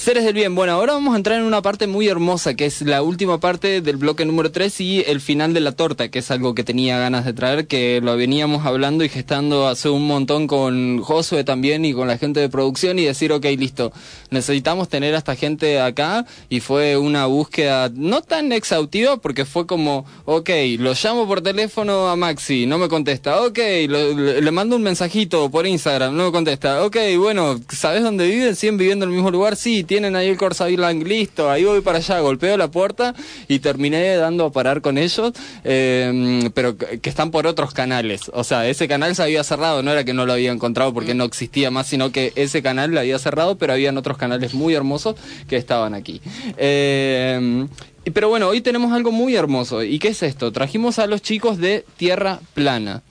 Seres 0.03 0.25
del 0.25 0.35
bien, 0.35 0.57
bueno, 0.57 0.73
ahora 0.73 0.95
vamos 0.95 1.15
a 1.15 1.17
entrar 1.17 1.39
en 1.39 1.45
una 1.45 1.63
parte 1.63 1.87
muy 1.87 2.09
hermosa, 2.09 2.55
que 2.55 2.67
es 2.67 2.83
la 2.83 3.03
última 3.05 3.39
parte 3.39 3.81
del 3.81 3.99
bloque 3.99 4.25
número 4.25 4.51
3 4.51 4.81
y 4.81 5.05
el 5.07 5.21
final 5.21 5.55
de 5.55 5.61
la 5.61 5.71
torta, 5.77 6.09
que 6.11 6.19
es 6.19 6.31
algo 6.33 6.57
que 6.57 6.65
tenía 6.65 6.99
ganas 6.99 7.25
de 7.25 7.33
traer, 7.33 7.69
que 7.69 8.01
lo 8.03 8.17
veníamos 8.17 8.67
hablando 8.67 9.05
y 9.05 9.09
gestando 9.09 9.69
hace 9.69 9.91
un 9.91 10.05
montón 10.09 10.49
con 10.49 10.99
Josué 11.03 11.45
también 11.45 11.85
y 11.85 11.93
con 11.93 12.09
la 12.09 12.19
gente 12.19 12.41
de 12.41 12.49
producción 12.49 12.99
y 12.99 13.05
decir, 13.05 13.31
ok, 13.31 13.45
listo, 13.57 13.93
necesitamos 14.31 14.89
tener 14.89 15.15
a 15.15 15.19
esta 15.19 15.37
gente 15.37 15.81
acá 15.81 16.27
y 16.49 16.59
fue 16.59 16.97
una 16.97 17.27
búsqueda 17.27 17.89
no 17.95 18.23
tan 18.23 18.51
exhaustiva 18.51 19.19
porque 19.19 19.45
fue 19.45 19.69
como, 19.69 20.05
ok, 20.25 20.51
lo 20.81 20.95
llamo 21.01 21.29
por 21.29 21.43
teléfono 21.43 22.09
a 22.09 22.17
Maxi, 22.17 22.67
no 22.67 22.77
me 22.79 22.89
contesta, 22.89 23.41
ok, 23.43 23.59
lo- 23.87 24.15
le 24.41 24.51
mando 24.51 24.75
un 24.75 24.83
mensajito 24.83 25.49
por 25.49 25.65
Instagram, 25.65 26.17
no 26.17 26.25
me 26.25 26.33
contesta, 26.33 26.85
ok, 26.85 26.97
bueno, 27.19 27.61
¿sabes 27.69 28.03
dónde 28.03 28.27
viven? 28.27 28.57
¿Siguen 28.57 28.79
viviendo 28.79 29.05
en 29.05 29.13
el 29.13 29.15
mismo 29.15 29.31
lugar? 29.31 29.55
Sí, 29.55 29.85
tienen 29.93 30.17
ahí 30.17 30.29
el 30.31 30.39
Corsa 30.39 30.65
Bilang, 30.65 31.05
listo, 31.05 31.51
ahí 31.51 31.65
voy 31.65 31.83
para 31.83 31.99
allá, 31.99 32.19
golpeo 32.21 32.57
la 32.57 32.71
puerta 32.71 33.15
y 33.47 33.59
terminé 33.59 34.17
dando 34.17 34.47
a 34.47 34.51
parar 34.51 34.81
con 34.81 34.97
ellos, 34.97 35.35
eh, 35.65 36.49
pero 36.55 36.79
que 36.79 37.11
están 37.11 37.31
por 37.31 37.47
otros 37.47 37.75
canales, 37.75 38.31
o 38.33 38.43
sea, 38.43 38.67
ese 38.67 38.89
canal 38.89 39.15
se 39.15 39.23
había 39.23 39.45
cerrado, 39.45 39.83
no 39.83 39.91
era 39.93 40.03
que 40.05 40.15
no 40.15 40.25
lo 40.25 40.33
había 40.33 40.51
encontrado 40.51 40.95
porque 40.95 41.13
no 41.13 41.25
existía 41.25 41.71
más, 41.71 41.89
sino 41.89 42.11
que 42.11 42.33
ese 42.37 42.63
canal 42.63 42.91
lo 42.91 43.01
había 43.01 43.19
cerrado, 43.19 43.59
pero 43.59 43.75
habían 43.75 43.99
otros 43.99 44.17
canales 44.17 44.55
muy 44.55 44.73
hermosos 44.73 45.17
que 45.47 45.59
estaban 45.59 45.93
aquí. 45.93 46.23
Eh, 46.57 47.67
y- 48.07 48.11
pero 48.13 48.31
bueno, 48.31 48.49
hoy 48.49 48.63
tenemos 48.63 48.93
algo 48.93 49.13
muy 49.13 49.37
hermoso. 49.37 49.83
¿Y 49.83 49.99
qué 49.99 50.09
es 50.09 50.23
esto? 50.23 50.53
Trajimos 50.53 50.99
a 50.99 51.07
los 51.07 51.21
chicos 51.21 51.59
de 51.59 51.85
Tierra 51.99 52.41
Plana. 52.55 53.03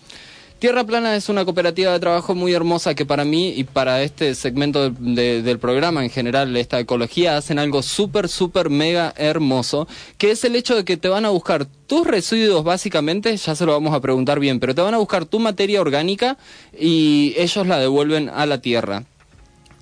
Tierra 0.62 0.84
Plana 0.84 1.16
es 1.16 1.28
una 1.28 1.43
cooperativa 1.43 1.91
de 1.91 1.99
trabajo 1.99 2.36
muy 2.36 2.53
hermosa 2.53 2.93
que 2.93 3.03
para 3.03 3.26
mí 3.26 3.49
y 3.49 3.64
para 3.64 4.03
este 4.03 4.36
segmento 4.36 4.91
de- 4.91 5.14
de- 5.16 5.41
del 5.41 5.57
programa 5.57 6.03
en 6.03 6.12
general, 6.12 6.55
esta 6.55 6.80
ecología, 6.80 7.36
hacen 7.36 7.57
algo 7.57 7.82
súper, 7.82 8.30
súper, 8.30 8.70
mega 8.70 9.12
hermoso, 9.18 9.88
que 10.20 10.30
es 10.30 10.43
el 10.43 10.55
hecho 10.55 10.76
de 10.76 10.86
que 10.86 10.97
te 10.97 11.09
van 11.09 11.26
a 11.26 11.30
buscar 11.30 11.66
tus 11.88 12.05
residuos 12.05 12.64
básicamente, 12.64 13.36
ya 13.36 13.55
se 13.55 13.66
lo 13.66 13.72
vamos 13.72 13.95
a 13.95 14.01
preguntar 14.01 14.39
bien, 14.39 14.59
pero 14.59 14.76
te 14.76 14.82
van 14.84 14.93
a 14.93 14.99
buscar 14.99 15.26
tu 15.26 15.39
materia 15.39 15.82
orgánica 15.82 16.38
y 16.80 17.34
ellos 17.38 17.66
la 17.66 17.80
devuelven 17.80 18.30
a 18.30 18.45
la 18.45 18.62
tierra. 18.62 19.05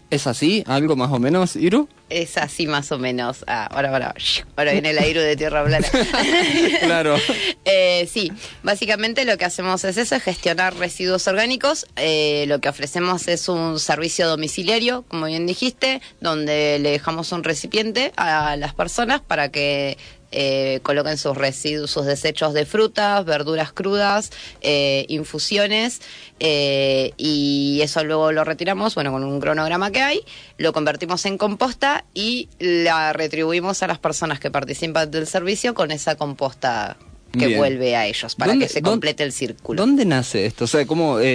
¿Es 0.10 0.26
así? 0.26 0.64
¿Algo 0.66 0.96
más 0.96 1.12
o 1.12 1.20
menos, 1.20 1.56
Iru? 1.56 1.88
Es 2.10 2.38
así 2.38 2.66
más 2.66 2.92
o 2.92 2.98
menos. 2.98 3.44
Ah, 3.46 3.68
ahora, 3.72 3.90
ahora, 3.90 4.16
ahora 4.56 4.72
viene 4.72 4.90
el 4.90 4.98
aire 4.98 5.22
de 5.22 5.36
Tierra 5.36 5.64
Plana. 5.64 5.88
Claro. 6.82 7.16
Eh, 7.72 8.10
sí, 8.12 8.32
básicamente 8.64 9.26
lo 9.26 9.38
que 9.38 9.46
hacemos 9.46 9.84
es 9.84 9.98
eso, 9.98 10.16
es 10.16 10.24
gestionar 10.24 10.76
residuos 10.76 11.28
orgánicos. 11.28 11.86
Eh, 11.98 12.46
lo 12.48 12.60
que 12.60 12.68
ofrecemos 12.68 13.28
es 13.28 13.48
un 13.48 13.78
servicio 13.80 14.28
domiciliario, 14.28 15.04
como 15.08 15.28
bien 15.28 15.46
dijiste, 15.46 16.02
donde 16.20 16.80
le 16.80 16.90
dejamos 16.90 17.32
un 17.32 17.44
recipiente 17.44 18.12
a 18.16 18.56
las 18.56 18.74
personas 18.74 19.22
para 19.22 19.50
que 19.50 20.00
eh, 20.32 20.80
coloquen 20.84 21.18
sus 21.18 21.36
residuos, 21.36 21.92
sus 21.92 22.06
desechos 22.06 22.54
de 22.54 22.66
frutas, 22.66 23.26
verduras 23.26 23.72
crudas, 23.72 24.32
eh, 24.62 25.06
infusiones, 25.10 26.02
eh, 26.40 27.12
y 27.18 27.80
eso 27.82 28.04
luego 28.04 28.32
lo 28.32 28.44
retiramos, 28.44 28.96
bueno, 28.96 29.12
con 29.12 29.24
un 29.24 29.40
cronograma 29.40 29.92
que 29.92 30.02
hay, 30.02 30.22
lo 30.58 30.74
convertimos 30.74 31.26
en 31.26 31.38
composta 31.38 32.06
y 32.14 32.50
la 32.60 33.14
retribuimos 33.14 33.84
a 33.84 33.88
las 33.88 34.00
personas 34.00 34.40
que 34.40 34.52
participan 34.52 35.10
del 35.12 35.28
servicio 35.28 35.74
con 35.74 35.92
esa 35.92 36.16
composta 36.16 36.98
que 37.32 37.46
Bien. 37.46 37.60
vuelve 37.60 37.96
a 37.96 38.08
ellos 38.08 38.34
para 38.36 38.54
¿Dónde- 38.54 38.66
que 38.66 38.74
se 38.74 38.82
complete 38.82 39.24
el 39.24 39.32
círculo. 39.32 39.80
¿Dónde 39.82 40.04
nace 40.04 40.48
esto? 40.48 40.64
O 40.64 40.68
sea, 40.68 40.88
¿cómo...? 40.88 41.20
Eh, 41.20 41.26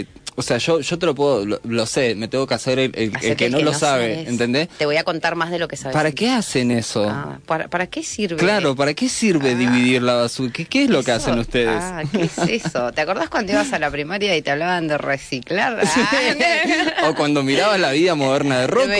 eh, 0.00 0.06
o 0.36 0.42
sea, 0.42 0.58
yo, 0.58 0.80
yo 0.80 0.98
te 0.98 1.06
lo 1.06 1.14
puedo, 1.14 1.44
lo, 1.44 1.60
lo 1.64 1.86
sé, 1.86 2.14
me 2.14 2.28
tengo 2.28 2.46
que 2.46 2.54
hacer 2.54 2.78
el, 2.78 2.92
el- 2.94 3.10
el 3.10 3.16
Hacete 3.16 3.36
que 3.36 3.46
el 3.46 3.52
no 3.52 3.58
que 3.58 3.64
lo 3.64 3.72
no 3.72 3.78
sabe, 3.78 4.14
sabes. 4.14 4.28
¿entendés? 4.28 4.68
Te 4.78 4.86
voy 4.86 4.96
a 4.96 5.04
contar 5.04 5.34
más 5.36 5.50
de 5.50 5.58
lo 5.58 5.68
que 5.68 5.76
sabes. 5.76 5.92
¿Para 5.94 6.12
qué 6.12 6.30
hacen 6.30 6.70
eso? 6.70 7.08
Ah, 7.08 7.38
¿para, 7.46 7.68
¿Para 7.68 7.86
qué 7.88 8.02
sirve? 8.02 8.36
Claro, 8.36 8.74
¿para 8.76 8.94
qué 8.94 9.08
sirve 9.08 9.54
dividir 9.54 10.02
la 10.02 10.14
basura? 10.14 10.52
¿Qué, 10.52 10.64
qué 10.66 10.84
es 10.84 10.90
lo 10.90 11.02
que 11.02 11.12
hacen 11.12 11.38
ustedes? 11.38 11.68
Ah, 11.82 12.02
¿qué 12.10 12.22
es 12.22 12.38
eso? 12.64 12.92
¿Te 12.92 13.00
acordás 13.00 13.28
cuando 13.28 13.52
ibas 13.52 13.72
a 13.72 13.78
la 13.78 13.90
primaria 13.90 14.36
y 14.36 14.42
te 14.42 14.50
hablaban 14.50 14.88
de 14.88 14.98
reciclar? 14.98 15.78
Ah, 15.84 17.08
o 17.08 17.14
cuando 17.14 17.42
mirabas 17.42 17.80
la 17.80 17.92
vida 17.92 18.14
moderna 18.14 18.60
de 18.60 18.66
Rocco, 18.66 18.92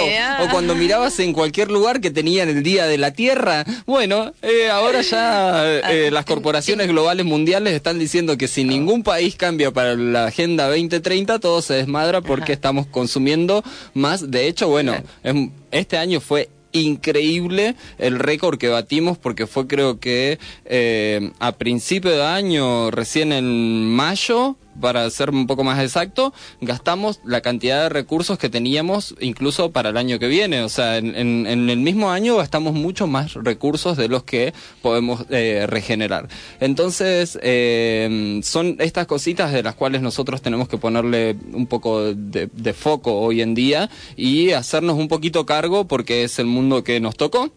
o 0.45 0.49
cuando 0.51 0.75
mirabas 0.75 1.19
en 1.21 1.33
cualquier 1.33 1.71
lugar 1.71 2.01
que 2.01 2.11
tenían 2.11 2.49
el 2.49 2.63
Día 2.63 2.87
de 2.87 2.99
la 2.99 3.13
Tierra. 3.13 3.65
Bueno, 3.87 4.33
eh, 4.43 4.69
ahora 4.71 5.01
ya 5.03 5.65
eh, 5.91 6.11
las 6.13 6.25
corporaciones 6.25 6.89
globales 6.89 7.25
mundiales 7.27 7.75
están 7.75 7.99
diciendo 7.99 8.37
que 8.37 8.49
si 8.49 8.65
ningún 8.65 9.03
país 9.03 9.37
cambia 9.37 9.71
para 9.71 9.95
la 9.95 10.27
Agenda 10.27 10.69
2030, 10.69 11.20
todo 11.27 11.63
se 11.63 11.75
desmadra 11.75 12.21
porque 12.21 12.53
estamos 12.53 12.87
consumiendo 12.87 13.63
más. 13.95 14.31
De 14.31 14.47
hecho, 14.49 14.69
bueno, 14.69 14.95
es- 15.23 15.35
este 15.71 15.97
año 15.99 16.21
fue 16.21 16.49
increíble 16.73 17.75
el 17.99 18.19
récord 18.19 18.57
que 18.59 18.69
batimos 18.69 19.19
porque 19.19 19.47
fue 19.47 19.67
creo 19.67 19.99
que 19.99 20.39
eh, 20.65 21.33
a 21.41 21.53
principio 21.53 22.11
de 22.13 22.23
año, 22.25 22.91
recién 22.91 23.33
en 23.33 23.89
mayo, 23.89 24.57
para 24.81 25.09
ser 25.11 25.31
un 25.31 25.47
poco 25.47 25.65
más 25.65 25.81
exacto, 25.81 26.33
gastamos 26.61 27.21
la 27.25 27.41
cantidad 27.41 27.85
de 27.85 27.89
recursos 27.89 28.39
que 28.39 28.49
teníamos 28.49 29.15
incluso 29.21 29.71
para 29.73 29.91
el 29.91 29.97
año 29.97 30.19
que 30.19 30.29
viene. 30.29 30.63
O 30.63 30.69
sea, 30.69 30.99
en, 30.99 31.47
el 31.47 31.79
mismo 31.79 32.11
año 32.11 32.37
gastamos 32.37 32.75
mucho 32.75 33.07
más 33.07 33.35
recursos 33.35 33.97
de 33.97 34.09
los 34.09 34.25
que 34.25 34.53
podemos 34.83 35.25
eh, 35.31 35.67
regenerar. 35.69 36.29
Entonces, 36.61 37.39
eh, 37.43 38.41
son 38.43 38.77
estas 38.79 39.07
cositas 39.07 39.53
de 39.53 39.63
las 39.63 39.75
cuales 39.75 40.03
nosotros 40.03 40.43
tenemos 40.43 40.69
que 40.69 40.79
ponerle 40.79 41.37
un 41.53 41.67
poco 41.67 42.15
de 42.15 42.73
foco 42.73 43.21
hoy 43.21 43.43
en 43.43 43.55
día 43.55 43.91
y 44.17 44.51
hacernos 44.53 44.97
un 44.97 45.09
poquito 45.09 45.47
cargo 45.47 45.87
porque 45.87 46.25
es 46.25 46.39
el 46.39 46.47
mundo 46.47 46.85
que 46.85 47.01
nos 47.01 47.17
tocó. 47.17 47.51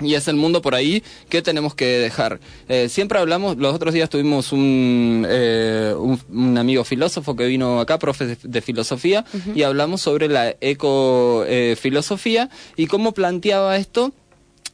Y 0.00 0.14
es 0.14 0.26
el 0.26 0.36
mundo 0.36 0.60
por 0.60 0.74
ahí 0.74 1.04
que 1.28 1.40
tenemos 1.40 1.74
que 1.74 1.86
dejar. 1.86 2.40
Eh, 2.68 2.88
siempre 2.88 3.18
hablamos, 3.18 3.56
los 3.58 3.74
otros 3.74 3.94
días 3.94 4.10
tuvimos 4.10 4.52
un, 4.52 5.24
eh, 5.28 5.94
un, 5.96 6.20
un 6.32 6.58
amigo 6.58 6.82
filósofo 6.84 7.36
que 7.36 7.46
vino 7.46 7.78
acá, 7.78 7.98
profe 7.98 8.26
de, 8.26 8.36
de 8.42 8.60
filosofía, 8.60 9.24
y 9.54 9.62
hablamos 9.62 10.00
sobre 10.00 10.28
la 10.28 10.56
ecofilosofía 10.60 12.50
y 12.76 12.86
cómo 12.86 13.12
planteaba 13.12 13.76
esto 13.76 14.12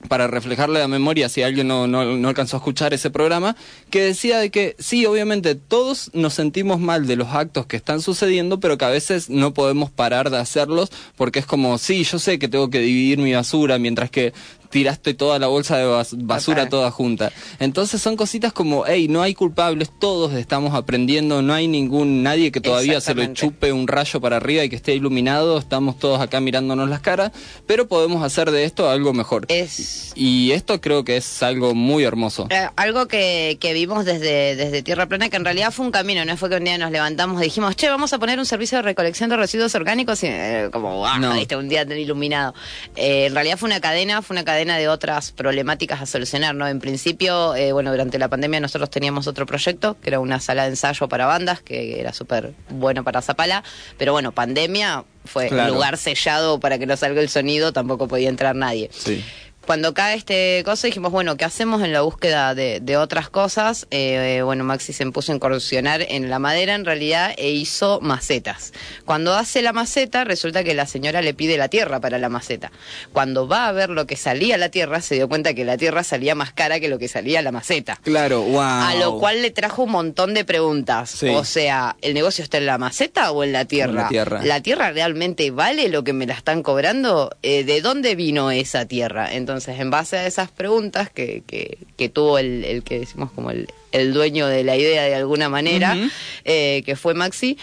para 0.09 0.27
reflejarle 0.27 0.81
la 0.81 0.89
memoria 0.89 1.29
si 1.29 1.43
alguien 1.43 1.69
no, 1.69 1.87
no, 1.87 2.05
no 2.17 2.29
alcanzó 2.29 2.57
a 2.57 2.59
escuchar 2.59 2.95
ese 2.95 3.11
programa, 3.11 3.57
que 3.91 4.03
decía 4.03 4.39
de 4.39 4.51
que 4.51 4.75
sí, 4.79 5.05
obviamente 5.05 5.55
todos 5.55 6.11
nos 6.15 6.35
sentimos 6.35 6.81
mal 6.81 7.07
de 7.07 7.17
los 7.17 7.29
actos 7.29 7.67
que 7.67 7.77
están 7.77 8.01
sucediendo, 8.01 8.61
pero 8.61 8.79
que 8.79 8.85
a 8.87 8.91
veces 8.91 9.29
no 9.29 9.53
podemos 9.53 9.91
parar 9.91 10.31
de 10.31 10.39
hacerlos 10.39 10.91
porque 11.17 11.39
es 11.39 11.47
como, 11.47 11.77
sí, 11.79 12.05
yo 12.05 12.19
sé 12.19 12.39
que 12.39 12.49
tengo 12.49 12.71
que 12.71 12.79
dividir 12.81 13.19
mi 13.19 13.35
basura 13.35 13.79
mientras 13.79 14.11
que 14.11 14.33
tiraste 14.71 15.15
toda 15.15 15.39
la 15.39 15.49
bolsa 15.49 15.77
de 15.77 15.85
bas- 15.85 16.17
basura 16.17 16.69
toda 16.69 16.91
junta. 16.91 17.33
Entonces 17.59 18.01
son 18.01 18.17
cositas 18.17 18.53
como, 18.53 18.85
hey, 18.87 19.09
no 19.09 19.23
hay 19.23 19.35
culpables, 19.35 19.91
todos 19.99 20.33
estamos 20.35 20.75
aprendiendo, 20.75 21.43
no 21.43 21.53
hay 21.53 21.67
ningún, 21.69 22.23
nadie 22.23 22.53
que 22.53 22.61
todavía 22.61 23.01
se 23.01 23.15
lo 23.15 23.27
chupe 23.35 23.73
un 23.73 23.89
rayo 23.89 24.21
para 24.21 24.37
arriba 24.37 24.65
y 24.65 24.69
que 24.71 24.77
esté 24.77 24.95
iluminado, 24.95 25.59
estamos 25.59 25.99
todos 25.99 26.21
acá 26.21 26.41
mirándonos 26.41 26.89
las 26.89 27.01
caras, 27.01 27.33
pero 27.67 27.89
podemos 27.89 28.23
hacer 28.23 28.51
de 28.51 28.65
esto 28.65 28.89
algo 28.89 29.13
mejor. 29.13 29.45
Es 29.49 30.13
Y 30.15 30.53
esto 30.53 30.81
creo 30.81 31.05
que 31.05 31.17
es 31.17 31.43
algo 31.43 31.75
muy 31.75 32.05
hermoso. 32.05 32.47
Eh, 32.51 32.69
algo 32.77 33.09
que, 33.09 33.59
que 33.61 33.73
vimos 33.73 34.05
desde, 34.05 34.55
desde 34.55 34.83
Tierra 34.83 35.07
Plana, 35.07 35.29
que 35.29 35.37
en 35.37 35.45
realidad 35.45 35.73
fue 35.73 35.85
un 35.87 35.93
camino, 35.93 36.25
no 36.25 36.37
fue 36.37 36.49
que 36.49 36.57
un 36.57 36.65
día 36.65 36.79
nos 36.79 36.93
levantamos 36.93 37.41
y 37.41 37.45
dijimos, 37.45 37.75
che, 37.77 37.89
vamos 37.89 38.13
a 38.13 38.19
poner 38.19 38.39
un 38.39 38.47
servicio 38.47 38.79
de 38.79 38.83
recolección 38.83 39.31
de 39.31 39.37
residuos 39.37 39.75
orgánicos, 39.75 40.23
y 40.23 40.27
eh, 40.29 40.69
como, 40.73 40.97
guau, 40.99 41.19
No. 41.21 41.33
un 41.59 41.69
día 41.69 41.85
tan 41.87 41.99
iluminado. 41.99 42.55
Eh, 42.95 43.27
en 43.27 43.35
realidad 43.35 43.59
fue 43.59 43.67
una 43.69 43.81
cadena, 43.81 44.23
fue 44.23 44.35
una 44.35 44.45
cadena 44.45 44.60
de 44.69 44.89
otras 44.89 45.33
problemáticas 45.33 46.01
a 46.03 46.07
solucionar, 46.07 46.55
¿no? 46.55 46.67
En 46.69 46.81
principio, 46.81 47.55
eh, 47.55 47.73
bueno, 47.73 47.91
durante 47.91 48.19
la 48.19 48.29
pandemia 48.29 48.61
nosotros 48.61 48.91
teníamos 48.91 49.27
otro 49.27 49.47
proyecto, 49.47 49.97
que 50.01 50.09
era 50.11 50.21
una 50.21 50.41
sala 50.41 50.65
de 50.65 50.71
ensayo 50.71 51.09
para 51.09 51.27
bandas, 51.27 51.61
que 51.63 51.99
era 52.01 52.13
súper 52.13 52.53
bueno 52.69 53.03
para 53.05 53.23
Zapala, 53.23 53.65
pero 53.99 54.13
bueno, 54.13 54.33
pandemia 54.33 55.05
fue 55.25 55.49
Claro. 55.49 55.75
lugar 55.75 55.97
sellado 55.97 56.61
para 56.61 56.79
que 56.79 56.87
no 56.87 56.97
salga 56.97 57.21
el 57.21 57.29
sonido, 57.29 57.73
tampoco 57.73 58.09
podía 58.09 58.29
entrar 58.29 58.55
nadie. 58.57 58.91
Sí. 58.93 59.25
Cuando 59.67 59.95
cae 59.95 60.17
este 60.17 60.63
cosa 60.65 60.87
dijimos, 60.87 61.13
bueno, 61.13 61.37
¿qué 61.37 61.45
hacemos 61.45 61.83
en 61.83 61.93
la 61.93 62.01
búsqueda 62.01 62.55
de, 62.55 62.81
de 62.81 62.97
otras 62.97 63.29
cosas? 63.29 63.87
Eh, 63.91 64.39
eh, 64.39 64.43
bueno, 64.43 64.65
Maxi 64.65 64.93
se 64.93 65.07
puso 65.11 65.33
a 65.33 65.35
incursionar 65.35 66.03
en 66.09 66.31
la 66.31 66.39
madera 66.39 66.75
en 66.75 66.85
realidad 66.85 67.35
e 67.37 67.51
hizo 67.51 68.01
macetas. 68.01 68.73
Cuando 69.05 69.35
hace 69.35 69.63
la 69.63 69.73
maceta, 69.73 70.25
resulta 70.25 70.65
que 70.65 70.75
la 70.75 70.87
señora 70.87 71.23
le 71.23 71.35
pide 71.35 71.57
la 71.57 71.69
tierra 71.69 72.01
para 72.01 72.19
la 72.19 72.29
maceta. 72.29 72.73
Cuando 73.13 73.47
va 73.47 73.69
a 73.69 73.73
ver 73.73 73.91
lo 73.91 74.07
que 74.07 74.17
salía 74.17 74.57
la 74.57 74.71
tierra, 74.71 75.01
se 75.01 75.15
dio 75.15 75.29
cuenta 75.29 75.55
que 75.55 75.65
la 75.65 75.77
tierra 75.77 76.03
salía 76.03 76.35
más 76.35 76.53
cara 76.53 76.81
que 76.81 76.89
lo 76.89 76.99
que 76.99 77.09
salía 77.09 77.43
la 77.43 77.53
maceta. 77.53 78.01
Claro, 78.03 78.43
wow. 78.43 78.61
A 78.61 78.95
lo 78.97 79.19
cual 79.19 79.43
le 79.43 79.51
trajo 79.51 79.85
un 79.85 79.93
montón 79.93 80.35
de 80.35 80.45
preguntas. 80.45 81.11
Sí. 81.11 81.29
O 81.29 81.45
sea, 81.45 81.97
¿el 82.03 82.15
negocio 82.15 82.43
está 82.43 82.59
en 82.59 82.67
la 82.67 82.79
maceta 82.79 83.31
o 83.33 83.45
en 83.45 83.53
la 83.53 83.65
tierra? 83.67 83.91
En 83.91 83.97
la 83.97 84.09
tierra. 84.09 84.41
¿La 84.43 84.63
tierra 84.63 84.91
realmente 84.91 85.51
vale 85.51 85.89
lo 85.89 86.03
que 86.03 86.13
me 86.13 86.27
la 86.27 86.35
están 86.35 86.63
cobrando? 86.63 87.31
Eh, 87.43 87.65
¿De 87.65 87.81
dónde 87.81 88.15
vino 88.15 88.51
esa 88.51 88.87
tierra? 88.87 89.33
Entonces, 89.33 89.60
en 89.69 89.91
base 89.91 90.17
a 90.19 90.27
esas 90.27 90.51
preguntas 90.51 91.11
que, 91.11 91.43
que, 91.47 91.79
que 91.97 92.09
tuvo 92.09 92.39
el, 92.39 92.65
el 92.65 92.83
que 92.83 92.99
decimos 93.01 93.31
como 93.33 93.51
el, 93.51 93.69
el 93.93 94.13
dueño 94.13 94.47
de 94.47 94.65
la 94.65 94.77
idea 94.77 95.03
de 95.05 95.15
alguna 95.15 95.49
manera, 95.49 95.97
eh, 96.45 96.83
que 96.87 96.97
fue 96.97 97.15
Maxi, 97.15 97.57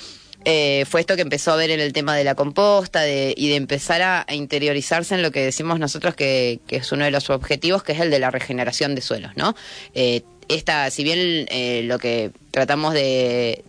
eh, 0.46 0.86
fue 0.90 1.02
esto 1.02 1.16
que 1.16 1.24
empezó 1.24 1.52
a 1.52 1.56
ver 1.58 1.72
en 1.72 1.80
el 1.82 1.92
tema 1.92 2.16
de 2.16 2.24
la 2.24 2.36
composta 2.36 3.02
de- 3.02 3.34
y 3.36 3.50
de 3.50 3.56
empezar 3.56 4.02
a, 4.02 4.26
a 4.28 4.34
interiorizarse 4.36 5.16
en 5.16 5.22
lo 5.22 5.32
que 5.32 5.42
decimos 5.42 5.78
nosotros 5.80 6.16
que, 6.16 6.60
que 6.68 6.78
es 6.78 6.92
uno 6.92 7.04
de 7.04 7.12
los 7.12 7.30
objetivos, 7.30 7.84
que 7.84 7.92
es 7.94 8.00
el 8.00 8.12
de 8.12 8.20
la 8.20 8.32
regeneración 8.32 8.96
de 8.96 9.02
suelos, 9.02 9.32
¿no? 9.36 9.56
Eh, 9.94 10.22
esta, 10.48 10.90
si 10.92 11.04
bien 11.04 11.48
eh, 11.50 11.82
lo 11.84 12.00
que 12.00 12.32
tratamos 12.52 12.94
de, 12.94 13.66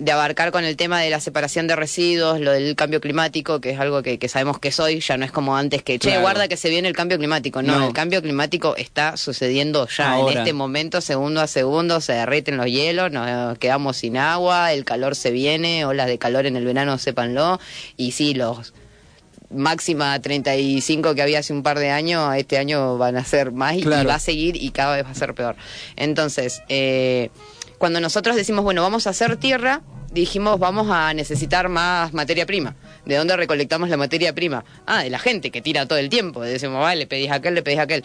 de 0.00 0.12
abarcar 0.12 0.50
con 0.50 0.64
el 0.64 0.76
tema 0.78 0.98
de 1.02 1.10
la 1.10 1.20
separación 1.20 1.66
de 1.66 1.76
residuos, 1.76 2.40
lo 2.40 2.52
del 2.52 2.74
cambio 2.74 3.02
climático, 3.02 3.60
que 3.60 3.68
es 3.72 3.78
algo 3.78 4.02
que, 4.02 4.18
que 4.18 4.28
sabemos 4.30 4.58
que 4.58 4.68
es 4.68 4.80
hoy, 4.80 5.00
ya 5.00 5.18
no 5.18 5.26
es 5.26 5.30
como 5.30 5.54
antes 5.58 5.82
que, 5.82 5.98
che, 5.98 6.08
Claro. 6.08 6.22
guarda 6.22 6.48
que 6.48 6.56
se 6.56 6.70
viene 6.70 6.88
el 6.88 6.94
cambio 6.96 7.18
climático. 7.18 7.60
No, 7.60 7.78
No. 7.78 7.86
el 7.88 7.92
cambio 7.92 8.22
climático 8.22 8.76
está 8.76 9.18
sucediendo 9.18 9.86
ya. 9.88 10.12
Ahora. 10.12 10.32
En 10.32 10.38
este 10.38 10.52
momento, 10.54 11.02
segundo 11.02 11.42
a 11.42 11.46
segundo, 11.46 12.00
se 12.00 12.14
derriten 12.14 12.56
los 12.56 12.64
hielos, 12.64 13.12
nos 13.12 13.58
quedamos 13.58 13.98
sin 13.98 14.16
agua, 14.16 14.72
el 14.72 14.86
calor 14.86 15.14
se 15.16 15.32
viene, 15.32 15.84
olas 15.84 16.06
de 16.06 16.16
calor 16.18 16.46
en 16.46 16.56
el 16.56 16.64
verano, 16.64 16.96
sépanlo. 16.96 17.60
Y 17.98 18.12
sí, 18.12 18.32
los 18.32 18.72
máxima 19.50 20.18
35 20.20 21.14
que 21.14 21.22
había 21.22 21.40
hace 21.40 21.52
un 21.52 21.62
par 21.62 21.78
de 21.78 21.90
años, 21.90 22.34
este 22.36 22.56
año 22.56 22.96
van 22.98 23.16
a 23.16 23.24
ser 23.24 23.52
más 23.52 23.74
y, 23.76 23.82
Claro. 23.82 24.02
y 24.02 24.06
va 24.06 24.14
a 24.14 24.18
seguir 24.20 24.56
y 24.56 24.70
cada 24.70 24.96
vez 24.96 25.04
va 25.04 25.10
a 25.10 25.14
ser 25.14 25.34
peor. 25.34 25.56
Entonces, 25.96 26.62
eh, 26.68 27.30
cuando 27.80 27.98
nosotros 27.98 28.36
decimos, 28.36 28.62
bueno, 28.62 28.82
vamos 28.82 29.06
a 29.06 29.10
hacer 29.10 29.38
tierra, 29.38 29.80
dijimos, 30.12 30.58
vamos 30.58 30.88
a 30.90 31.14
necesitar 31.14 31.70
más 31.70 32.12
materia 32.12 32.44
prima. 32.44 32.76
¿De 33.06 33.16
dónde 33.16 33.34
recolectamos 33.38 33.88
la 33.88 33.96
materia 33.96 34.34
prima? 34.34 34.66
Ah, 34.84 35.02
de 35.02 35.08
la 35.08 35.18
gente 35.18 35.50
que 35.50 35.62
tira 35.62 35.86
todo 35.86 35.98
el 35.98 36.10
tiempo. 36.10 36.42
Decimos, 36.42 36.78
vale, 36.78 37.00
le 37.00 37.06
pedís 37.06 37.30
a 37.30 37.36
aquel, 37.36 37.54
le 37.54 37.62
pedís 37.62 37.78
a 37.78 37.82
aquel. 37.84 38.04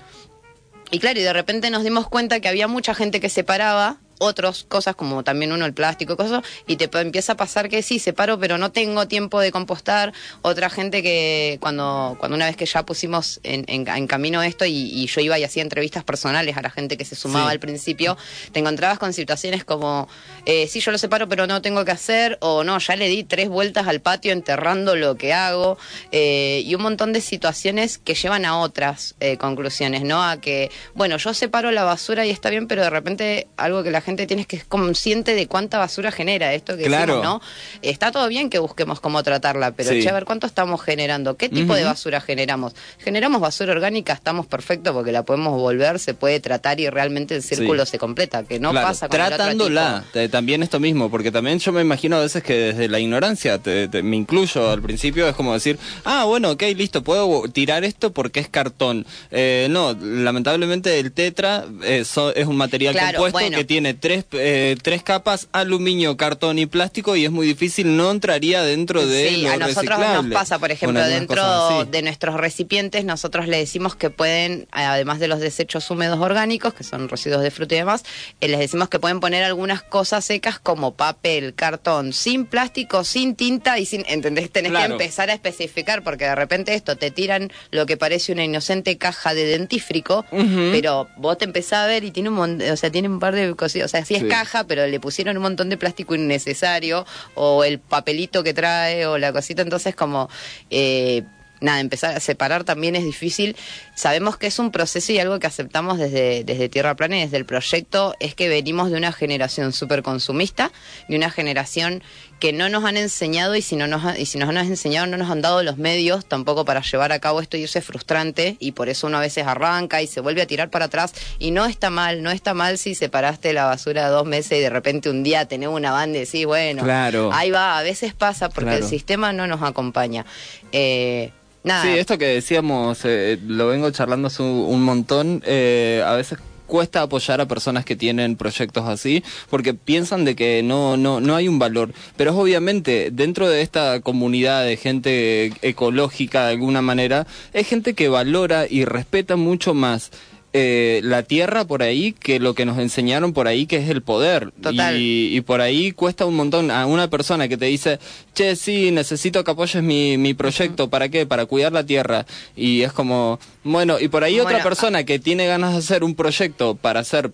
Y 0.91 0.99
claro, 0.99 1.19
y 1.19 1.23
de 1.23 1.33
repente 1.33 1.69
nos 1.71 1.83
dimos 1.83 2.07
cuenta 2.07 2.39
que 2.39 2.47
había 2.47 2.69
mucha 2.69 2.95
gente 2.95 3.19
que 3.19 3.27
separaba 3.27 3.97
otras 4.19 4.63
cosas 4.63 4.95
como 4.95 5.23
también 5.23 5.51
uno 5.51 5.65
el 5.65 5.73
plástico 5.73 6.15
cosas 6.17 6.43
y 6.67 6.77
te 6.77 6.89
empieza 6.99 7.33
a 7.33 7.37
pasar 7.37 7.69
que 7.69 7.81
sí 7.81 7.99
separo 7.99 8.39
pero 8.39 8.57
no 8.57 8.71
tengo 8.71 9.07
tiempo 9.07 9.39
de 9.39 9.51
compostar 9.51 10.13
otra 10.41 10.69
gente 10.69 11.03
que 11.03 11.57
cuando 11.61 12.15
cuando 12.19 12.35
una 12.35 12.45
vez 12.45 12.55
que 12.55 12.65
ya 12.65 12.83
pusimos 12.85 13.39
en, 13.43 13.65
en- 13.67 13.87
en 13.87 14.07
camino 14.07 14.41
esto 14.43 14.65
y, 14.65 14.71
y 14.73 15.07
yo 15.07 15.21
iba 15.21 15.37
y 15.39 15.43
hacía 15.43 15.63
entrevistas 15.63 16.03
personales 16.03 16.55
a 16.57 16.61
la 16.61 16.69
gente 16.69 16.97
que 16.97 17.05
se 17.05 17.15
sumaba 17.15 17.45
Sí. 17.49 17.51
al 17.51 17.59
principio 17.59 18.17
te 18.51 18.59
encontrabas 18.59 18.97
con 18.99 19.11
situaciones 19.13 19.63
como 19.65 20.07
eh, 20.45 20.67
sí 20.67 20.79
yo 20.79 20.91
lo 20.91 20.97
separo 20.97 21.27
pero 21.27 21.45
no 21.47 21.61
tengo 21.61 21.83
que 21.85 21.91
hacer 21.91 22.37
o 22.41 22.63
no 22.63 22.77
ya 22.79 22.95
le 22.95 23.07
di 23.09 23.23
tres 23.23 23.49
vueltas 23.49 23.87
al 23.87 23.99
patio 24.01 24.31
enterrando 24.31 24.95
lo 24.95 25.15
que 25.15 25.33
hago 25.33 25.77
eh, 26.11 26.61
y 26.65 26.73
un 26.75 26.81
montón 26.81 27.11
de 27.13 27.21
situaciones 27.21 27.97
que 27.97 28.13
llevan 28.15 28.45
a 28.45 28.59
otras 28.59 29.15
eh, 29.19 29.37
conclusiones 29.37 30.03
no 30.03 30.23
a 30.23 30.39
que 30.39 30.71
bueno 30.93 31.17
yo 31.17 31.33
separo 31.33 31.71
la 31.71 31.83
basura 31.83 32.25
y 32.25 32.29
está 32.29 32.49
bien 32.49 32.67
pero 32.67 32.81
de 32.83 32.89
repente 32.89 33.47
algo 33.57 33.83
que 33.83 33.91
la 33.91 34.01
gente 34.05 34.27
tiene 34.27 34.45
que 34.45 34.55
es 34.57 34.63
consciente 34.63 35.33
de 35.35 35.47
cuánta 35.47 35.77
basura 35.79 36.11
genera 36.11 36.53
esto 36.53 36.77
que 36.77 36.83
Claro. 36.85 37.15
decimos 37.17 37.41
no 37.41 37.41
está 37.81 38.11
todo 38.11 38.27
bien 38.27 38.49
que 38.49 38.59
busquemos 38.59 38.99
cómo 38.99 39.21
tratarla 39.23 39.71
pero 39.71 39.89
Sí. 39.91 40.01
che, 40.01 40.09
a 40.09 40.13
ver 40.13 40.25
cuánto 40.25 40.47
estamos 40.47 40.81
generando 40.81 41.35
qué 41.37 41.49
tipo 41.49 41.73
de 41.75 41.83
basura 41.83 42.21
generamos 42.21 42.73
generamos 42.99 43.41
basura 43.41 43.71
orgánica 43.73 44.13
estamos 44.13 44.45
perfectos 44.45 44.93
porque 44.93 45.11
la 45.11 45.23
podemos 45.23 45.59
volver 45.59 45.99
se 45.99 46.13
puede 46.13 46.39
tratar 46.39 46.79
y 46.79 46.89
realmente 46.89 47.35
el 47.35 47.41
círculo 47.43 47.85
Sí. 47.85 47.91
se 47.93 47.97
completa 47.99 48.43
que 48.43 48.59
no 48.59 48.71
Claro, 48.71 48.87
pasa 48.87 49.07
con 49.09 49.19
el 49.19 49.25
otro 49.25 49.35
tratándola 49.37 50.03
eh, 50.13 50.29
también 50.29 50.61
esto 50.63 50.79
mismo 50.79 51.09
porque 51.09 51.31
también 51.31 51.59
yo 51.59 51.71
me 51.71 51.81
imagino 51.81 52.17
a 52.17 52.21
veces 52.21 52.43
que 52.43 52.53
desde 52.53 52.87
la 52.87 52.99
ignorancia 52.99 53.57
te- 53.59 53.87
te- 53.87 54.03
me 54.03 54.15
incluyo 54.15 54.69
al 54.69 54.81
principio 54.81 55.27
es 55.27 55.35
como 55.35 55.53
decir 55.53 55.79
ah 56.03 56.25
bueno 56.25 56.51
ok 56.51 56.61
listo 56.75 57.03
puedo 57.03 57.43
tirar 57.49 57.83
esto 57.83 58.13
porque 58.13 58.39
es 58.39 58.49
cartón 58.49 59.05
Eh, 59.31 59.67
no 59.71 59.93
lamentablemente 59.99 60.99
el 60.99 61.11
tetra 61.11 61.65
eh, 61.83 62.03
so- 62.05 62.33
es 62.35 62.45
un 62.47 62.57
material 62.57 62.93
Claro, 62.93 63.17
compuesto 63.19 63.39
bueno. 63.39 63.57
que 63.57 63.63
tiene 63.65 63.93
tres 63.99 64.25
eh, 64.33 64.75
tres 64.81 65.03
capas 65.03 65.47
aluminio 65.51 66.17
cartón 66.17 66.59
y 66.59 66.65
plástico 66.65 67.15
y 67.15 67.25
es 67.25 67.31
muy 67.31 67.47
difícil 67.47 67.95
no 67.97 68.11
entraría 68.11 68.61
dentro 68.63 69.05
de 69.05 69.29
Sí, 69.29 69.41
lo 69.41 69.51
a 69.51 69.57
nosotros 69.57 69.99
nos 69.99 70.25
pasa, 70.33 70.59
por 70.59 70.71
ejemplo, 70.71 71.03
dentro 71.05 71.85
de 71.85 72.01
nuestros 72.01 72.35
recipientes, 72.35 73.05
nosotros 73.05 73.47
le 73.47 73.57
decimos 73.57 73.95
que 73.95 74.09
pueden, 74.09 74.67
además 74.71 75.19
de 75.19 75.27
los 75.27 75.39
desechos 75.39 75.89
húmedos 75.89 76.19
orgánicos, 76.19 76.73
que 76.73 76.83
son 76.83 77.09
residuos 77.09 77.41
de 77.41 77.51
fruta 77.51 77.75
y 77.75 77.79
demás, 77.79 78.03
eh, 78.41 78.47
les 78.47 78.59
decimos 78.59 78.89
que 78.89 78.99
pueden 78.99 79.19
poner 79.19 79.43
algunas 79.43 79.81
cosas 79.83 80.25
secas 80.25 80.59
como 80.59 80.93
papel, 80.95 81.53
cartón, 81.55 82.13
sin 82.13 82.45
plástico, 82.45 83.03
sin 83.03 83.35
tinta 83.35 83.79
y 83.79 83.85
sin, 83.85 84.03
¿entendés? 84.07 84.51
Tenés 84.51 84.71
Claro. 84.71 84.97
que 84.97 85.03
empezar 85.03 85.29
a 85.29 85.33
especificar, 85.33 86.03
porque 86.03 86.25
de 86.25 86.35
repente 86.35 86.73
esto 86.73 86.95
te 86.95 87.11
tiran 87.11 87.51
lo 87.71 87.85
que 87.85 87.97
parece 87.97 88.31
una 88.31 88.43
inocente 88.43 88.97
caja 88.97 89.33
de 89.33 89.45
dentífrico, 89.45 90.25
pero 90.71 91.07
vos 91.17 91.37
te 91.37 91.45
empezás 91.45 91.73
a 91.83 91.87
ver 91.87 92.03
y 92.03 92.11
tiene 92.11 92.29
un 92.29 92.61
o 92.61 92.77
sea, 92.77 92.91
tiene 92.91 93.07
un 93.07 93.19
par 93.19 93.35
de 93.35 93.55
cositas, 93.55 93.84
o 93.85 93.87
sea, 93.87 94.03
sí 94.03 94.15
es 94.15 94.21
Sí. 94.21 94.27
caja, 94.27 94.65
pero 94.65 94.85
le 94.87 94.99
pusieron 94.99 95.37
un 95.37 95.43
montón 95.43 95.69
de 95.69 95.77
plástico 95.77 96.15
innecesario, 96.15 97.05
o 97.35 97.63
el 97.63 97.79
papelito 97.79 98.43
que 98.43 98.53
trae, 98.53 99.05
o 99.05 99.17
la 99.17 99.31
cosita, 99.31 99.61
entonces 99.61 99.95
como... 99.95 100.29
Eh, 100.69 101.23
Nada, 101.61 101.79
empezar 101.79 102.13
a 102.13 102.19
separar 102.19 102.65
también 102.65 102.97
es 102.97 103.05
difícil. 103.05 103.55
Sabemos 103.95 104.35
que 104.35 104.45
es 104.47 104.59
un 104.59 104.71
proceso 104.71 105.13
y 105.13 105.19
algo 105.19 105.39
que 105.39 105.47
aceptamos 105.47 105.97
desde, 105.97 106.43
desde 106.43 106.67
Tierra 106.67 106.95
Plana 106.95 107.17
y 107.17 107.21
desde 107.21 107.37
el 107.37 107.45
proyecto 107.45 108.13
es 108.19 108.35
que 108.35 108.49
venimos 108.49 108.91
de 108.91 108.97
una 108.97 109.13
generación 109.13 109.71
súper 109.71 110.03
consumista, 110.03 110.73
de 111.07 111.15
una 111.15 111.31
generación 111.31 112.03
que 112.39 112.51
no 112.51 112.67
nos 112.69 112.83
han 112.83 112.97
enseñado 112.97 113.55
y 113.55 113.61
si 113.61 113.75
no 113.77 113.87
nos 113.87 114.03
ha- 114.03 114.19
y 114.19 114.25
si 114.25 114.37
nos 114.37 114.49
han 114.49 114.57
enseñado 114.57 115.07
no 115.07 115.15
nos 115.17 115.29
han 115.31 115.41
dado 115.41 115.63
los 115.63 115.77
medios 115.77 116.25
tampoco 116.25 116.65
para 116.65 116.81
llevar 116.81 117.11
a 117.13 117.19
cabo 117.19 117.39
esto 117.39 117.55
y 117.57 117.63
eso 117.63 117.79
es 117.79 117.85
frustrante 117.85 118.57
y 118.59 118.73
por 118.73 118.89
eso 118.89 119.07
uno 119.07 119.17
a 119.17 119.21
veces 119.21 119.47
arranca 119.47 120.01
y 120.01 120.07
se 120.07 120.19
vuelve 120.19 120.41
a 120.41 120.45
tirar 120.45 120.69
para 120.69 120.85
atrás 120.85 121.13
y 121.39 121.51
no 121.51 121.65
está 121.65 121.89
mal, 121.89 122.21
no 122.23 122.31
está 122.31 122.53
mal 122.53 122.77
si 122.77 122.93
separaste 122.93 123.53
la 123.53 123.65
basura 123.65 124.09
dos 124.09 124.25
meses 124.25 124.57
y 124.57 124.61
de 124.61 124.69
repente 124.69 125.09
un 125.09 125.23
día 125.23 125.45
tenés 125.47 125.69
una 125.69 125.91
banda 125.91 126.17
y 126.17 126.21
decís, 126.25 126.45
bueno, 126.45 126.83
Claro. 126.83 127.29
ahí 127.33 127.51
va, 127.51 127.77
a 127.79 127.83
veces 127.83 128.13
pasa 128.13 128.49
porque 128.49 128.71
Claro. 128.71 128.83
el 128.85 128.89
sistema 128.89 129.31
no 129.31 129.47
nos 129.47 129.61
acompaña. 129.63 130.25
Eh, 130.73 131.31
nada. 131.63 131.83
Sí, 131.83 131.89
esto 131.97 132.17
que 132.17 132.25
decíamos, 132.25 132.99
eh, 133.05 133.39
lo 133.47 133.67
vengo 133.67 133.89
charlando 133.91 134.29
un 134.39 134.81
montón, 134.83 135.41
eh, 135.45 136.03
a 136.05 136.13
veces 136.13 136.37
cuesta 136.65 137.01
apoyar 137.01 137.41
a 137.41 137.47
personas 137.47 137.85
que 137.85 137.95
tienen 137.95 138.35
proyectos 138.35 138.87
así 138.87 139.23
porque 139.49 139.73
piensan 139.73 140.25
de 140.25 140.35
que 140.35 140.63
no 140.63 140.97
no 140.97 141.19
no 141.19 141.35
hay 141.35 141.47
un 141.47 141.59
valor. 141.59 141.93
Pero 142.17 142.31
es 142.31 142.37
obviamente 142.37 143.09
dentro 143.11 143.49
de 143.49 143.61
esta 143.61 143.99
comunidad 144.01 144.63
de 144.63 144.77
gente 144.77 145.53
ecológica 145.61 146.45
de 146.45 146.51
alguna 146.51 146.81
manera 146.81 147.27
es 147.53 147.67
gente 147.67 147.93
que 147.93 148.09
valora 148.09 148.65
y 148.69 148.85
respeta 148.85 149.35
mucho 149.35 149.73
más 149.73 150.11
eh, 150.57 151.01
la 151.03 151.23
tierra 151.23 151.65
por 151.65 151.83
ahí 151.83 152.13
que 152.13 152.39
lo 152.39 152.53
que 152.53 152.63
nos 152.65 152.77
enseñaron 152.79 153.33
por 153.33 153.45
ahí 153.49 153.65
que 153.65 153.75
es 153.75 153.89
el 153.89 154.01
poder. 154.01 154.51
Total. 154.61 154.95
y, 154.97 155.35
y 155.35 155.41
por 155.41 155.59
ahí 155.59 155.91
cuesta 155.91 156.25
un 156.25 156.35
montón 156.35 156.71
a 156.71 156.85
una 156.85 157.09
persona 157.09 157.49
que 157.49 157.57
te 157.57 157.65
dice 157.65 157.99
che 158.33 158.55
sí 158.55 158.89
necesito 158.91 159.43
que 159.43 159.51
apoyes 159.51 159.83
mi, 159.83 160.17
mi 160.17 160.33
proyecto 160.33 160.89
para 160.89 161.09
qué 161.09 161.25
para 161.25 161.45
cuidar 161.45 161.73
la 161.73 161.83
tierra 161.85 162.25
y 162.55 162.83
es 162.83 162.93
como 162.93 163.37
bueno 163.65 163.99
y 163.99 164.07
por 164.07 164.23
ahí 164.23 164.39
otra 164.39 164.63
persona 164.63 165.03
que 165.03 165.19
tiene 165.19 165.45
ganas 165.45 165.73
de 165.73 165.79
hacer 165.79 166.05
un 166.05 166.15
proyecto 166.15 166.75
para 166.75 167.01
hacer 167.01 167.31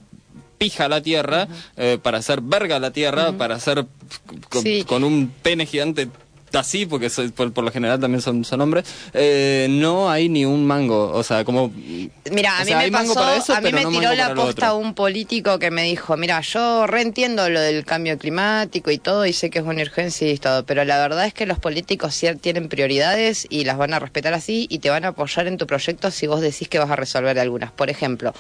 pija 0.58 0.88
la 0.88 1.02
tierra, 1.02 1.48
eh, 1.78 1.98
para 2.02 2.20
hacer 2.20 2.42
verga 2.42 2.80
la 2.80 2.92
tierra, 2.92 3.34
para 3.34 3.56
hacer 3.56 3.86
con, 4.50 4.62
Sí. 4.64 4.84
con 4.88 5.04
un 5.04 5.32
pene 5.44 5.66
gigante 5.66 6.08
así, 6.60 6.86
porque 6.86 7.10
soy- 7.10 7.30
por, 7.30 7.52
por 7.54 7.64
lo 7.64 7.72
general 7.72 8.00
también 8.00 8.22
son, 8.22 8.44
son 8.46 8.62
hombres, 8.62 8.86
eh, 9.14 9.68
no 9.70 10.10
hay 10.10 10.30
ni 10.30 10.46
un 10.46 10.66
mango. 10.66 11.12
O 11.14 11.24
sea, 11.24 11.44
como... 11.44 11.72
Mira, 12.32 12.58
a 12.58 12.62
mí 12.62 12.68
sea, 12.72 12.78
me 12.80 12.92
pasó, 12.92 13.14
para 13.16 13.36
eso, 13.38 13.54
a 13.54 13.62
mí 13.62 13.72
me 13.72 13.84
no 13.84 13.90
tiró 13.90 14.14
la 14.14 14.34
posta 14.34 14.74
un 14.74 14.94
político 14.94 15.60
que 15.60 15.72
me 15.72 15.84
dijo, 15.84 16.18
mira, 16.18 16.42
yo 16.42 16.88
reentiendo 16.88 17.50
lo 17.50 17.60
del 17.60 17.86
cambio 17.86 18.18
climático 18.18 18.92
y 18.92 18.98
todo, 18.98 19.26
y 19.26 19.34
sé 19.34 19.50
que 19.50 19.60
es 19.60 19.66
una 19.66 19.82
urgencia 19.82 20.32
y 20.32 20.38
todo, 20.38 20.66
pero 20.66 20.84
la 20.86 20.98
verdad 21.00 21.26
es 21.26 21.34
que 21.34 21.46
los 21.46 21.60
políticos 21.60 22.14
sí 22.16 22.28
tienen 22.40 22.70
prioridades 22.70 23.48
y 23.50 23.64
las 23.66 23.78
van 23.78 23.94
a 23.94 24.00
respetar 24.00 24.34
así 24.34 24.68
y 24.70 24.80
te 24.80 24.90
van 24.90 25.06
a 25.06 25.10
apoyar 25.10 25.48
en 25.48 25.58
tu 25.58 25.68
proyecto 25.68 26.12
si 26.12 26.28
vos 26.28 26.42
decís 26.42 26.68
que 26.68 26.80
vas 26.80 26.90
a 26.92 26.96
resolver 26.96 27.38
algunas. 27.40 27.72
Por 27.72 27.90
ejemplo, 27.90 28.34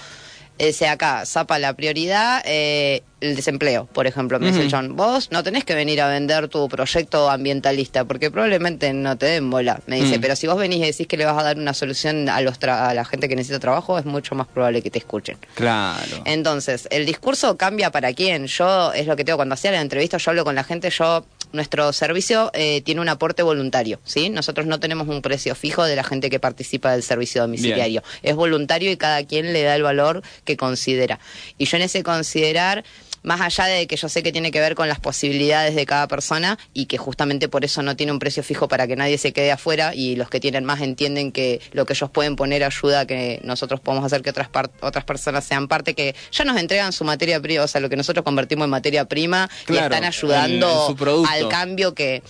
Dice 0.65 0.87
acá, 0.87 1.25
Zapa 1.25 1.57
la 1.59 1.73
prioridad, 1.73 2.41
eh, 2.45 3.01
el 3.19 3.35
desempleo, 3.35 3.85
por 3.87 4.07
ejemplo. 4.07 4.39
Me 4.39 4.51
dice. 4.51 4.67
John, 4.71 4.95
vos 4.95 5.29
no 5.31 5.43
tenés 5.43 5.63
que 5.63 5.75
venir 5.75 6.01
a 6.01 6.07
vender 6.07 6.47
tu 6.47 6.67
proyecto 6.69 7.29
ambientalista, 7.29 8.05
porque 8.05 8.29
probablemente 8.31 8.93
no 8.93 9.17
te 9.17 9.25
den 9.27 9.49
bola. 9.49 9.79
Me 9.87 9.97
dice, 10.01 10.17
Mm. 10.17 10.21
pero 10.21 10.35
si 10.35 10.47
vos 10.47 10.57
venís 10.57 10.79
y 10.79 10.85
decís 10.85 11.07
que 11.07 11.17
le 11.17 11.25
vas 11.25 11.37
a 11.37 11.43
dar 11.43 11.57
una 11.57 11.73
solución 11.73 12.29
a, 12.29 12.41
los 12.41 12.59
tra- 12.59 12.87
a 12.89 12.93
la 12.93 13.05
gente 13.05 13.27
que 13.29 13.35
necesita 13.35 13.59
trabajo, 13.59 13.97
es 13.99 14.05
mucho 14.05 14.35
más 14.35 14.47
probable 14.47 14.81
que 14.81 14.89
te 14.91 14.99
escuchen. 14.99 15.37
Claro. 15.55 16.21
Entonces, 16.25 16.87
el 16.91 17.05
discurso 17.05 17.57
cambia 17.57 17.91
para 17.91 18.13
quién. 18.13 18.47
Yo, 18.47 18.93
es 18.93 19.07
lo 19.07 19.15
que 19.15 19.23
tengo 19.23 19.37
cuando 19.37 19.53
hacía 19.53 19.71
la 19.71 19.81
entrevista, 19.81 20.17
yo 20.17 20.31
hablo 20.31 20.43
con 20.43 20.55
la 20.55 20.63
gente, 20.63 20.89
yo, 20.89 21.25
nuestro 21.53 21.91
servicio 21.93 22.51
eh, 22.53 22.81
tiene 22.81 23.01
un 23.01 23.09
aporte 23.09 23.43
voluntario, 23.43 23.99
¿sí? 24.03 24.29
Nosotros 24.29 24.67
no 24.67 24.79
tenemos 24.79 25.07
un 25.07 25.21
precio 25.21 25.55
fijo 25.55 25.83
de 25.83 25.95
la 25.95 26.03
gente 26.03 26.29
que 26.29 26.39
participa 26.39 26.91
del 26.91 27.03
servicio 27.03 27.41
domiciliario. 27.41 28.03
Es 28.23 28.35
voluntario 28.35 28.91
y 28.91 28.97
cada 28.97 29.25
quien 29.25 29.53
le 29.53 29.63
da 29.63 29.75
el 29.75 29.83
valor 29.83 30.21
que 30.43 30.57
considera. 30.57 31.19
Y 31.57 31.65
yo 31.65 31.77
en 31.77 31.83
ese 31.83 32.03
considerar 32.03 32.83
más 33.23 33.41
allá 33.41 33.65
de 33.65 33.87
que 33.87 33.95
yo 33.95 34.09
sé 34.09 34.23
que 34.23 34.31
tiene 34.31 34.51
que 34.51 34.59
ver 34.59 34.75
con 34.75 34.87
las 34.87 34.99
posibilidades 34.99 35.75
de 35.75 35.85
cada 35.85 36.07
persona 36.07 36.57
y 36.73 36.85
que 36.85 36.97
justamente 36.97 37.49
por 37.49 37.65
eso 37.65 37.81
no 37.81 37.95
tiene 37.95 38.11
un 38.11 38.19
precio 38.19 38.43
fijo 38.43 38.67
para 38.67 38.87
que 38.87 38.95
nadie 38.95 39.17
se 39.17 39.31
quede 39.33 39.51
afuera 39.51 39.93
y 39.93 40.15
los 40.15 40.29
que 40.29 40.39
tienen 40.39 40.65
más 40.65 40.81
entienden 40.81 41.31
que 41.31 41.61
lo 41.71 41.85
que 41.85 41.93
ellos 41.93 42.09
pueden 42.09 42.35
poner 42.35 42.63
ayuda 42.63 43.01
a 43.01 43.05
que 43.05 43.39
nosotros 43.43 43.79
podamos 43.79 44.05
hacer 44.05 44.21
que 44.21 44.29
otras 44.29 44.49
otras 44.81 45.03
personas 45.03 45.43
sean 45.43 45.67
parte 45.67 45.93
que 45.93 46.15
ya 46.31 46.45
nos 46.45 46.57
entregan 46.57 46.91
su 46.93 47.03
materia 47.03 47.39
prima, 47.39 47.63
o 47.63 47.67
sea, 47.67 47.81
lo 47.81 47.89
que 47.89 47.95
nosotros 47.95 48.23
convertimos 48.23 48.65
en 48.65 48.71
materia 48.71 49.05
prima 49.05 49.49
Claro, 49.65 49.81
y 49.81 49.83
están 49.85 50.03
ayudando 50.03 50.95
al 51.29 51.49
cambio 51.49 51.93
que 51.93 52.23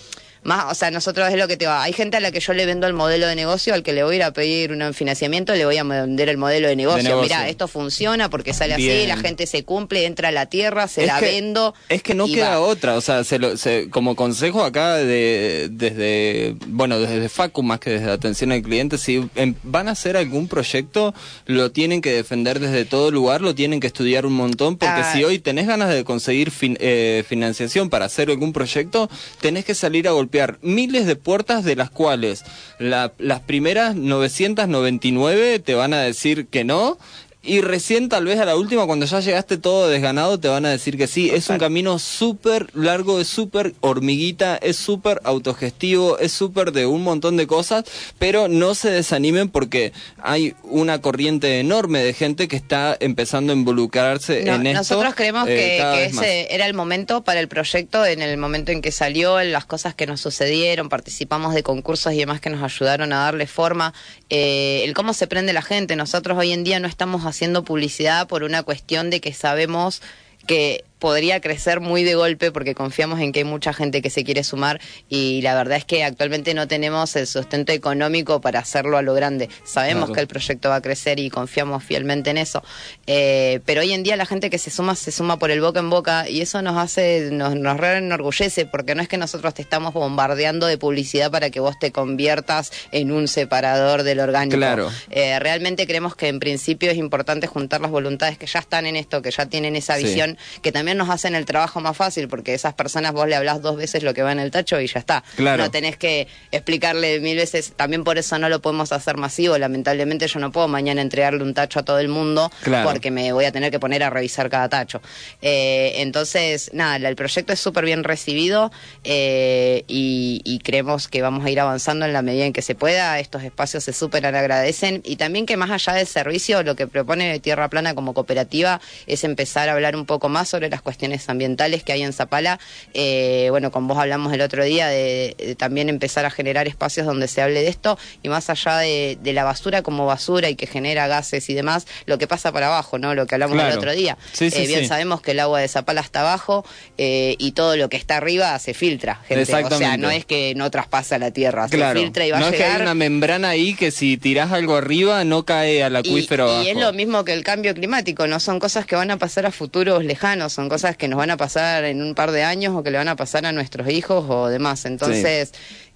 más, 0.44 0.64
o 0.70 0.74
sea, 0.74 0.90
nosotros 0.90 1.28
es 1.30 1.36
lo 1.38 1.46
que 1.48 1.56
te 1.56 1.66
va. 1.66 1.82
Hay 1.82 1.92
gente 1.92 2.16
a 2.16 2.20
la 2.20 2.32
que 2.32 2.40
yo 2.40 2.52
le 2.52 2.66
vendo 2.66 2.86
el 2.86 2.92
modelo 2.94 3.26
de 3.26 3.34
negocio, 3.36 3.74
al 3.74 3.82
que 3.82 3.92
le 3.92 4.02
voy 4.02 4.14
a 4.14 4.16
ir 4.16 4.22
a 4.24 4.32
pedir 4.32 4.72
un 4.72 4.94
financiamiento, 4.94 5.54
le 5.54 5.64
voy 5.64 5.76
a 5.78 5.84
vender 5.84 6.28
el 6.28 6.36
modelo 6.36 6.68
de 6.68 6.76
negocio. 6.76 7.02
negocio. 7.02 7.22
Mira, 7.22 7.48
esto 7.48 7.68
funciona 7.68 8.28
porque 8.30 8.52
sale 8.54 8.74
así, 8.74 9.06
la 9.06 9.16
gente 9.16 9.46
se 9.46 9.64
cumple, 9.64 10.04
entra 10.06 10.28
a 10.28 10.32
la 10.32 10.46
tierra, 10.46 10.88
se 10.88 11.02
Es 11.02 11.06
la 11.06 11.20
que- 11.20 11.26
vendo. 11.26 11.74
Es 11.88 12.02
que 12.02 12.14
no 12.14 12.26
queda 12.26 12.50
va. 12.50 12.60
otra, 12.60 12.96
o 12.96 13.00
sea, 13.00 13.22
se 13.24 13.38
lo- 13.38 13.56
se- 13.56 13.88
como 13.90 14.16
consejo 14.16 14.64
acá 14.64 14.96
de, 14.96 15.68
desde, 15.70 16.56
bueno, 16.66 16.98
desde 16.98 17.28
Facu 17.28 17.62
más 17.62 17.78
que 17.80 17.90
desde 17.90 18.10
atención 18.10 18.52
al 18.52 18.62
cliente, 18.62 18.98
si 18.98 19.28
em, 19.36 19.54
van 19.62 19.88
a 19.88 19.92
hacer 19.92 20.16
algún 20.16 20.48
proyecto, 20.48 21.14
lo 21.46 21.70
tienen 21.70 22.00
que 22.00 22.12
defender 22.12 22.58
desde 22.60 22.84
todo 22.84 23.10
lugar, 23.10 23.40
lo 23.42 23.54
tienen 23.54 23.78
que 23.80 23.86
estudiar 23.86 24.26
un 24.26 24.32
montón, 24.32 24.76
porque 24.76 24.94
Ah. 25.02 25.12
si 25.14 25.22
hoy 25.24 25.38
tenés 25.38 25.66
ganas 25.66 25.90
de 25.90 26.02
conseguir 26.04 26.50
fin- 26.50 26.76
eh, 26.80 27.24
financiación 27.28 27.90
para 27.90 28.06
hacer 28.06 28.30
algún 28.30 28.52
proyecto, 28.52 29.08
tenés 29.40 29.64
que 29.64 29.74
salir 29.74 30.08
a 30.08 30.10
golpear 30.12 30.31
miles 30.62 31.06
de 31.06 31.16
puertas 31.16 31.64
de 31.64 31.76
las 31.76 31.90
cuales 31.90 32.44
la- 32.78 33.12
las 33.18 33.40
primeras 33.40 33.94
999 33.94 35.58
te 35.58 35.74
van 35.74 35.92
a 35.94 36.00
decir 36.00 36.46
que 36.46 36.64
no. 36.64 36.98
Y 37.44 37.60
recién 37.60 38.08
tal 38.08 38.24
vez 38.26 38.38
a 38.38 38.44
la 38.44 38.54
última, 38.54 38.86
cuando 38.86 39.04
ya 39.04 39.18
llegaste 39.18 39.58
todo 39.58 39.88
desganado, 39.88 40.38
te 40.38 40.46
van 40.46 40.64
a 40.64 40.70
decir 40.70 40.96
que 40.96 41.08
sí. 41.08 41.28
Es 41.28 41.48
un 41.48 41.58
camino 41.58 41.98
súper 41.98 42.68
largo, 42.72 43.18
es 43.20 43.26
súper 43.26 43.74
hormiguita, 43.80 44.56
es 44.56 44.76
súper 44.76 45.20
autogestivo, 45.24 46.18
es 46.18 46.30
súper 46.30 46.70
de 46.70 46.86
un 46.86 47.02
montón 47.02 47.36
de 47.36 47.48
cosas, 47.48 47.84
pero 48.20 48.46
no 48.46 48.76
se 48.76 48.90
desanimen 48.90 49.48
porque 49.48 49.92
hay 50.18 50.54
una 50.62 51.00
corriente 51.00 51.58
enorme 51.58 52.04
de 52.04 52.14
gente 52.14 52.46
que 52.46 52.54
está 52.54 52.96
empezando 53.00 53.52
a 53.52 53.56
involucrarse 53.56 54.44
No, 54.44 54.54
en 54.54 54.68
esto. 54.68 54.78
nosotros 54.78 55.14
creemos 55.16 55.48
eh, 55.48 55.78
que, 55.78 56.14
más. 56.14 56.24
ese 56.24 56.54
era 56.54 56.66
el 56.66 56.74
momento 56.74 57.24
para 57.24 57.40
el 57.40 57.48
proyecto, 57.48 58.06
en 58.06 58.22
el 58.22 58.36
momento 58.36 58.70
en 58.70 58.80
que 58.82 58.92
salió, 58.92 59.40
en 59.40 59.50
las 59.50 59.64
cosas 59.64 59.96
que 59.96 60.06
nos 60.06 60.20
sucedieron, 60.20 60.88
participamos 60.88 61.54
de 61.54 61.64
concursos 61.64 62.12
y 62.12 62.18
demás 62.18 62.40
que 62.40 62.50
nos 62.50 62.62
ayudaron 62.62 63.12
a 63.12 63.18
darle 63.24 63.48
forma, 63.48 63.94
eh, 64.30 64.82
el 64.84 64.94
cómo 64.94 65.12
se 65.12 65.26
prende 65.26 65.52
la 65.52 65.62
gente. 65.62 65.96
Nosotros 65.96 66.38
hoy 66.38 66.52
en 66.52 66.62
día 66.62 66.78
no 66.78 66.86
estamos 66.86 67.31
haciendo 67.32 67.64
publicidad 67.64 68.28
por 68.28 68.44
una 68.44 68.62
cuestión 68.62 69.10
de 69.10 69.20
que 69.20 69.32
sabemos 69.32 70.00
que 70.46 70.84
podría 71.02 71.40
crecer 71.40 71.80
muy 71.80 72.04
de 72.04 72.14
golpe 72.14 72.52
porque 72.52 72.76
confiamos 72.76 73.18
en 73.18 73.32
que 73.32 73.40
hay 73.40 73.44
mucha 73.44 73.72
gente 73.72 74.00
que 74.02 74.08
se 74.08 74.22
quiere 74.22 74.44
sumar 74.44 74.80
y 75.08 75.42
la 75.42 75.52
verdad 75.56 75.76
es 75.78 75.84
que 75.84 76.04
actualmente 76.04 76.54
no 76.54 76.68
tenemos 76.68 77.16
el 77.16 77.26
sustento 77.26 77.72
económico 77.72 78.40
para 78.40 78.60
hacerlo 78.60 78.96
a 78.98 79.02
lo 79.02 79.12
grande. 79.12 79.48
Sabemos 79.64 80.04
Claro. 80.04 80.14
que 80.14 80.20
el 80.20 80.26
proyecto 80.28 80.68
va 80.68 80.76
a 80.76 80.80
crecer 80.80 81.18
y 81.18 81.28
confiamos 81.28 81.82
fielmente 81.82 82.30
en 82.30 82.38
eso. 82.38 82.62
Eh, 83.08 83.58
pero 83.66 83.80
hoy 83.80 83.92
en 83.92 84.04
día 84.04 84.14
la 84.16 84.26
gente 84.26 84.48
que 84.48 84.58
se 84.58 84.70
suma, 84.70 84.94
se 84.94 85.10
suma 85.10 85.40
por 85.40 85.50
el 85.50 85.60
boca 85.60 85.80
en 85.80 85.90
boca 85.90 86.28
y 86.28 86.40
eso 86.40 86.62
nos 86.62 86.78
hace, 86.78 87.30
nos, 87.32 87.56
nos 87.56 87.76
re 87.78 87.96
enorgullece 87.98 88.64
porque 88.66 88.94
no 88.94 89.02
es 89.02 89.08
que 89.08 89.16
nosotros 89.18 89.54
te 89.54 89.62
estamos 89.62 89.92
bombardeando 89.94 90.66
de 90.68 90.78
publicidad 90.78 91.32
para 91.32 91.50
que 91.50 91.58
vos 91.58 91.76
te 91.80 91.90
conviertas 91.90 92.70
en 92.92 93.10
un 93.10 93.26
separador 93.26 94.04
del 94.04 94.20
orgánico. 94.20 94.56
Claro. 94.56 94.88
Eh, 95.10 95.36
realmente 95.40 95.86
creemos 95.88 96.14
que 96.14 96.28
en 96.28 96.38
principio 96.38 96.92
es 96.92 96.96
importante 96.96 97.48
juntar 97.48 97.80
las 97.80 97.90
voluntades 97.90 98.38
que 98.38 98.46
ya 98.46 98.60
están 98.60 98.86
en 98.86 98.94
esto, 98.94 99.20
que 99.20 99.32
ya 99.32 99.46
tienen 99.46 99.74
esa 99.74 99.96
Sí. 99.96 100.04
visión, 100.04 100.38
que 100.62 100.70
también 100.70 100.91
nos 100.94 101.10
hacen 101.10 101.34
el 101.34 101.44
trabajo 101.44 101.80
más 101.80 101.96
fácil 101.96 102.28
porque 102.28 102.54
esas 102.54 102.74
personas 102.74 103.12
vos 103.12 103.26
le 103.28 103.34
hablás 103.36 103.62
dos 103.62 103.76
veces 103.76 104.02
lo 104.02 104.14
que 104.14 104.22
va 104.22 104.32
en 104.32 104.38
el 104.40 104.50
tacho 104.50 104.80
y 104.80 104.86
ya 104.86 104.98
está. 105.00 105.22
Claro. 105.36 105.62
No 105.62 105.70
tenés 105.70 105.96
que 105.96 106.28
explicarle 106.50 107.20
mil 107.20 107.36
veces, 107.36 107.72
también 107.76 108.04
por 108.04 108.18
eso 108.18 108.38
no 108.38 108.48
lo 108.48 108.60
podemos 108.60 108.92
hacer 108.92 109.16
masivo, 109.16 109.56
lamentablemente 109.58 110.26
yo 110.28 110.38
no 110.40 110.52
puedo 110.52 110.68
mañana 110.68 111.00
entregarle 111.02 111.42
un 111.42 111.54
tacho 111.54 111.80
a 111.80 111.82
todo 111.84 111.98
el 111.98 112.08
mundo 112.08 112.50
Claro. 112.62 112.88
porque 112.88 113.10
me 113.10 113.32
voy 113.32 113.44
a 113.44 113.52
tener 113.52 113.70
que 113.70 113.78
poner 113.80 114.02
a 114.02 114.10
revisar 114.10 114.48
cada 114.50 114.68
tacho. 114.68 115.00
Eh, 115.40 115.94
entonces, 115.96 116.70
nada, 116.72 116.96
el 116.96 117.16
proyecto 117.16 117.52
es 117.52 117.60
súper 117.60 117.84
bien 117.84 118.04
recibido 118.04 118.70
eh, 119.04 119.84
y, 119.88 120.40
y 120.44 120.58
creemos 120.60 121.08
que 121.08 121.22
vamos 121.22 121.44
a 121.44 121.50
ir 121.50 121.60
avanzando 121.60 122.04
en 122.06 122.12
la 122.12 122.22
medida 122.22 122.44
en 122.44 122.52
que 122.52 122.62
se 122.62 122.74
pueda. 122.74 123.18
Estos 123.18 123.42
espacios 123.42 123.84
se 123.84 123.92
súper 123.92 124.24
agradecen 124.26 125.00
y 125.04 125.16
también 125.16 125.46
que 125.46 125.56
más 125.56 125.70
allá 125.70 125.94
del 125.94 126.06
servicio, 126.06 126.62
lo 126.62 126.76
que 126.76 126.86
propone 126.86 127.38
Tierra 127.40 127.68
Plana 127.68 127.94
como 127.94 128.14
cooperativa 128.14 128.80
es 129.06 129.24
empezar 129.24 129.68
a 129.68 129.72
hablar 129.72 129.96
un 129.96 130.06
poco 130.06 130.28
más 130.28 130.48
sobre 130.48 130.68
las 130.70 130.81
cuestiones 130.82 131.28
ambientales 131.28 131.82
que 131.82 131.92
hay 131.92 132.02
en 132.02 132.12
Zapala. 132.12 132.58
Eh, 132.94 133.48
bueno, 133.50 133.70
con 133.70 133.86
vos 133.88 133.98
hablamos 133.98 134.32
el 134.32 134.40
otro 134.40 134.64
día 134.64 134.88
de, 134.88 135.34
de 135.38 135.54
también 135.54 135.88
empezar 135.88 136.24
a 136.24 136.30
generar 136.30 136.68
espacios 136.68 137.06
donde 137.06 137.28
se 137.28 137.42
hable 137.42 137.62
de 137.62 137.68
esto 137.68 137.98
y 138.22 138.28
más 138.28 138.50
allá 138.50 138.78
de, 138.78 139.18
de 139.22 139.32
la 139.32 139.44
basura 139.44 139.82
como 139.82 140.06
basura 140.06 140.48
y 140.50 140.54
que 140.56 140.66
genera 140.66 141.06
gases 141.06 141.48
y 141.50 141.54
demás, 141.54 141.86
lo 142.06 142.18
que 142.18 142.26
pasa 142.26 142.52
para 142.52 142.66
abajo, 142.68 142.98
¿no? 142.98 143.14
Lo 143.14 143.26
que 143.26 143.34
hablamos 143.34 143.54
Claro. 143.56 143.72
el 143.72 143.78
otro 143.78 143.92
día. 143.92 144.16
Sí, 144.32 144.50
sí, 144.50 144.62
Eh, 144.62 144.66
bien 144.66 144.80
sí. 144.80 144.86
sabemos 144.86 145.20
que 145.20 145.32
el 145.32 145.40
agua 145.40 145.60
de 145.60 145.68
Zapala 145.68 146.00
está 146.00 146.20
abajo 146.20 146.64
eh, 146.98 147.36
y 147.38 147.52
todo 147.52 147.76
lo 147.76 147.88
que 147.88 147.96
está 147.96 148.16
arriba 148.16 148.58
se 148.58 148.74
filtra, 148.74 149.16
gente. 149.26 149.42
O 149.64 149.78
sea, 149.78 149.96
no 149.96 150.10
es 150.10 150.24
que 150.24 150.54
no 150.56 150.70
traspasa 150.70 151.18
la 151.18 151.30
tierra, 151.30 151.68
Claro. 151.68 151.98
se 151.98 152.04
filtra 152.04 152.26
y 152.26 152.30
va 152.30 152.38
no 152.40 152.46
a 152.46 152.48
es 152.48 152.52
que 152.54 152.58
llegar. 152.62 152.76
hay 152.76 152.82
una 152.82 152.94
membrana 152.94 153.50
ahí 153.50 153.74
que 153.74 153.90
si 153.90 154.16
tirás 154.16 154.52
algo 154.52 154.76
arriba 154.76 155.24
no 155.24 155.44
cae 155.44 155.82
al 155.82 155.96
acuífero 155.96 156.46
y 156.46 156.50
abajo. 156.50 156.68
es 156.68 156.76
lo 156.76 156.92
mismo 156.92 157.24
que 157.24 157.32
el 157.32 157.44
cambio 157.44 157.74
climático, 157.74 158.26
no 158.26 158.40
son 158.40 158.58
cosas 158.58 158.86
que 158.86 158.96
van 158.96 159.10
a 159.10 159.16
pasar 159.18 159.46
a 159.46 159.50
futuros 159.52 160.04
lejanos, 160.04 160.52
son 160.52 160.68
cosas 160.72 160.96
que 160.96 161.06
nos 161.06 161.18
van 161.18 161.28
a 161.28 161.36
pasar 161.36 161.84
en 161.84 162.00
un 162.00 162.14
par 162.14 162.32
de 162.32 162.44
años 162.44 162.74
o 162.74 162.82
que 162.82 162.90
le 162.90 162.96
van 162.96 163.08
a 163.08 163.14
pasar 163.14 163.44
a 163.44 163.52
nuestros 163.52 163.90
hijos 163.90 164.24
o 164.26 164.48
demás. 164.48 164.86
Entonces, 164.86 165.52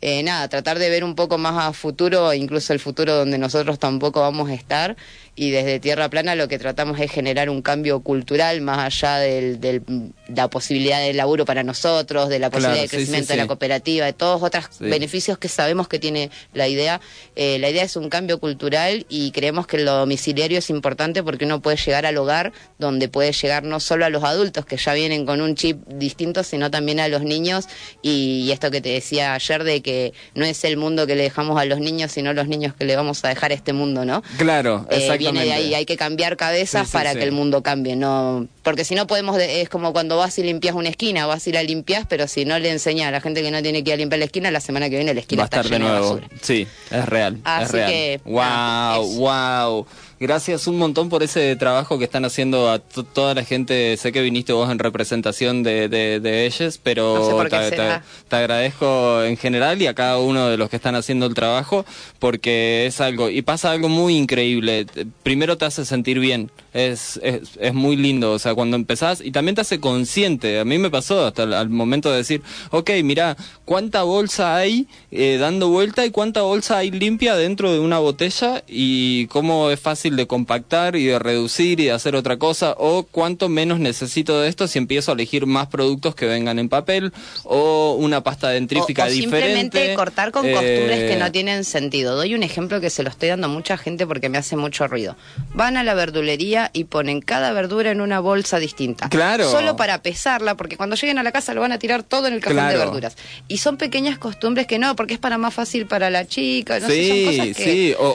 eh, 0.09 0.22
nada, 0.22 0.46
tratar 0.48 0.78
de 0.78 0.88
ver 0.88 1.02
un 1.02 1.16
poco 1.16 1.36
más 1.36 1.66
a 1.66 1.72
futuro, 1.72 2.32
incluso 2.32 2.72
el 2.72 2.78
futuro 2.78 3.12
donde 3.16 3.38
nosotros 3.38 3.80
tampoco 3.80 4.20
vamos 4.20 4.48
a 4.48 4.54
estar. 4.54 4.96
Y 5.34 5.50
desde 5.50 5.80
Tierra 5.80 6.09
Plana 6.09 6.36
lo 6.36 6.46
que 6.46 6.61
tratamos 6.61 6.98
es 7.00 7.11
generar 7.11 7.50
un 7.50 7.61
cambio 7.61 7.98
cultural 8.00 8.61
más 8.61 8.78
allá 8.78 9.18
de 9.18 9.82
la 10.28 10.48
posibilidad 10.48 11.00
de 11.00 11.12
laburo 11.12 11.44
para 11.44 11.64
nosotros, 11.64 12.28
de 12.28 12.38
la 12.38 12.50
Claro, 12.50 12.62
posibilidad 12.62 12.82
de 12.84 12.88
sí, 12.88 12.96
crecimiento 12.96 13.26
sí, 13.26 13.32
de 13.32 13.36
la 13.36 13.46
cooperativa, 13.48 14.07
de 14.07 14.12
todos 14.12 14.42
otros 14.42 14.78
beneficios 14.78 15.38
que 15.38 15.48
sabemos 15.48 15.88
que 15.88 15.98
tiene 15.98 16.30
la 16.54 16.68
idea. 16.68 17.00
Eh, 17.34 17.59
la 17.59 17.68
idea 17.68 17.82
es 17.82 17.96
un 17.96 18.09
cambio 18.09 18.38
cultural 18.38 19.07
y 19.09 19.32
creemos 19.32 19.66
que 19.66 19.78
lo 19.78 19.92
domiciliario 19.92 20.61
es 20.61 20.70
importante 20.70 21.24
porque 21.24 21.44
uno 21.46 21.61
puede 21.61 21.78
llegar 21.78 22.07
al 22.07 22.16
hogar 22.16 22.52
donde 22.78 23.09
puede 23.09 23.32
llegar 23.32 23.64
no 23.64 23.80
solo 23.80 24.04
a 24.07 24.09
los 24.09 24.22
adultos 24.22 24.64
que 24.64 24.76
ya 24.76 24.94
vienen 24.94 25.26
con 25.26 25.40
un 25.40 25.57
chip 25.57 25.84
distinto, 25.88 26.44
sino 26.44 26.70
también 26.70 27.00
a 27.00 27.09
los 27.09 27.22
niños. 27.22 27.66
Y, 28.02 28.44
y 28.46 28.52
esto 28.52 28.70
que 28.70 28.80
te 28.80 28.90
decía 28.90 29.34
ayer 29.34 29.64
de 29.64 29.82
que 29.82 29.95
no 30.34 30.44
es 30.44 30.64
el 30.64 30.76
mundo 30.76 31.07
que 31.07 31.14
le 31.16 31.22
dejamos 31.24 31.61
a 31.61 31.64
los 31.64 31.78
niños, 31.80 32.12
sino 32.12 32.32
los 32.32 32.49
niños 32.49 32.74
que 32.78 32.84
le 32.84 32.97
vamos 32.97 33.24
a 33.24 33.28
dejar 33.28 33.51
a 33.51 33.55
este 33.55 33.72
mundo, 33.72 34.05
¿no? 34.05 34.22
Claro, 34.38 34.86
Eh, 34.90 34.97
exactamente. 34.97 35.18
viene 35.18 35.44
de 35.44 35.53
ahí, 35.53 35.74
hay 35.74 35.84
que 35.86 35.97
cambiar 35.97 36.36
cabezas 36.36 36.86
Sí, 36.88 36.92
para 36.92 37.12
sí. 37.12 37.18
que 37.18 37.24
el 37.24 37.32
mundo 37.32 37.62
cambie, 37.62 37.97
no, 37.97 38.47
porque 38.62 38.84
si 38.84 38.94
no 38.94 39.07
podemos, 39.07 39.36
de- 39.36 39.62
es 39.62 39.68
como 39.68 39.92
cuando 39.92 40.16
vas 40.16 40.38
y 40.38 40.42
limpias 40.42 40.74
una 40.74 40.88
esquina, 40.88 41.26
vas 41.26 41.47
y 41.47 41.53
la 41.53 41.62
limpias, 41.62 42.05
pero 42.09 42.26
si 42.28 42.44
no 42.44 42.59
le 42.59 42.70
enseñas 42.70 43.09
a 43.09 43.11
la 43.11 43.20
gente 43.20 43.42
que 43.42 43.51
no 43.51 43.62
tiene 43.62 43.82
que 43.84 43.90
ir 43.90 43.94
a 43.94 43.97
limpiar 43.99 44.18
la 44.18 44.24
esquina, 44.26 44.51
la 44.51 44.61
semana 44.61 44.88
que 44.90 44.97
viene 44.97 45.14
la 45.14 45.20
esquina 45.20 45.40
Va 45.42 45.44
a 45.44 45.47
estar 45.47 45.64
de 45.64 45.70
llena 45.70 45.84
de 45.86 45.90
nuevo. 46.01 46.14
basura. 46.16 46.28
Sí, 46.42 46.66
es 46.90 47.07
real. 47.07 47.34
es 47.34 47.40
Así 47.44 47.72
real. 47.72 47.90
que, 47.90 48.20
wow, 48.24 48.34
nada, 48.36 48.99
wow. 48.99 49.86
Gracias 50.18 50.66
un 50.66 50.78
montón 50.78 51.10
por 51.10 51.22
ese 51.22 51.54
trabajo 51.56 51.98
que 51.98 52.04
están 52.04 52.24
haciendo 52.24 52.70
a 52.70 52.78
to- 52.78 53.04
toda 53.04 53.34
la 53.34 53.44
gente. 53.44 53.94
Sé 53.98 54.12
que 54.12 54.22
viniste 54.22 54.54
vos 54.54 54.70
en 54.70 54.78
representación 54.78 55.62
de, 55.62 55.88
de, 55.90 56.20
de 56.20 56.46
ellos, 56.46 56.80
pero 56.82 57.16
No 57.18 57.26
sé 57.26 57.32
por 57.32 57.50
qué 57.50 57.56
te, 57.58 57.62
te- 57.70 57.76
será. 57.76 58.04
te 58.28 58.36
agradezco 58.36 59.22
en 59.24 59.36
general 59.36 59.82
y 59.82 59.86
a 59.88 59.94
cada 59.94 60.18
uno 60.18 60.48
de 60.48 60.56
los 60.56 60.70
que 60.70 60.76
están 60.76 60.94
haciendo 60.94 61.26
el 61.26 61.34
trabajo 61.34 61.84
porque 62.18 62.86
es 62.86 63.00
algo 63.02 63.28
y 63.28 63.42
pasa 63.42 63.70
algo 63.72 63.90
muy 63.90 64.16
increíble. 64.16 64.86
Primero 65.22 65.58
te 65.58 65.66
hace 65.66 65.84
sentir 65.84 66.18
bien 66.18 66.50
es, 66.77 67.18
es, 67.22 67.51
es 67.59 67.74
muy 67.74 67.97
lindo, 67.97 68.33
o 68.33 68.39
sea, 68.39 68.55
cuando 68.55 68.77
empezás 68.77 69.20
y 69.24 69.31
también 69.31 69.55
te 69.55 69.62
hace 69.62 69.81
consciente, 69.81 70.59
a 70.59 70.64
mí 70.64 70.79
me 70.79 70.91
pasó 70.91 71.27
hasta 71.27 71.45
el, 71.45 71.55
al 71.55 71.70
momento 71.70 72.11
de 72.11 72.18
decir, 72.18 72.43
ok, 72.70 72.91
mira, 73.03 73.37
¿cuánta 73.64 74.03
bolsa 74.03 74.57
hay 74.57 74.87
eh, 75.11 75.39
dando 75.41 75.68
vuelta 75.68 76.05
y 76.05 76.11
cuánta 76.11 76.43
bolsa 76.43 76.79
hay 76.79 76.91
limpia 76.91 77.35
dentro 77.37 77.72
de 77.72 77.81
una 77.81 77.99
botella 77.99 78.62
y 78.68 79.27
cómo 79.29 79.70
es 79.70 79.81
fácil 79.81 80.16
de 80.16 80.27
compactar 80.27 80.97
y 80.97 81.05
de 81.07 81.18
reducir 81.18 81.81
y 81.81 81.85
de 81.85 81.93
hacer 81.93 82.14
otra 82.14 82.37
cosa 82.37 82.74
o 82.79 83.05
cuánto 83.05 83.49
menos 83.49 83.81
necesito 83.81 84.41
de 84.41 84.49
esto 84.49 84.68
si 84.68 84.79
empiezo 84.79 85.12
a 85.12 85.14
elegir 85.14 85.47
más 85.47 85.68
productos 85.68 86.14
que 86.14 86.27
vengan 86.27 86.59
en 86.59 86.68
papel 86.68 87.12
o 87.45 87.97
una 87.99 88.22
pasta 88.22 88.51
dentrífica 88.51 89.05
o, 89.05 89.07
o 89.07 89.11
diferente. 89.11 89.61
Simplemente 89.61 89.95
cortar 89.95 90.31
con 90.31 90.43
costuras 90.43 90.99
que 90.99 91.14
Eh, 91.14 91.18
no 91.18 91.33
tienen 91.33 91.64
sentido. 91.64 92.16
Doy 92.16 92.35
un 92.35 92.43
ejemplo 92.43 92.81
que 92.81 92.91
se 92.91 93.03
lo 93.03 93.09
estoy 93.09 93.31
dando 93.31 93.47
a 93.47 93.51
mucha 93.51 93.77
gente 93.77 94.07
porque 94.07 94.29
me 94.29 94.39
hace 94.39 94.57
mucho 94.57 94.87
ruido. 94.87 95.16
Van 95.55 95.77
a 95.77 95.83
la 95.83 95.95
verdulería 95.95 96.65
y 96.72 96.84
ponen 96.84 97.20
cada 97.20 97.52
verdura 97.52 97.90
en 97.90 98.00
una 98.00 98.20
bolsa 98.20 98.58
distinta. 98.58 99.08
Claro. 99.08 99.50
Solo 99.50 99.76
para 99.76 100.02
pesarla, 100.02 100.56
porque 100.56 100.76
cuando 100.76 100.96
lleguen 100.96 101.18
a 101.18 101.22
la 101.22 101.32
casa 101.32 101.54
lo 101.54 101.60
van 101.60 101.72
a 101.72 101.78
tirar 101.78 102.02
todo 102.02 102.26
en 102.28 102.34
el 102.34 102.40
cajón 102.40 102.68
de 102.68 102.76
verduras. 102.76 103.16
Y 103.48 103.58
son 103.58 103.76
pequeñas 103.76 104.18
costumbres 104.18 104.66
que 104.66 104.78
no, 104.78 104.94
porque 104.96 105.14
es 105.14 105.20
para 105.20 105.38
más 105.38 105.54
fácil 105.54 105.86
para 105.86 106.10
la 106.10 106.26
chica. 106.26 106.80
No 106.80 106.86
sé, 106.88 107.08
son 107.08 107.16
sí, 107.16 107.24
cosas 107.26 107.56
que... 107.56 107.64
sí, 107.64 107.94
o, 107.98 108.08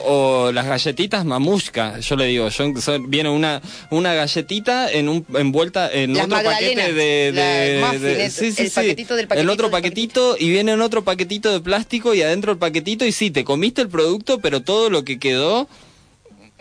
o 0.46 0.52
las 0.52 0.66
galletitas 0.66 1.24
mamushka, 1.24 1.98
yo 2.00 2.16
le 2.16 2.26
digo, 2.26 2.48
yo, 2.48 2.80
son- 2.80 3.10
viene 3.10 3.28
una 3.28 3.60
una 3.90 4.14
galletita 4.14 4.90
en 4.90 5.08
un 5.08 5.26
envuelta 5.34 5.90
en 5.92 6.14
Las 6.14 6.26
otro 6.26 6.42
paquete 6.42 6.92
de, 6.92 7.32
la 7.34 7.92
de- 7.98 8.24
el- 8.26 8.30
sí, 8.30 8.52
sí, 8.52 8.62
el 8.62 8.68
sí. 8.70 8.74
paquetito 8.74 9.14
del 9.16 9.24
en 9.24 9.28
paquetito 9.28 9.52
otro 9.52 9.66
del 9.66 9.72
paquetito 9.72 10.36
y 10.38 10.50
viene 10.50 10.72
en 10.72 10.80
otro 10.80 11.04
paquetito 11.04 11.52
de 11.52 11.60
plástico 11.60 12.14
y 12.14 12.22
adentro 12.22 12.52
el 12.52 12.58
paquetito 12.58 13.04
y 13.04 13.12
sí, 13.12 13.30
te 13.30 13.44
comiste 13.44 13.82
el 13.82 13.88
producto, 13.88 14.38
pero 14.40 14.62
todo 14.62 14.90
lo 14.90 15.04
que 15.04 15.18
quedó 15.18 15.68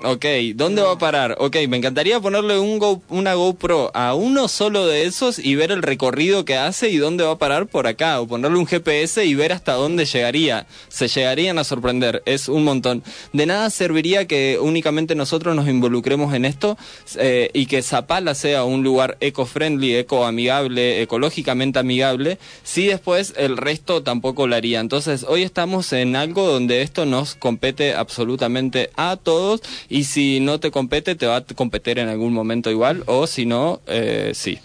Ok, 0.04 0.26
¿dónde 0.56 0.82
va 0.82 0.94
a 0.94 0.98
parar? 0.98 1.36
Ok, 1.38 1.58
me 1.70 1.78
encantaría 1.78 2.20
ponerle 2.20 2.58
un 2.58 2.80
Go- 2.80 3.04
una 3.10 3.36
GoPro 3.36 3.92
a 3.94 4.16
uno 4.16 4.48
solo 4.48 4.88
de 4.88 5.04
esos 5.06 5.38
y 5.38 5.54
ver 5.54 5.72
el 5.72 5.84
recorrido 5.84 6.44
que 6.44 6.56
hace 6.58 6.90
y 6.90 6.98
dónde 6.98 7.24
va 7.24 7.34
a 7.34 7.38
parar 7.38 7.68
por 7.68 7.86
acá. 7.86 8.20
O 8.20 8.26
ponerle 8.28 8.58
un 8.58 8.66
GPS 8.66 9.24
y 9.24 9.36
ver 9.36 9.54
hasta 9.54 9.74
dónde 9.74 10.06
llegaría. 10.06 10.66
Se 10.90 11.08
llegarían 11.08 11.60
a 11.60 11.64
sorprender. 11.64 12.24
Es 12.26 12.50
un 12.50 12.64
montón. 12.64 13.04
De 13.32 13.46
nada 13.46 13.70
serviría 13.70 14.26
que 14.26 14.58
únicamente 14.60 15.14
nosotros 15.14 15.56
nos 15.56 15.68
involucremos 15.68 16.34
en 16.34 16.46
esto 16.46 16.80
eh, 17.18 17.52
y 17.54 17.68
que 17.68 17.84
Zapala 17.84 18.34
sea 18.34 18.64
un 18.64 18.82
lugar 18.82 19.18
eco-friendly, 19.20 19.98
eco-amigable, 19.98 21.04
ecológicamente 21.04 21.78
amigable, 21.78 22.40
si 22.64 22.88
después 22.88 23.36
el 23.38 23.56
resto 23.56 24.02
tampoco 24.02 24.48
lo 24.48 24.56
haría. 24.56 24.80
Entonces, 24.80 25.24
hoy 25.28 25.44
estamos 25.44 25.94
en 25.94 26.16
algo 26.16 26.48
donde 26.48 26.82
esto 26.82 27.06
nos 27.06 27.36
compete 27.36 27.94
absolutamente 27.94 28.90
a 28.96 29.16
todos 29.16 29.62
y 29.92 30.06
si 30.06 30.40
no 30.40 30.60
te 30.62 30.72
compete, 30.72 31.16
te 31.16 31.28
va 31.28 31.36
a 31.36 31.42
competir 31.44 32.00
en 32.00 32.08
algún 32.08 32.32
momento 32.34 32.72
igual, 32.72 33.04
o 33.08 33.28
si 33.28 33.46
no, 33.46 33.82
eh, 33.88 34.32
sí. 34.34 34.58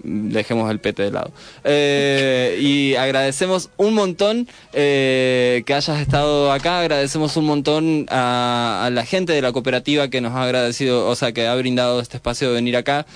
Dejemos 0.00 0.70
el 0.70 0.78
pete 0.78 1.02
de 1.02 1.10
lado. 1.10 1.32
Eh, 1.64 2.58
y 2.60 2.94
agradecemos 2.94 3.70
un 3.78 3.94
montón 3.94 4.46
eh, 4.72 5.64
que 5.66 5.74
hayas 5.74 6.00
estado 6.00 6.52
acá. 6.52 6.78
Agradecemos 6.78 7.36
un 7.36 7.46
montón 7.46 8.06
a, 8.08 8.84
a 8.84 8.90
la 8.90 9.04
gente 9.04 9.32
de 9.32 9.42
la 9.42 9.50
cooperativa 9.50 10.06
que 10.08 10.20
nos 10.20 10.34
ha 10.34 10.44
agradecido, 10.44 11.08
o 11.08 11.16
sea, 11.16 11.32
que 11.32 11.48
ha 11.48 11.54
brindado 11.56 12.00
este 12.00 12.18
espacio 12.18 12.48
de 12.48 12.54
venir 12.54 12.76
acá. 12.76 13.06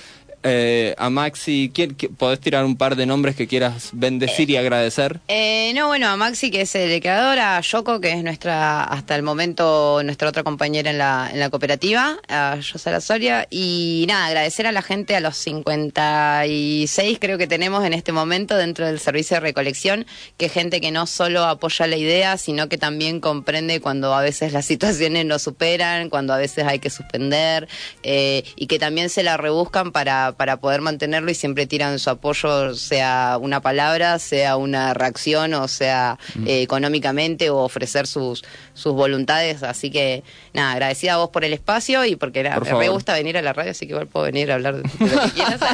Eh, 0.43 0.93
a 0.97 1.09
Maxi, 1.09 1.71
¿quién- 1.73 1.95
qui- 1.97 2.09
¿podés 2.15 2.39
tirar 2.39 2.65
un 2.65 2.75
par 2.75 2.95
de 2.95 3.05
nombres 3.05 3.35
que 3.35 3.47
quieras 3.47 3.89
bendecir 3.93 4.49
y 4.49 4.57
agradecer? 4.57 5.21
Eh, 5.29 5.71
no, 5.75 5.87
bueno, 5.87 6.07
a 6.09 6.17
Maxi, 6.17 6.51
que 6.51 6.61
es 6.61 6.75
el 6.75 6.99
creador, 7.01 7.39
a 7.39 7.61
Yoko, 7.61 8.01
que 8.01 8.11
es 8.11 8.23
nuestra, 8.23 8.83
hasta 8.83 9.15
el 9.15 9.23
momento, 9.23 10.01
nuestra 10.03 10.27
otra 10.29 10.43
compañera 10.43 10.89
en 10.91 10.97
la, 10.97 11.29
en 11.31 11.39
la 11.39 11.49
cooperativa, 11.49 12.17
a 12.27 12.57
Yosara 12.59 12.99
Soria, 12.99 13.47
y 13.49 14.05
nada, 14.07 14.25
agradecer 14.27 14.67
a 14.67 14.71
la 14.73 14.81
gente, 14.81 15.15
a 15.15 15.19
los 15.21 15.37
56 15.37 17.17
creo 17.19 17.37
que 17.37 17.47
tenemos 17.47 17.85
en 17.85 17.93
este 17.93 18.11
momento 18.11 18.57
dentro 18.57 18.85
del 18.85 18.99
servicio 18.99 19.35
de 19.37 19.41
recolección, 19.41 20.05
que 20.37 20.49
gente 20.49 20.81
que 20.81 20.91
no 20.91 21.07
solo 21.07 21.45
apoya 21.45 21.87
la 21.87 21.97
idea, 21.97 22.37
sino 22.37 22.67
que 22.69 22.77
también 22.77 23.19
comprende 23.19 23.79
cuando 23.79 24.13
a 24.13 24.21
veces 24.21 24.53
las 24.53 24.65
situaciones 24.73 25.25
no 25.25 25.39
superan, 25.39 26.09
cuando 26.09 26.33
a 26.33 26.37
veces 26.37 26.65
hay 26.65 26.79
que 26.79 26.89
suspender, 26.89 27.67
eh, 28.03 28.43
y 28.55 28.67
que 28.67 28.79
también 28.79 29.09
se 29.09 29.23
la 29.23 29.37
rebuscan 29.37 29.91
para, 29.91 30.32
para 30.33 30.57
poder 30.57 30.81
mantenerlo 30.81 31.31
y 31.31 31.35
siempre 31.35 31.67
tiran 31.67 31.99
su 31.99 32.09
apoyo, 32.09 32.75
sea 32.75 33.37
una 33.39 33.61
palabra, 33.61 34.19
sea 34.19 34.57
una 34.57 34.93
reacción, 34.93 35.53
o 35.53 35.67
sea 35.67 36.17
eh, 36.45 36.61
económicamente, 36.61 37.49
o 37.49 37.57
ofrecer 37.57 38.07
sus, 38.07 38.43
sus 38.73 38.93
voluntades. 38.93 39.63
Así 39.63 39.89
que, 39.91 40.23
nada, 40.53 40.73
agradecida 40.73 41.13
a 41.13 41.17
vos 41.17 41.29
por 41.29 41.45
el 41.45 41.53
espacio 41.53 42.05
y 42.05 42.15
porque 42.15 42.43
nada, 42.43 42.59
Por 42.59 42.77
me 42.77 42.89
gusta 42.89 43.13
venir 43.13 43.37
a 43.37 43.41
la 43.41 43.53
radio, 43.53 43.71
así 43.71 43.85
que 43.85 43.93
igual 43.93 44.07
puedo 44.07 44.25
venir 44.25 44.51
a 44.51 44.55
hablar 44.55 44.75
de, 44.75 44.83
de 44.83 45.15
lo 45.15 45.21
que 45.21 45.31
quieras. 45.31 45.59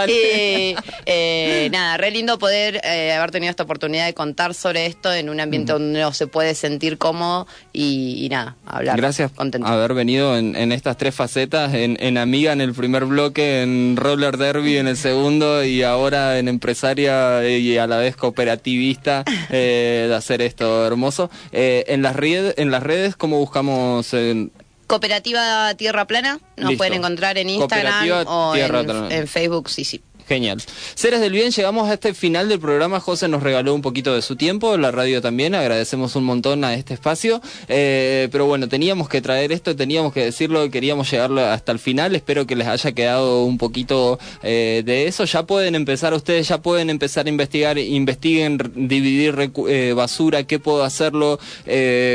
Eh, 0.12 0.74
eh, 1.06 1.68
nada, 1.72 1.96
re 1.96 2.10
lindo 2.10 2.38
poder 2.38 2.80
eh, 2.84 3.12
haber 3.12 3.30
tenido 3.30 3.50
esta 3.50 3.62
oportunidad 3.62 4.06
de 4.06 4.14
contar 4.14 4.54
sobre 4.54 4.86
esto 4.86 5.12
en 5.12 5.28
un 5.28 5.40
ambiente 5.40 5.72
donde 5.72 6.00
uno 6.00 6.12
se 6.12 6.26
puede 6.26 6.54
sentir 6.54 6.98
cómodo 6.98 7.46
y, 7.72 8.24
y 8.24 8.28
nada, 8.28 8.56
hablar. 8.66 8.96
Gracias 8.96 9.30
Contento. 9.30 9.66
por 9.66 9.76
haber 9.76 9.94
venido 9.94 10.36
en, 10.36 10.56
en 10.56 10.72
estas 10.72 10.96
tres 10.96 11.14
facetas, 11.14 11.74
en, 11.74 11.96
en 12.00 12.18
amiga 12.18 12.52
en 12.52 12.60
el 12.60 12.74
primer 12.74 13.04
bloque, 13.04 13.62
en 13.62 13.96
roller 14.00 14.36
derby 14.36 14.76
en 14.78 14.88
el 14.88 14.96
segundo 14.96 15.62
y 15.64 15.82
ahora 15.82 16.38
en 16.38 16.48
empresaria 16.48 17.48
y 17.48 17.76
a 17.78 17.86
la 17.86 17.98
vez 17.98 18.16
cooperativista 18.16 19.24
eh, 19.50 20.06
de 20.08 20.14
hacer 20.14 20.42
esto 20.42 20.86
hermoso. 20.86 21.30
Eh, 21.52 21.84
en 21.88 22.02
las 22.02 22.16
redes, 22.16 22.54
en 22.56 22.70
las 22.70 22.82
redes, 22.82 23.16
¿cómo 23.16 23.38
buscamos? 23.38 24.12
en- 24.14 24.50
Cooperativa 24.86 25.72
Tierra 25.74 26.04
Plana, 26.06 26.40
nos 26.56 26.70
Listo. 26.70 26.78
pueden 26.78 26.94
encontrar 26.94 27.38
en 27.38 27.48
Instagram 27.48 28.26
o 28.26 28.56
en 28.56 29.28
Facebook, 29.28 29.70
sí, 29.70 29.84
sí. 29.84 30.02
Genial. 30.30 30.62
Seres 30.94 31.20
del 31.20 31.32
bien, 31.32 31.50
llegamos 31.50 31.88
a 31.88 31.94
este 31.94 32.14
final 32.14 32.48
del 32.48 32.60
programa. 32.60 33.00
José 33.00 33.26
nos 33.26 33.42
regaló 33.42 33.74
un 33.74 33.82
poquito 33.82 34.14
de 34.14 34.22
su 34.22 34.36
tiempo, 34.36 34.76
la 34.76 34.92
radio 34.92 35.20
también. 35.20 35.56
Agradecemos 35.56 36.14
un 36.14 36.22
montón 36.22 36.62
a 36.62 36.74
este 36.74 36.94
espacio. 36.94 37.42
Eh, 37.66 38.28
pero 38.30 38.46
bueno, 38.46 38.68
teníamos 38.68 39.08
que 39.08 39.20
traer 39.20 39.50
esto, 39.50 39.74
teníamos 39.74 40.12
que 40.12 40.26
decirlo, 40.26 40.70
queríamos 40.70 41.10
llegarlo 41.10 41.40
hasta 41.40 41.72
el 41.72 41.80
final. 41.80 42.14
Espero 42.14 42.46
que 42.46 42.54
les 42.54 42.68
haya 42.68 42.92
quedado 42.92 43.42
un 43.42 43.58
poquito 43.58 44.20
eh, 44.44 44.84
de 44.86 45.08
eso. 45.08 45.24
Ya 45.24 45.46
pueden 45.46 45.74
empezar, 45.74 46.14
ustedes 46.14 46.46
ya 46.46 46.62
pueden 46.62 46.90
empezar 46.90 47.26
a 47.26 47.28
investigar, 47.28 47.76
investiguen, 47.76 48.56
dividir 48.76 49.50
eh, 49.66 49.94
basura, 49.96 50.44
qué 50.44 50.60
puedo 50.60 50.84
hacerlo, 50.84 51.40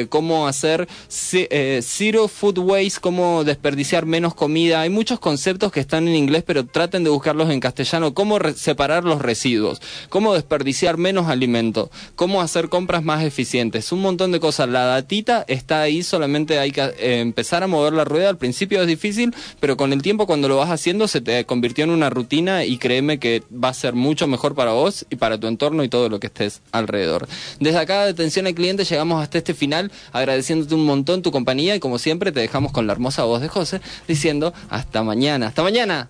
cómo 0.08 0.48
hacer 0.48 0.88
zero 1.10 2.30
food 2.30 2.60
waste, 2.60 3.02
cómo 3.02 3.44
desperdiciar 3.44 4.06
menos 4.06 4.36
comida. 4.36 4.80
Hay 4.80 4.90
muchos 4.90 5.20
conceptos 5.20 5.74
que 5.74 5.82
están 5.82 6.08
en 6.08 6.16
inglés, 6.16 6.44
pero 6.48 6.66
traten 6.66 7.04
de 7.04 7.10
buscarlos 7.10 7.50
en 7.50 7.60
castellano. 7.60 8.05
Cómo 8.14 8.40
separar 8.56 9.04
los 9.04 9.22
residuos, 9.22 9.82
cómo 10.10 10.34
desperdiciar 10.34 10.98
menos 10.98 11.28
alimento, 11.28 11.90
cómo 12.16 12.42
hacer 12.42 12.70
compras 12.70 13.04
más 13.04 13.24
eficientes. 13.24 13.92
Un 13.92 14.02
montón 14.02 14.32
de 14.32 14.40
cosas. 14.40 14.70
La 14.70 14.86
datita 14.86 15.46
está 15.48 15.82
ahí, 15.82 16.04
solamente 16.04 16.60
hay 16.60 16.72
que 16.72 16.82
eh, 16.82 17.20
empezar 17.20 17.64
a 17.64 17.68
mover 17.68 17.94
la 17.94 18.04
rueda. 18.04 18.30
Al 18.30 18.38
principio 18.38 18.82
es 18.82 18.88
difícil, 18.88 19.34
pero 19.60 19.78
con 19.78 19.94
el 19.94 20.02
tiempo 20.02 20.28
cuando 20.28 20.48
lo 20.48 20.58
vas 20.58 20.70
haciendo 20.70 21.08
se 21.08 21.22
te 21.22 21.46
convirtió 21.46 21.84
en 21.84 21.90
una 21.92 22.10
rutina 22.10 22.66
y 22.66 22.78
créeme 22.78 23.20
que 23.20 23.44
va 23.52 23.70
a 23.70 23.74
ser 23.74 23.94
mucho 23.94 24.28
mejor 24.28 24.56
para 24.56 24.72
vos 24.72 25.06
y 25.10 25.16
para 25.16 25.40
tu 25.40 25.48
entorno 25.48 25.84
y 25.84 25.90
todo 25.90 26.10
lo 26.10 26.20
que 26.20 26.28
estés 26.28 26.62
alrededor. 26.72 27.28
Desde 27.60 27.80
acá 27.80 28.06
de 28.06 28.12
atención 28.12 28.48
al 28.48 28.56
cliente 28.56 28.84
llegamos 28.84 29.22
hasta 29.22 29.38
este 29.38 29.54
final 29.54 29.92
agradeciéndote 30.12 30.76
un 30.76 30.86
montón 30.86 31.22
tu 31.22 31.32
compañía 31.32 31.76
y 31.76 31.80
como 31.80 32.00
siempre 32.00 32.32
te 32.32 32.40
dejamos 32.40 32.72
con 32.72 32.88
la 32.88 32.94
hermosa 32.94 33.24
voz 33.24 33.42
de 33.42 33.48
José 33.48 33.82
diciendo 34.08 34.54
hasta 34.70 35.04
mañana. 35.04 35.48
Hasta 35.48 35.64
mañana. 35.64 36.10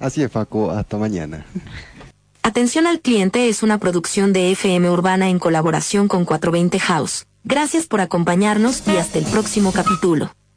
Así 0.00 0.22
es, 0.22 0.30
Facu, 0.30 0.70
hasta 0.70 0.96
mañana. 0.96 1.44
Atención 2.42 2.86
al 2.86 3.00
cliente 3.00 3.48
es 3.48 3.62
una 3.62 3.78
producción 3.78 4.32
de 4.32 4.52
FM 4.52 4.90
Urbana 4.90 5.28
en 5.28 5.38
colaboración 5.38 6.08
con 6.08 6.24
420 6.24 6.78
House. 6.78 7.26
Gracias 7.44 7.86
por 7.86 8.00
acompañarnos 8.00 8.82
y 8.86 8.96
hasta 8.96 9.18
el 9.18 9.24
próximo 9.26 9.72
capítulo. 9.72 10.30